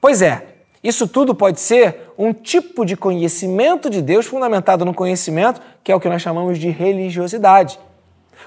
Pois 0.00 0.22
é, 0.22 0.46
isso 0.82 1.06
tudo 1.06 1.34
pode 1.34 1.60
ser 1.60 2.12
um 2.16 2.32
tipo 2.32 2.86
de 2.86 2.96
conhecimento 2.96 3.90
de 3.90 4.00
Deus 4.00 4.24
fundamentado 4.24 4.84
no 4.84 4.94
conhecimento, 4.94 5.60
que 5.84 5.92
é 5.92 5.94
o 5.94 6.00
que 6.00 6.08
nós 6.08 6.22
chamamos 6.22 6.58
de 6.58 6.70
religiosidade. 6.70 7.78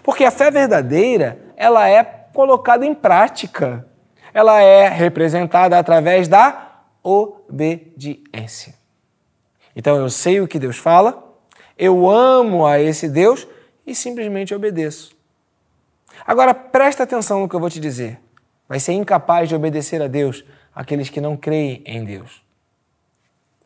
Porque 0.02 0.26
a 0.26 0.32
fé 0.32 0.50
verdadeira, 0.50 1.40
ela 1.56 1.88
é 1.88 2.04
colocada 2.34 2.86
em 2.88 2.96
prática 2.96 3.86
ela 4.34 4.62
é 4.62 4.88
representada 4.88 5.78
através 5.78 6.28
da 6.28 6.84
obediência. 7.04 8.76
Então 9.76 9.98
eu 9.98 10.10
sei 10.10 10.40
o 10.42 10.48
que 10.48 10.60
Deus 10.60 10.78
fala, 10.78 11.36
eu 11.78 12.10
amo 12.10 12.66
a 12.66 12.80
esse 12.80 13.10
Deus 13.10 13.48
e 13.86 13.96
simplesmente 13.96 14.54
obedeço. 14.54 15.16
Agora 16.26 16.54
presta 16.54 17.04
atenção 17.04 17.42
no 17.42 17.50
que 17.50 17.56
eu 17.56 17.60
vou 17.60 17.70
te 17.70 17.80
dizer. 17.80 18.20
Vai 18.68 18.80
ser 18.80 18.94
incapaz 18.94 19.50
de 19.50 19.56
obedecer 19.56 20.02
a 20.02 20.08
Deus 20.08 20.46
aqueles 20.74 21.10
que 21.10 21.20
não 21.20 21.36
creem 21.36 21.82
em 21.86 22.04
Deus. 22.04 22.44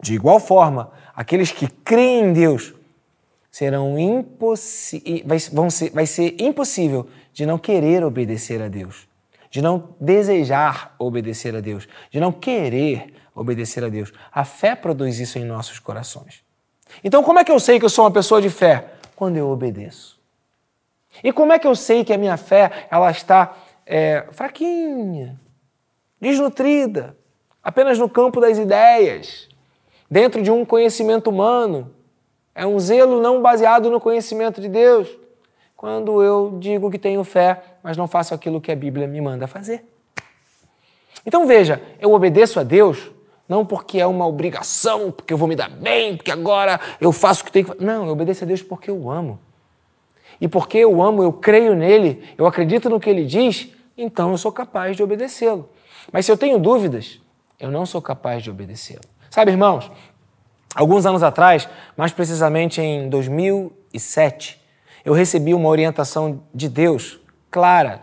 De 0.02 0.14
igual 0.14 0.40
forma, 0.40 0.92
aqueles 1.16 1.52
que 1.52 1.68
creem 1.68 2.26
em 2.26 2.34
Deus 2.34 2.74
serão 3.52 3.98
impossi 3.98 5.24
vai, 5.26 5.38
vão 5.52 5.70
ser, 5.70 5.90
vai 5.92 6.06
ser 6.06 6.36
impossível 6.40 7.08
de 7.34 7.46
não 7.46 7.58
querer 7.58 8.04
obedecer 8.04 8.62
a 8.62 8.68
Deus 8.68 9.08
de 9.56 9.62
não 9.62 9.96
desejar 10.02 10.94
obedecer 11.00 11.56
a 11.56 11.62
Deus, 11.62 11.88
de 12.12 12.20
não 12.20 12.30
querer 12.30 13.14
obedecer 13.34 13.86
a 13.86 13.88
Deus. 13.88 14.12
A 14.30 14.44
fé 14.44 14.76
produz 14.76 15.18
isso 15.18 15.40
em 15.40 15.46
nossos 15.46 15.80
corações. 15.80 16.44
Então, 17.02 17.24
como 17.24 17.40
é 17.40 17.44
que 17.46 17.54
eu 17.54 17.58
sei 17.58 17.80
que 17.80 17.86
eu 17.86 17.90
sou 17.90 18.04
uma 18.04 18.12
pessoa 18.12 18.42
de 18.42 18.50
fé? 18.50 18.90
Quando 19.16 19.38
eu 19.38 19.48
obedeço. 19.48 20.20
E 21.24 21.32
como 21.32 21.54
é 21.54 21.58
que 21.58 21.66
eu 21.66 21.74
sei 21.74 22.04
que 22.04 22.12
a 22.12 22.18
minha 22.18 22.36
fé 22.36 22.86
ela 22.92 23.10
está 23.10 23.56
é, 23.86 24.26
fraquinha, 24.34 25.40
desnutrida, 26.20 27.16
apenas 27.64 27.98
no 27.98 28.10
campo 28.10 28.42
das 28.42 28.58
ideias, 28.58 29.48
dentro 30.12 30.42
de 30.42 30.52
um 30.52 30.66
conhecimento 30.66 31.30
humano? 31.30 31.96
É 32.54 32.68
um 32.68 32.78
zelo 32.78 33.22
não 33.22 33.42
baseado 33.42 33.90
no 33.90 34.02
conhecimento 34.02 34.60
de 34.60 34.68
Deus 34.68 35.18
quando 35.86 36.24
eu 36.24 36.58
digo 36.60 36.90
que 36.90 36.98
tenho 36.98 37.24
fé, 37.24 37.62
mas 37.86 37.96
não 37.96 38.08
faço 38.08 38.34
aquilo 38.34 38.60
que 38.60 38.72
a 38.72 38.76
Bíblia 38.76 39.06
me 39.06 39.22
manda 39.22 39.46
fazer. 39.46 39.86
Então 41.24 41.46
veja, 41.46 41.80
eu 42.00 42.12
obedeço 42.14 42.60
a 42.60 42.64
Deus 42.64 43.12
não 43.48 43.64
porque 43.64 44.00
é 44.00 44.08
uma 44.08 44.26
obrigação, 44.26 45.12
porque 45.12 45.32
eu 45.32 45.38
vou 45.38 45.48
me 45.48 45.56
dar 45.56 45.70
bem, 45.70 46.18
porque 46.18 46.32
agora 46.32 46.80
eu 47.00 47.12
faço 47.12 47.44
o 47.44 47.46
que 47.46 47.52
tenho 47.52 47.66
que 47.66 47.74
fazer. 47.74 47.86
Não, 47.86 48.08
eu 48.08 48.12
obedeço 48.12 48.44
a 48.44 48.48
Deus 48.48 48.64
porque 48.64 48.90
eu 48.90 49.12
amo. 49.12 49.40
E 50.42 50.48
porque 50.48 50.80
eu 50.80 51.00
amo, 51.00 51.22
eu 51.22 51.32
creio 51.32 51.76
nele, 51.76 52.24
eu 52.36 52.48
acredito 52.48 52.90
no 52.90 53.00
que 53.00 53.08
ele 53.08 53.24
diz, 53.24 53.70
então 53.96 54.32
eu 54.32 54.38
sou 54.40 54.52
capaz 54.52 54.98
de 54.98 55.04
obedecê-lo. 55.04 55.70
Mas 56.12 56.26
se 56.26 56.32
eu 56.32 56.38
tenho 56.38 56.58
dúvidas, 56.58 57.22
eu 57.60 57.70
não 57.70 57.86
sou 57.86 58.02
capaz 58.02 58.42
de 58.42 58.50
obedecê-lo. 58.50 59.06
Sabe, 59.30 59.52
irmãos, 59.52 59.92
alguns 60.74 61.06
anos 61.06 61.22
atrás, 61.22 61.70
mais 61.96 62.12
precisamente 62.12 62.82
em 62.82 63.08
2007, 63.10 64.60
eu 65.06 65.14
recebi 65.14 65.54
uma 65.54 65.70
orientação 65.70 66.42
de 66.52 66.68
Deus 66.68 67.20
clara, 67.56 68.02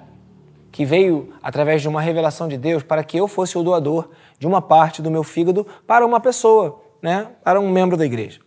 que 0.71 0.83
veio 0.83 1.35
através 1.43 1.83
de 1.83 1.87
uma 1.87 2.01
revelação 2.01 2.49
de 2.49 2.57
Deus 2.57 2.83
para 2.83 3.05
que 3.05 3.19
eu 3.19 3.29
fosse 3.29 3.59
o 3.59 3.63
doador 3.63 4.09
de 4.39 4.47
uma 4.47 4.63
parte 4.63 5.03
do 5.03 5.11
meu 5.11 5.23
fígado 5.23 5.67
para 5.87 6.07
uma 6.07 6.19
pessoa, 6.19 6.81
né, 7.03 7.29
para 7.45 7.61
um 7.61 7.71
membro 7.71 7.95
da 7.95 8.07
igreja. 8.07 8.41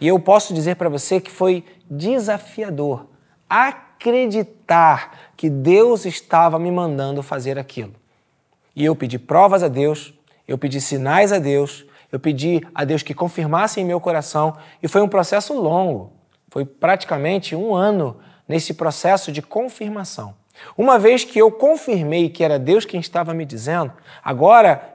E 0.00 0.08
eu 0.08 0.18
posso 0.18 0.52
dizer 0.52 0.74
para 0.74 0.88
você 0.88 1.20
que 1.20 1.30
foi 1.30 1.64
desafiador 1.88 3.06
acreditar 3.48 5.30
que 5.36 5.48
Deus 5.48 6.04
estava 6.04 6.58
me 6.58 6.72
mandando 6.72 7.22
fazer 7.22 7.56
aquilo. 7.56 7.94
E 8.74 8.84
eu 8.84 8.96
pedi 8.96 9.20
provas 9.20 9.62
a 9.62 9.68
Deus, 9.68 10.12
eu 10.48 10.58
pedi 10.58 10.80
sinais 10.80 11.32
a 11.32 11.38
Deus, 11.38 11.86
eu 12.10 12.18
pedi 12.18 12.60
a 12.74 12.82
Deus 12.82 13.04
que 13.04 13.14
confirmasse 13.14 13.80
em 13.80 13.84
meu 13.84 14.00
coração, 14.00 14.56
e 14.82 14.88
foi 14.88 15.00
um 15.00 15.08
processo 15.08 15.54
longo. 15.54 16.12
Foi 16.50 16.64
praticamente 16.64 17.54
um 17.54 17.72
ano 17.72 18.16
nesse 18.48 18.74
processo 18.74 19.32
de 19.32 19.42
confirmação. 19.42 20.34
Uma 20.76 20.98
vez 20.98 21.24
que 21.24 21.38
eu 21.38 21.50
confirmei 21.50 22.28
que 22.28 22.44
era 22.44 22.58
Deus 22.58 22.84
quem 22.84 23.00
estava 23.00 23.34
me 23.34 23.44
dizendo, 23.44 23.92
agora 24.22 24.94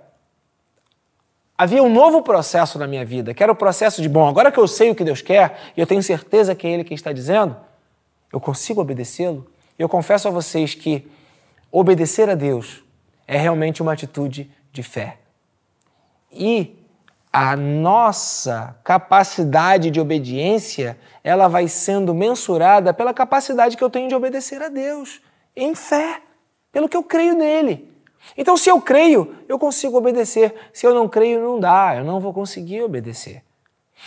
havia 1.58 1.84
um 1.84 1.91
novo 1.91 2.22
processo 2.22 2.80
na 2.80 2.88
minha 2.88 3.04
vida, 3.04 3.34
que 3.34 3.43
era 3.43 3.52
o 3.52 3.56
processo 3.56 4.02
de, 4.02 4.08
bom, 4.08 4.28
agora 4.28 4.52
que 4.52 4.60
eu 4.60 4.68
sei 4.68 4.91
o 4.91 4.95
que 4.95 5.04
Deus 5.04 5.22
quer 5.22 5.60
e 5.76 5.82
eu 5.82 5.86
tenho 5.88 6.02
certeza 6.02 6.56
que 6.56 6.66
é 6.66 6.72
Ele 6.72 6.84
quem 6.84 6.95
está 6.95 7.12
dizendo, 7.12 7.56
eu 8.32 8.39
consigo 8.39 8.80
obedecê-lo? 8.80 9.52
Eu 9.78 9.89
confesso 9.89 10.28
a 10.28 10.32
vocês 10.32 10.74
que 10.74 11.06
obedecer 11.72 12.30
a 12.30 12.36
Deus 12.36 12.84
é 13.28 13.38
realmente 13.38 13.82
uma 13.82 13.93
atitude 13.93 14.50
de 14.72 14.84
fé. 14.84 15.18
E 16.32 16.78
a 17.32 17.55
nossa 17.55 18.75
capacidade 18.84 19.91
de 19.91 19.99
obediência, 20.01 20.97
ela 21.23 21.47
vai 21.47 21.67
sendo 21.67 22.13
mensurada 22.13 22.93
pela 22.93 23.13
capacidade 23.13 23.77
que 23.77 23.84
eu 23.84 23.89
tenho 23.89 24.09
de 24.09 24.15
obedecer 24.15 24.61
a 24.61 24.69
Deus 24.69 25.21
em 25.55 25.75
fé, 25.75 26.21
pelo 26.71 26.89
que 26.89 26.97
eu 26.97 27.03
creio 27.03 27.36
nele. 27.36 27.89
Então, 28.38 28.57
se 28.57 28.69
eu 28.69 28.82
creio, 28.82 29.36
eu 29.47 29.57
consigo 29.57 29.97
obedecer. 29.97 30.53
Se 30.73 30.86
eu 30.86 30.93
não 30.93 31.07
creio, 31.07 31.41
não 31.41 31.59
dá, 31.59 31.95
eu 31.97 32.03
não 32.03 32.19
vou 32.19 32.34
conseguir 32.34 32.82
obedecer. 32.82 33.43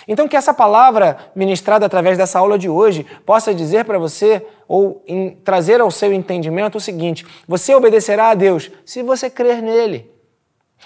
Então, 0.09 0.27
que 0.27 0.37
essa 0.37 0.55
palavra 0.55 1.19
ministrada 1.35 1.87
através 1.87 2.17
dessa 2.17 2.39
aula 2.39 2.59
de 2.59 2.69
hoje 2.69 3.07
possa 3.27 3.55
dizer 3.55 3.85
para 3.85 3.99
você, 3.99 4.45
ou 4.67 5.05
trazer 5.45 5.81
ao 5.81 5.91
seu 5.91 6.13
entendimento 6.13 6.79
o 6.79 6.81
seguinte: 6.81 7.27
você 7.47 7.75
obedecerá 7.75 8.31
a 8.31 8.35
Deus 8.35 8.71
se 8.85 9.03
você 9.03 9.29
crer 9.29 9.63
nele. 9.63 10.12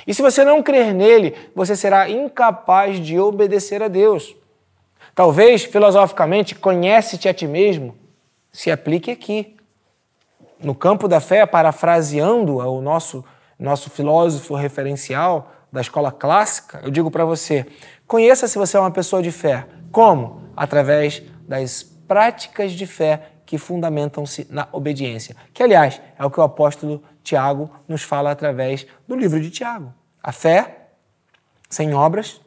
E 0.05 0.13
se 0.13 0.23
você 0.23 0.45
não 0.45 0.63
crer 0.63 0.93
nele, 0.93 1.35
você 1.55 1.77
será 1.77 2.09
incapaz 2.11 2.99
de 2.99 3.19
obedecer 3.19 3.83
a 3.83 3.89
Deus. 3.89 4.35
Talvez, 5.15 5.65
filosoficamente, 5.65 6.55
conhece-te 6.55 7.29
a 7.29 7.35
ti 7.35 7.47
mesmo, 7.47 7.97
se 8.53 8.71
aplique 8.71 9.11
aqui. 9.11 9.57
No 10.61 10.75
campo 10.75 11.07
da 11.07 11.21
fé, 11.21 11.47
parafraseando 11.47 12.57
o 12.57 12.81
nosso, 12.81 13.25
nosso 13.59 13.91
filósofo 13.91 14.55
referencial 14.55 15.53
da 15.71 15.81
escola 15.81 16.11
clássica, 16.11 16.81
eu 16.83 16.91
digo 16.91 17.11
para 17.11 17.25
você: 17.25 17.67
Conheça 18.07 18.49
se 18.49 18.59
você 18.59 18.77
é 18.77 18.81
uma 18.81 18.91
pessoa 18.91 19.23
de 19.23 19.31
fé. 19.31 19.67
Como? 19.93 20.43
Através 20.57 21.23
das 21.47 21.83
práticas 21.83 22.73
de 22.73 22.87
fé 22.87 23.36
que 23.47 23.57
fundamentam-se 23.57 24.47
na 24.51 24.69
obediência. 24.73 25.37
Que, 25.55 25.63
aliás, 25.63 26.01
é 26.19 26.25
o 26.25 26.31
que 26.31 26.41
o 26.41 26.43
apóstolo 26.43 27.03
Tiago 27.23 27.71
nos 27.89 28.03
fala 28.03 28.31
através 28.31 28.87
do 29.07 29.15
livro 29.15 29.41
de 29.41 29.51
Tiago. 29.51 29.95
A 30.23 30.33
fé 30.33 30.89
sem 31.71 31.95
obras 31.95 32.41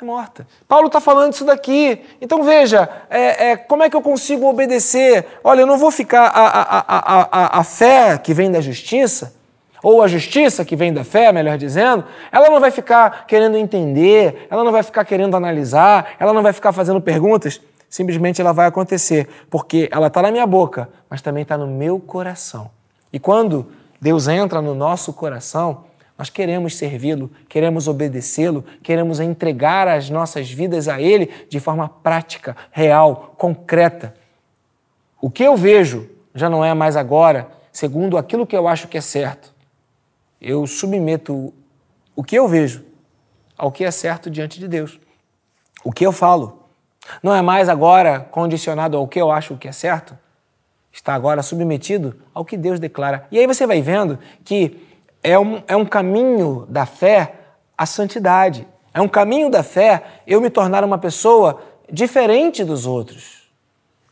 é 0.00 0.04
morta. 0.04 0.46
Paulo 0.68 0.86
está 0.86 1.00
falando 1.00 1.32
isso 1.32 1.44
daqui. 1.44 2.02
Então 2.20 2.42
veja, 2.42 2.88
é, 3.10 3.50
é, 3.50 3.56
como 3.56 3.82
é 3.82 3.90
que 3.90 3.96
eu 3.96 4.02
consigo 4.02 4.46
obedecer? 4.46 5.26
Olha, 5.42 5.62
eu 5.62 5.66
não 5.66 5.78
vou 5.78 5.90
ficar. 5.90 6.26
A, 6.26 6.46
a, 6.46 6.62
a, 6.62 7.28
a, 7.30 7.60
a 7.60 7.64
fé 7.64 8.18
que 8.18 8.32
vem 8.32 8.50
da 8.50 8.60
justiça 8.60 9.34
ou 9.82 10.02
a 10.02 10.08
justiça 10.08 10.64
que 10.64 10.74
vem 10.74 10.92
da 10.92 11.04
fé, 11.04 11.30
melhor 11.32 11.56
dizendo, 11.56 12.04
ela 12.32 12.50
não 12.50 12.60
vai 12.60 12.70
ficar 12.70 13.26
querendo 13.26 13.56
entender, 13.56 14.46
ela 14.50 14.64
não 14.64 14.72
vai 14.72 14.82
ficar 14.82 15.04
querendo 15.04 15.36
analisar, 15.36 16.14
ela 16.18 16.32
não 16.32 16.42
vai 16.42 16.52
ficar 16.52 16.72
fazendo 16.72 17.00
perguntas, 17.00 17.60
simplesmente 17.96 18.42
ela 18.42 18.52
vai 18.52 18.66
acontecer, 18.66 19.26
porque 19.48 19.88
ela 19.90 20.08
está 20.08 20.20
na 20.20 20.30
minha 20.30 20.46
boca, 20.46 20.90
mas 21.08 21.22
também 21.22 21.44
está 21.44 21.56
no 21.56 21.66
meu 21.66 21.98
coração. 21.98 22.70
E 23.10 23.18
quando 23.18 23.72
Deus 23.98 24.28
entra 24.28 24.60
no 24.60 24.74
nosso 24.74 25.14
coração, 25.14 25.84
nós 26.18 26.28
queremos 26.28 26.76
servi-lo, 26.76 27.30
queremos 27.48 27.88
obedecê-lo, 27.88 28.62
queremos 28.82 29.18
entregar 29.18 29.88
as 29.88 30.10
nossas 30.10 30.50
vidas 30.50 30.88
a 30.88 31.00
Ele 31.00 31.30
de 31.48 31.58
forma 31.58 31.88
prática, 31.88 32.54
real, 32.70 33.34
concreta. 33.38 34.14
O 35.18 35.30
que 35.30 35.42
eu 35.42 35.56
vejo 35.56 36.06
já 36.34 36.50
não 36.50 36.62
é 36.62 36.74
mais 36.74 36.96
agora, 36.96 37.48
segundo 37.72 38.18
aquilo 38.18 38.46
que 38.46 38.54
eu 38.54 38.68
acho 38.68 38.88
que 38.88 38.98
é 38.98 39.00
certo, 39.00 39.54
eu 40.38 40.66
submeto 40.66 41.50
o 42.14 42.22
que 42.22 42.36
eu 42.36 42.46
vejo 42.46 42.84
ao 43.56 43.72
que 43.72 43.84
é 43.84 43.90
certo 43.90 44.28
diante 44.28 44.60
de 44.60 44.68
Deus. 44.68 45.00
O 45.82 45.90
que 45.90 46.04
eu 46.06 46.12
falo 46.12 46.55
não 47.22 47.34
é 47.34 47.42
mais 47.42 47.68
agora 47.68 48.20
condicionado 48.20 48.96
ao 48.96 49.06
que 49.06 49.20
eu 49.20 49.30
acho 49.30 49.56
que 49.56 49.68
é 49.68 49.72
certo, 49.72 50.16
está 50.92 51.14
agora 51.14 51.42
submetido 51.42 52.16
ao 52.32 52.44
que 52.44 52.56
Deus 52.56 52.80
declara. 52.80 53.26
E 53.30 53.38
aí 53.38 53.46
você 53.46 53.66
vai 53.66 53.82
vendo 53.82 54.18
que 54.44 54.80
é 55.22 55.38
um, 55.38 55.62
é 55.66 55.76
um 55.76 55.84
caminho 55.84 56.66
da 56.68 56.86
fé 56.86 57.34
à 57.76 57.84
santidade. 57.84 58.66
É 58.94 59.00
um 59.00 59.08
caminho 59.08 59.50
da 59.50 59.62
fé 59.62 60.02
eu 60.26 60.40
me 60.40 60.48
tornar 60.48 60.84
uma 60.84 60.98
pessoa 60.98 61.60
diferente 61.90 62.64
dos 62.64 62.86
outros. 62.86 63.46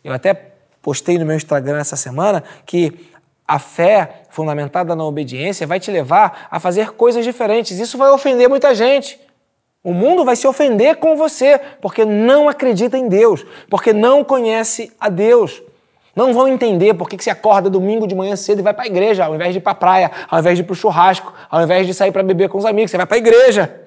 Eu 0.02 0.12
até 0.12 0.34
postei 0.82 1.18
no 1.18 1.24
meu 1.24 1.36
Instagram 1.36 1.78
essa 1.78 1.96
semana 1.96 2.44
que 2.66 3.08
a 3.48 3.58
fé 3.58 4.24
fundamentada 4.28 4.94
na 4.94 5.04
obediência 5.04 5.66
vai 5.66 5.80
te 5.80 5.90
levar 5.90 6.48
a 6.50 6.60
fazer 6.60 6.92
coisas 6.92 7.24
diferentes. 7.24 7.78
Isso 7.78 7.96
vai 7.96 8.10
ofender 8.10 8.48
muita 8.48 8.74
gente. 8.74 9.18
O 9.84 9.92
mundo 9.92 10.24
vai 10.24 10.34
se 10.34 10.46
ofender 10.46 10.96
com 10.96 11.14
você 11.14 11.60
porque 11.82 12.06
não 12.06 12.48
acredita 12.48 12.96
em 12.96 13.06
Deus, 13.06 13.44
porque 13.68 13.92
não 13.92 14.24
conhece 14.24 14.90
a 14.98 15.10
Deus. 15.10 15.62
Não 16.16 16.32
vão 16.32 16.48
entender 16.48 16.94
por 16.94 17.06
que 17.06 17.22
você 17.22 17.28
acorda 17.28 17.68
domingo 17.68 18.06
de 18.06 18.14
manhã 18.14 18.34
cedo 18.34 18.60
e 18.60 18.62
vai 18.62 18.72
para 18.72 18.84
a 18.84 18.86
igreja, 18.86 19.26
ao 19.26 19.34
invés 19.34 19.52
de 19.52 19.58
ir 19.58 19.60
para 19.60 19.72
a 19.72 19.74
praia, 19.74 20.10
ao 20.30 20.38
invés 20.38 20.56
de 20.56 20.62
ir 20.62 20.64
para 20.64 20.72
o 20.72 20.76
churrasco, 20.76 21.34
ao 21.50 21.60
invés 21.60 21.86
de 21.86 21.92
sair 21.92 22.12
para 22.12 22.22
beber 22.22 22.48
com 22.48 22.56
os 22.56 22.64
amigos, 22.64 22.90
você 22.90 22.96
vai 22.96 23.04
para 23.04 23.16
a 23.16 23.18
igreja. 23.18 23.82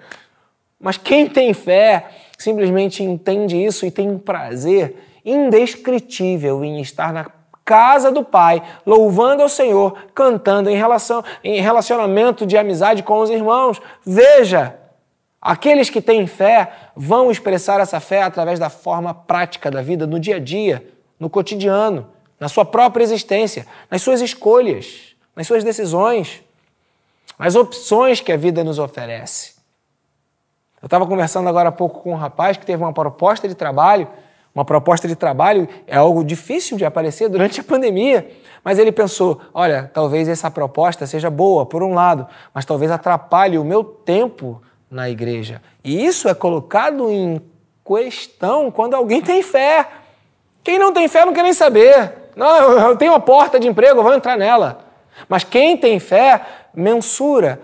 Mas 0.79 0.97
quem 0.97 1.27
tem 1.27 1.51
fé 1.53 2.05
simplesmente 2.37 3.01
entende 3.01 3.57
isso 3.57 3.83
e 3.83 3.89
tem 3.89 4.07
um 4.07 4.19
prazer 4.19 4.95
indescritível 5.25 6.63
em 6.63 6.79
estar 6.79 7.11
na 7.11 7.25
casa 7.65 8.11
do 8.11 8.23
Pai, 8.23 8.61
louvando 8.85 9.41
ao 9.41 9.49
Senhor, 9.49 9.97
cantando 10.13 10.69
em 10.69 10.75
relação 10.75 11.23
em 11.43 11.59
relacionamento 11.59 12.45
de 12.45 12.55
amizade 12.55 13.01
com 13.01 13.19
os 13.19 13.29
irmãos. 13.29 13.81
Veja, 14.05 14.75
aqueles 15.47 15.89
que 15.89 16.01
têm 16.01 16.27
fé 16.27 16.71
vão 16.93 17.31
expressar 17.31 17.79
essa 17.79 18.01
fé 18.01 18.21
através 18.21 18.59
da 18.59 18.69
forma 18.69 19.13
prática 19.13 19.71
da 19.71 19.81
vida, 19.81 20.05
no 20.05 20.19
dia 20.19 20.35
a 20.35 20.39
dia, 20.39 20.85
no 21.17 21.29
cotidiano, 21.29 22.07
na 22.37 22.49
sua 22.49 22.65
própria 22.65 23.03
existência, 23.03 23.65
nas 23.89 24.01
suas 24.01 24.19
escolhas, 24.19 25.15
nas 25.33 25.47
suas 25.47 25.63
decisões, 25.63 26.43
nas 27.39 27.55
opções 27.55 28.19
que 28.19 28.31
a 28.31 28.37
vida 28.37 28.61
nos 28.61 28.77
oferece. 28.77 29.55
Eu 30.81 30.87
estava 30.87 31.07
conversando 31.07 31.47
agora 31.47 31.69
há 31.69 31.71
pouco 31.71 32.01
com 32.01 32.11
um 32.11 32.17
rapaz 32.17 32.57
que 32.57 32.65
teve 32.65 32.83
uma 32.83 32.93
proposta 32.93 33.47
de 33.47 33.55
trabalho 33.55 34.07
uma 34.57 34.65
proposta 34.65 35.07
de 35.07 35.15
trabalho 35.15 35.69
é 35.85 35.95
algo 35.95 36.23
difícil 36.23 36.77
de 36.77 36.83
aparecer 36.83 37.29
durante 37.29 37.61
a 37.61 37.63
pandemia, 37.63 38.27
mas 38.63 38.79
ele 38.79 38.91
pensou: 38.91 39.39
olha, 39.53 39.91
talvez 39.93 40.27
essa 40.27 40.49
proposta 40.49 41.05
seja 41.05 41.29
boa, 41.29 41.63
por 41.63 41.83
um 41.83 41.93
lado, 41.93 42.25
mas 42.51 42.65
talvez 42.65 42.89
atrapalhe 42.89 43.59
o 43.59 43.63
meu 43.63 43.83
tempo 43.83 44.59
na 44.89 45.09
igreja. 45.09 45.61
E 45.83 46.05
isso 46.05 46.29
é 46.29 46.33
colocado 46.33 47.11
em 47.11 47.41
questão 47.85 48.71
quando 48.71 48.95
alguém 48.95 49.21
tem 49.21 49.41
fé. 49.41 49.88
Quem 50.63 50.77
não 50.77 50.93
tem 50.93 51.07
fé 51.07 51.25
não 51.25 51.33
quer 51.33 51.43
nem 51.43 51.53
saber. 51.53 52.13
Não, 52.35 52.71
eu 52.89 52.97
tenho 52.97 53.13
uma 53.13 53.19
porta 53.19 53.59
de 53.59 53.67
emprego, 53.67 53.99
eu 53.99 54.03
vou 54.03 54.13
entrar 54.13 54.38
nela. 54.38 54.85
Mas 55.27 55.43
quem 55.43 55.75
tem 55.77 55.99
fé 55.99 56.45
mensura, 56.73 57.59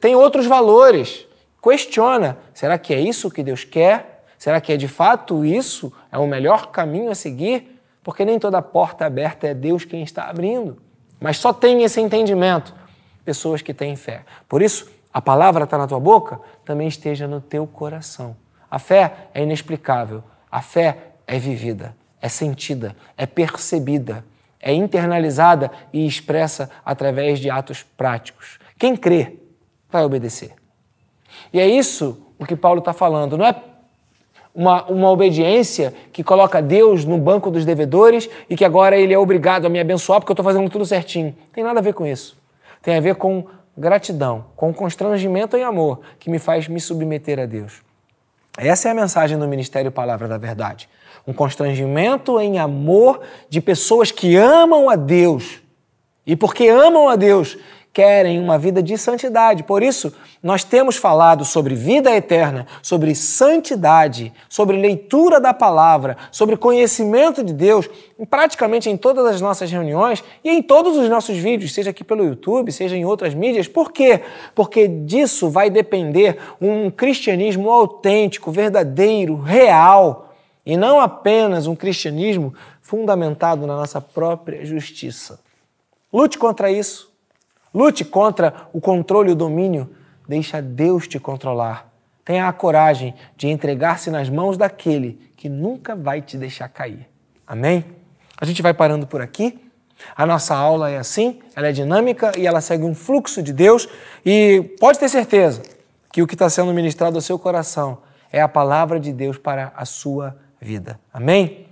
tem 0.00 0.16
outros 0.16 0.46
valores, 0.46 1.26
questiona: 1.62 2.38
será 2.52 2.76
que 2.78 2.92
é 2.92 3.00
isso 3.00 3.30
que 3.30 3.42
Deus 3.42 3.64
quer? 3.64 4.24
Será 4.36 4.60
que 4.60 4.72
é 4.72 4.76
de 4.76 4.88
fato 4.88 5.44
isso? 5.44 5.92
É 6.10 6.18
o 6.18 6.26
melhor 6.26 6.68
caminho 6.68 7.10
a 7.10 7.14
seguir? 7.14 7.80
Porque 8.02 8.24
nem 8.24 8.38
toda 8.38 8.62
porta 8.62 9.04
aberta 9.04 9.46
é 9.46 9.54
Deus 9.54 9.84
quem 9.84 10.02
está 10.02 10.24
abrindo. 10.24 10.78
Mas 11.20 11.38
só 11.38 11.52
tem 11.52 11.82
esse 11.82 12.00
entendimento 12.00 12.74
pessoas 13.24 13.60
que 13.60 13.74
têm 13.74 13.94
fé. 13.94 14.22
Por 14.48 14.62
isso, 14.62 14.90
a 15.12 15.20
palavra 15.20 15.64
está 15.64 15.78
na 15.78 15.86
tua 15.86 16.00
boca, 16.00 16.40
também 16.64 16.88
esteja 16.88 17.26
no 17.26 17.40
teu 17.40 17.66
coração. 17.66 18.36
A 18.70 18.78
fé 18.78 19.28
é 19.32 19.42
inexplicável. 19.42 20.22
A 20.50 20.60
fé 20.60 20.98
é 21.26 21.38
vivida, 21.38 21.94
é 22.20 22.28
sentida, 22.28 22.94
é 23.16 23.26
percebida, 23.26 24.24
é 24.60 24.72
internalizada 24.72 25.70
e 25.92 26.06
expressa 26.06 26.70
através 26.84 27.38
de 27.38 27.50
atos 27.50 27.82
práticos. 27.82 28.58
Quem 28.78 28.96
crê 28.96 29.36
vai 29.90 30.04
obedecer. 30.04 30.52
E 31.52 31.60
é 31.60 31.66
isso 31.66 32.20
o 32.38 32.46
que 32.46 32.56
Paulo 32.56 32.78
está 32.78 32.92
falando. 32.92 33.36
Não 33.36 33.46
é 33.46 33.54
uma, 34.54 34.84
uma 34.86 35.10
obediência 35.10 35.94
que 36.12 36.24
coloca 36.24 36.60
Deus 36.60 37.04
no 37.04 37.18
banco 37.18 37.50
dos 37.50 37.64
devedores 37.64 38.28
e 38.48 38.56
que 38.56 38.64
agora 38.64 38.96
ele 38.96 39.14
é 39.14 39.18
obrigado 39.18 39.66
a 39.66 39.68
me 39.68 39.78
abençoar 39.78 40.20
porque 40.20 40.32
eu 40.32 40.34
estou 40.34 40.44
fazendo 40.44 40.68
tudo 40.70 40.84
certinho. 40.84 41.34
Tem 41.52 41.62
nada 41.62 41.80
a 41.80 41.82
ver 41.82 41.94
com 41.94 42.06
isso. 42.06 42.36
Tem 42.82 42.96
a 42.96 43.00
ver 43.00 43.14
com 43.16 43.46
gratidão, 43.78 44.46
com 44.56 44.74
constrangimento 44.74 45.56
e 45.56 45.62
amor 45.62 46.00
que 46.18 46.28
me 46.28 46.38
faz 46.38 46.66
me 46.68 46.80
submeter 46.80 47.38
a 47.38 47.46
Deus. 47.46 47.80
Essa 48.58 48.88
é 48.88 48.90
a 48.90 48.94
mensagem 48.94 49.38
do 49.38 49.46
Ministério 49.46 49.92
Palavra 49.92 50.26
da 50.26 50.36
Verdade. 50.36 50.88
Um 51.26 51.32
constrangimento 51.32 52.40
em 52.40 52.58
amor 52.58 53.20
de 53.48 53.60
pessoas 53.60 54.10
que 54.10 54.36
amam 54.36 54.90
a 54.90 54.96
Deus. 54.96 55.62
E 56.26 56.34
porque 56.34 56.68
amam 56.68 57.08
a 57.08 57.16
Deus, 57.16 57.56
querem 57.98 58.38
uma 58.38 58.56
vida 58.56 58.80
de 58.80 58.96
santidade. 58.96 59.64
Por 59.64 59.82
isso, 59.82 60.14
nós 60.40 60.62
temos 60.62 60.94
falado 60.94 61.44
sobre 61.44 61.74
vida 61.74 62.14
eterna, 62.14 62.64
sobre 62.80 63.12
santidade, 63.12 64.32
sobre 64.48 64.76
leitura 64.76 65.40
da 65.40 65.52
palavra, 65.52 66.16
sobre 66.30 66.56
conhecimento 66.56 67.42
de 67.42 67.52
Deus, 67.52 67.90
praticamente 68.30 68.88
em 68.88 68.96
todas 68.96 69.26
as 69.26 69.40
nossas 69.40 69.68
reuniões 69.68 70.22
e 70.44 70.50
em 70.50 70.62
todos 70.62 70.96
os 70.96 71.08
nossos 71.08 71.36
vídeos, 71.38 71.74
seja 71.74 71.90
aqui 71.90 72.04
pelo 72.04 72.24
YouTube, 72.24 72.70
seja 72.70 72.96
em 72.96 73.04
outras 73.04 73.34
mídias. 73.34 73.66
Por 73.66 73.90
quê? 73.90 74.20
Porque 74.54 74.86
disso 74.86 75.50
vai 75.50 75.68
depender 75.68 76.38
um 76.60 76.92
cristianismo 76.92 77.68
autêntico, 77.68 78.52
verdadeiro, 78.52 79.34
real, 79.34 80.32
e 80.64 80.76
não 80.76 81.00
apenas 81.00 81.66
um 81.66 81.74
cristianismo 81.74 82.54
fundamentado 82.80 83.66
na 83.66 83.74
nossa 83.74 84.00
própria 84.00 84.64
justiça. 84.64 85.40
Lute 86.12 86.38
contra 86.38 86.70
isso. 86.70 87.07
Lute 87.78 88.04
contra 88.04 88.68
o 88.72 88.80
controle 88.80 89.28
e 89.28 89.32
o 89.34 89.36
domínio. 89.36 89.88
Deixa 90.28 90.60
Deus 90.60 91.06
te 91.06 91.20
controlar. 91.20 91.88
Tenha 92.24 92.48
a 92.48 92.52
coragem 92.52 93.14
de 93.36 93.46
entregar-se 93.46 94.10
nas 94.10 94.28
mãos 94.28 94.56
daquele 94.56 95.30
que 95.36 95.48
nunca 95.48 95.94
vai 95.94 96.20
te 96.20 96.36
deixar 96.36 96.68
cair. 96.68 97.08
Amém? 97.46 97.84
A 98.36 98.44
gente 98.44 98.62
vai 98.62 98.74
parando 98.74 99.06
por 99.06 99.20
aqui. 99.20 99.64
A 100.16 100.26
nossa 100.26 100.56
aula 100.56 100.90
é 100.90 100.98
assim, 100.98 101.38
ela 101.54 101.68
é 101.68 101.72
dinâmica 101.72 102.32
e 102.36 102.48
ela 102.48 102.60
segue 102.60 102.82
um 102.82 102.96
fluxo 102.96 103.40
de 103.44 103.52
Deus. 103.52 103.88
E 104.26 104.74
pode 104.80 104.98
ter 104.98 105.08
certeza 105.08 105.62
que 106.10 106.20
o 106.20 106.26
que 106.26 106.34
está 106.34 106.50
sendo 106.50 106.74
ministrado 106.74 107.16
ao 107.16 107.22
seu 107.22 107.38
coração 107.38 107.98
é 108.32 108.40
a 108.40 108.48
palavra 108.48 108.98
de 108.98 109.12
Deus 109.12 109.38
para 109.38 109.72
a 109.76 109.84
sua 109.84 110.36
vida. 110.60 110.98
Amém? 111.12 111.68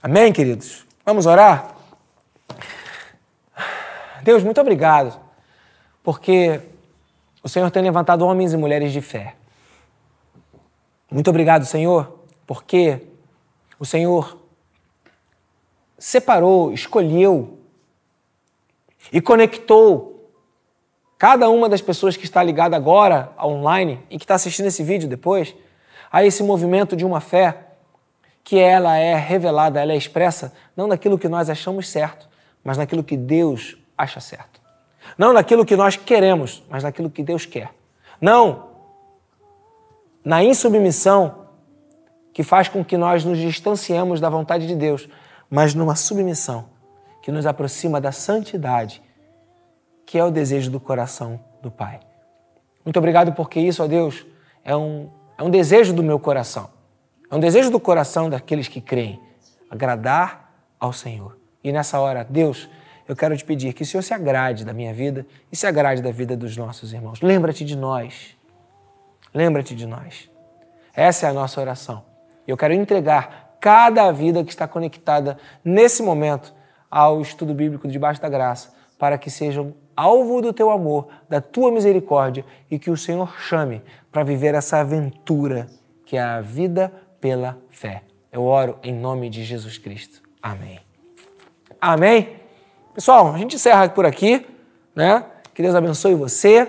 Amém, 0.00 0.32
queridos? 0.32 0.86
Vamos 1.04 1.26
orar? 1.26 1.74
Deus, 4.22 4.44
muito 4.44 4.60
obrigado 4.60 5.26
porque 6.02 6.60
o 7.42 7.48
Senhor 7.48 7.70
tem 7.70 7.82
levantado 7.82 8.24
homens 8.24 8.52
e 8.52 8.56
mulheres 8.56 8.92
de 8.92 9.00
fé. 9.00 9.34
Muito 11.10 11.30
obrigado, 11.30 11.64
Senhor, 11.64 12.20
porque 12.46 13.00
o 13.78 13.84
Senhor 13.84 14.38
separou, 15.98 16.72
escolheu 16.72 17.58
e 19.12 19.20
conectou 19.20 20.30
cada 21.18 21.48
uma 21.48 21.68
das 21.68 21.82
pessoas 21.82 22.16
que 22.16 22.24
está 22.24 22.42
ligada 22.42 22.76
agora 22.76 23.32
online 23.42 24.00
e 24.08 24.18
que 24.18 24.24
está 24.24 24.34
assistindo 24.34 24.66
esse 24.66 24.82
vídeo 24.82 25.08
depois 25.08 25.54
a 26.12 26.24
esse 26.24 26.42
movimento 26.42 26.94
de 26.94 27.04
uma 27.04 27.20
fé 27.20 27.66
que 28.44 28.58
ela 28.58 28.96
é 28.96 29.14
revelada, 29.14 29.80
ela 29.80 29.92
é 29.92 29.96
expressa 29.96 30.54
não 30.76 30.86
naquilo 30.86 31.18
que 31.18 31.28
nós 31.28 31.50
achamos 31.50 31.88
certo, 31.88 32.28
mas 32.64 32.78
naquilo 32.78 33.04
que 33.04 33.16
Deus 33.16 33.76
acha 33.96 34.20
certo. 34.20 34.57
Não 35.16 35.32
naquilo 35.32 35.64
que 35.64 35.76
nós 35.76 35.96
queremos, 35.96 36.62
mas 36.68 36.82
naquilo 36.82 37.10
que 37.10 37.22
Deus 37.22 37.46
quer. 37.46 37.70
Não 38.20 38.68
na 40.24 40.44
insubmissão 40.44 41.46
que 42.32 42.42
faz 42.42 42.68
com 42.68 42.84
que 42.84 42.96
nós 42.96 43.24
nos 43.24 43.38
distanciemos 43.38 44.20
da 44.20 44.28
vontade 44.28 44.66
de 44.66 44.76
Deus, 44.76 45.08
mas 45.48 45.74
numa 45.74 45.96
submissão 45.96 46.66
que 47.22 47.32
nos 47.32 47.46
aproxima 47.46 48.00
da 48.00 48.12
santidade, 48.12 49.02
que 50.04 50.18
é 50.18 50.24
o 50.24 50.30
desejo 50.30 50.70
do 50.70 50.78
coração 50.78 51.40
do 51.62 51.70
Pai. 51.70 52.00
Muito 52.84 52.98
obrigado 52.98 53.32
porque 53.32 53.58
isso, 53.58 53.82
ó 53.82 53.86
Deus, 53.86 54.26
é 54.64 54.76
um, 54.76 55.08
é 55.36 55.42
um 55.42 55.50
desejo 55.50 55.92
do 55.92 56.02
meu 56.02 56.18
coração. 56.18 56.70
É 57.30 57.34
um 57.34 57.40
desejo 57.40 57.70
do 57.70 57.80
coração 57.80 58.30
daqueles 58.30 58.68
que 58.68 58.80
creem, 58.80 59.20
agradar 59.70 60.52
ao 60.78 60.92
Senhor. 60.92 61.36
E 61.62 61.72
nessa 61.72 61.98
hora, 62.00 62.24
Deus, 62.28 62.68
eu 63.08 63.16
quero 63.16 63.34
te 63.34 63.44
pedir 63.44 63.72
que 63.72 63.82
o 63.82 63.86
Senhor 63.86 64.02
se 64.02 64.12
agrade 64.12 64.66
da 64.66 64.74
minha 64.74 64.92
vida 64.92 65.26
e 65.50 65.56
se 65.56 65.66
agrade 65.66 66.02
da 66.02 66.10
vida 66.10 66.36
dos 66.36 66.56
nossos 66.58 66.92
irmãos. 66.92 67.22
Lembra-te 67.22 67.64
de 67.64 67.74
nós. 67.74 68.36
Lembra-te 69.32 69.74
de 69.74 69.86
nós. 69.86 70.30
Essa 70.94 71.26
é 71.26 71.30
a 71.30 71.32
nossa 71.32 71.58
oração. 71.58 72.04
Eu 72.46 72.56
quero 72.56 72.74
entregar 72.74 73.56
cada 73.60 74.12
vida 74.12 74.44
que 74.44 74.50
está 74.50 74.68
conectada 74.68 75.38
nesse 75.64 76.02
momento 76.02 76.54
ao 76.90 77.22
estudo 77.22 77.54
bíblico 77.54 77.88
debaixo 77.88 78.20
da 78.20 78.28
graça, 78.28 78.74
para 78.98 79.16
que 79.16 79.30
sejam 79.30 79.74
alvo 79.96 80.42
do 80.42 80.52
teu 80.52 80.70
amor, 80.70 81.08
da 81.28 81.40
tua 81.40 81.72
misericórdia 81.72 82.44
e 82.70 82.78
que 82.78 82.90
o 82.90 82.96
Senhor 82.96 83.34
chame 83.40 83.82
para 84.12 84.22
viver 84.22 84.54
essa 84.54 84.78
aventura 84.78 85.66
que 86.04 86.16
é 86.16 86.22
a 86.22 86.40
vida 86.40 86.92
pela 87.20 87.58
fé. 87.70 88.02
Eu 88.30 88.44
oro 88.44 88.78
em 88.82 88.94
nome 88.94 89.30
de 89.30 89.44
Jesus 89.44 89.78
Cristo. 89.78 90.22
Amém. 90.42 90.78
Amém. 91.80 92.37
Pessoal, 92.98 93.32
a 93.32 93.38
gente 93.38 93.54
encerra 93.54 93.88
por 93.88 94.04
aqui, 94.04 94.44
né? 94.92 95.24
Que 95.54 95.62
Deus 95.62 95.72
abençoe 95.72 96.16
você. 96.16 96.66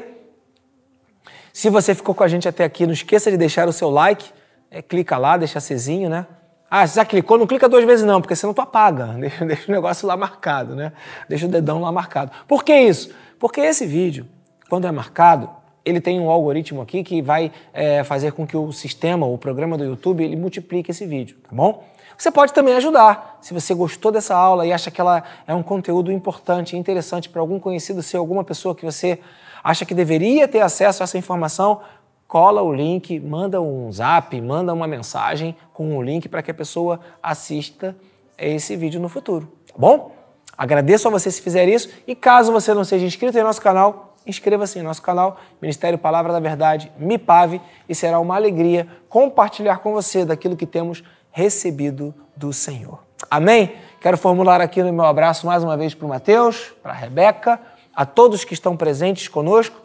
Se 1.51 1.71
você 1.71 1.95
ficou 1.95 2.13
com 2.13 2.23
a 2.23 2.27
gente 2.27 2.47
até 2.47 2.63
aqui, 2.63 2.85
não 2.85 2.93
esqueça 2.93 3.31
de 3.31 3.37
deixar 3.37 3.67
o 3.67 3.73
seu 3.73 3.89
like. 3.89 4.29
É, 4.69 4.79
clica 4.79 5.17
lá, 5.17 5.37
deixa 5.37 5.59
cezinho, 5.59 6.07
né? 6.07 6.27
Ah, 6.69 6.85
se 6.85 6.97
já 6.97 7.03
clicou, 7.03 7.35
não 7.35 7.47
clica 7.47 7.67
duas 7.67 7.83
vezes 7.83 8.05
não, 8.05 8.21
porque 8.21 8.35
senão 8.35 8.53
tu 8.53 8.61
apaga. 8.61 9.05
Deixa, 9.19 9.43
deixa 9.43 9.71
o 9.71 9.73
negócio 9.73 10.07
lá 10.07 10.15
marcado, 10.15 10.75
né? 10.75 10.93
Deixa 11.27 11.47
o 11.47 11.49
dedão 11.49 11.81
lá 11.81 11.91
marcado. 11.91 12.31
Por 12.47 12.63
que 12.63 12.79
isso? 12.79 13.11
Porque 13.39 13.59
esse 13.61 13.87
vídeo, 13.87 14.27
quando 14.69 14.85
é 14.85 14.91
marcado, 14.91 15.49
ele 15.83 15.99
tem 15.99 16.19
um 16.19 16.29
algoritmo 16.29 16.79
aqui 16.79 17.03
que 17.03 17.23
vai 17.23 17.51
é, 17.73 18.03
fazer 18.03 18.33
com 18.33 18.45
que 18.45 18.55
o 18.55 18.71
sistema, 18.71 19.25
o 19.25 19.35
programa 19.35 19.79
do 19.79 19.83
YouTube, 19.83 20.23
ele 20.23 20.35
multiplique 20.35 20.91
esse 20.91 21.07
vídeo, 21.07 21.37
tá 21.41 21.49
bom? 21.51 21.83
Você 22.19 22.29
pode 22.29 22.51
também 22.51 22.75
ajudar. 22.75 23.37
Se 23.39 23.53
você 23.53 23.73
gostou 23.73 24.11
dessa 24.11 24.35
aula 24.35 24.67
e 24.67 24.73
acha 24.73 24.91
que 24.91 24.99
ela 24.99 25.23
é 25.47 25.55
um 25.55 25.63
conteúdo 25.63 26.11
importante 26.11 26.75
interessante 26.75 27.29
para 27.29 27.39
algum 27.39 27.57
conhecido 27.57 28.03
seu, 28.03 28.19
alguma 28.19 28.43
pessoa 28.43 28.75
que 28.75 28.83
você 28.83 29.19
acha 29.63 29.85
que 29.85 29.93
deveria 29.93 30.45
ter 30.45 30.59
acesso 30.59 31.01
a 31.01 31.05
essa 31.05 31.17
informação, 31.17 31.79
cola 32.27 32.61
o 32.61 32.73
link, 32.73 33.17
manda 33.21 33.61
um 33.61 33.89
zap, 33.89 34.39
manda 34.41 34.73
uma 34.73 34.85
mensagem 34.85 35.55
com 35.71 35.95
o 35.95 35.99
um 35.99 36.01
link 36.03 36.27
para 36.27 36.41
que 36.41 36.51
a 36.51 36.53
pessoa 36.53 36.99
assista 37.23 37.95
esse 38.37 38.75
vídeo 38.75 38.99
no 38.99 39.07
futuro, 39.07 39.49
tá 39.65 39.75
bom? 39.77 40.11
Agradeço 40.57 41.07
a 41.07 41.11
você 41.11 41.31
se 41.31 41.41
fizer 41.41 41.69
isso 41.69 41.89
e 42.05 42.13
caso 42.13 42.51
você 42.51 42.73
não 42.73 42.83
seja 42.83 43.05
inscrito 43.05 43.37
em 43.37 43.43
nosso 43.43 43.61
canal, 43.61 44.13
inscreva-se 44.27 44.77
em 44.77 44.81
nosso 44.81 45.01
canal 45.01 45.39
Ministério 45.61 45.97
Palavra 45.97 46.33
da 46.33 46.39
Verdade, 46.41 46.91
MIPAVE, 46.97 47.61
e 47.87 47.95
será 47.95 48.19
uma 48.19 48.35
alegria 48.35 48.87
compartilhar 49.07 49.77
com 49.77 49.93
você 49.93 50.25
daquilo 50.25 50.57
que 50.57 50.65
temos 50.65 51.01
recebido 51.31 52.13
do 52.35 52.51
Senhor. 52.53 52.99
Amém? 53.29 53.75
Quero 53.99 54.17
formular 54.17 54.61
aqui 54.61 54.81
no 54.81 54.93
meu 54.93 55.05
abraço 55.05 55.45
mais 55.45 55.63
uma 55.63 55.75
vez 55.75 55.93
para 55.93 56.05
o 56.05 56.09
Mateus, 56.09 56.73
para 56.81 56.91
a 56.91 56.95
Rebeca, 56.95 57.59
a 57.93 58.05
todos 58.05 58.45
que 58.45 58.53
estão 58.53 58.77
presentes 58.77 59.27
conosco. 59.27 59.75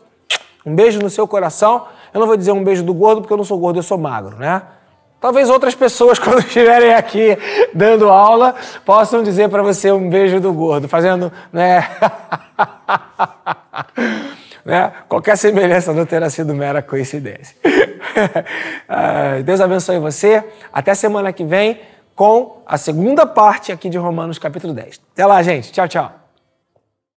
Um 0.65 0.75
beijo 0.75 1.01
no 1.01 1.11
seu 1.11 1.27
coração. 1.27 1.87
Eu 2.13 2.21
não 2.21 2.27
vou 2.27 2.37
dizer 2.37 2.53
um 2.53 2.63
beijo 2.63 2.83
do 2.83 2.95
gordo, 2.95 3.21
porque 3.21 3.33
eu 3.33 3.37
não 3.37 3.45
sou 3.45 3.59
gordo, 3.59 3.79
eu 3.79 3.83
sou 3.83 3.99
magro, 3.99 4.37
né? 4.37 4.63
Talvez 5.21 5.49
outras 5.51 5.75
pessoas, 5.75 6.19
quando 6.21 6.41
estiverem 6.41 6.95
aqui 6.95 7.37
dando 7.75 8.09
aula, 8.09 8.55
possam 8.85 9.23
dizer 9.23 9.49
para 9.49 9.63
você 9.63 9.91
um 9.91 10.09
beijo 10.09 10.39
do 10.39 10.53
gordo, 10.53 10.87
fazendo, 10.89 11.33
né? 11.53 11.89
né? 14.65 14.93
Qualquer 15.09 15.37
semelhança 15.37 15.93
não 15.93 16.07
terá 16.07 16.31
sido 16.31 16.55
mera 16.55 16.83
coincidência. 16.83 17.57
Deus 19.45 19.61
abençoe 19.61 19.99
você. 19.99 20.45
Até 20.73 20.95
semana 20.95 21.33
que 21.33 21.45
vem 21.45 21.81
com 22.15 22.63
a 22.67 22.79
segunda 22.79 23.27
parte 23.27 23.73
aqui 23.73 23.89
de 23.89 23.99
Romanos 23.99 24.39
capítulo 24.39 24.73
10. 24.73 25.01
Até 25.13 25.27
lá, 25.27 25.43
gente. 25.43 25.73
Tchau, 25.73 25.89
tchau. 25.89 26.24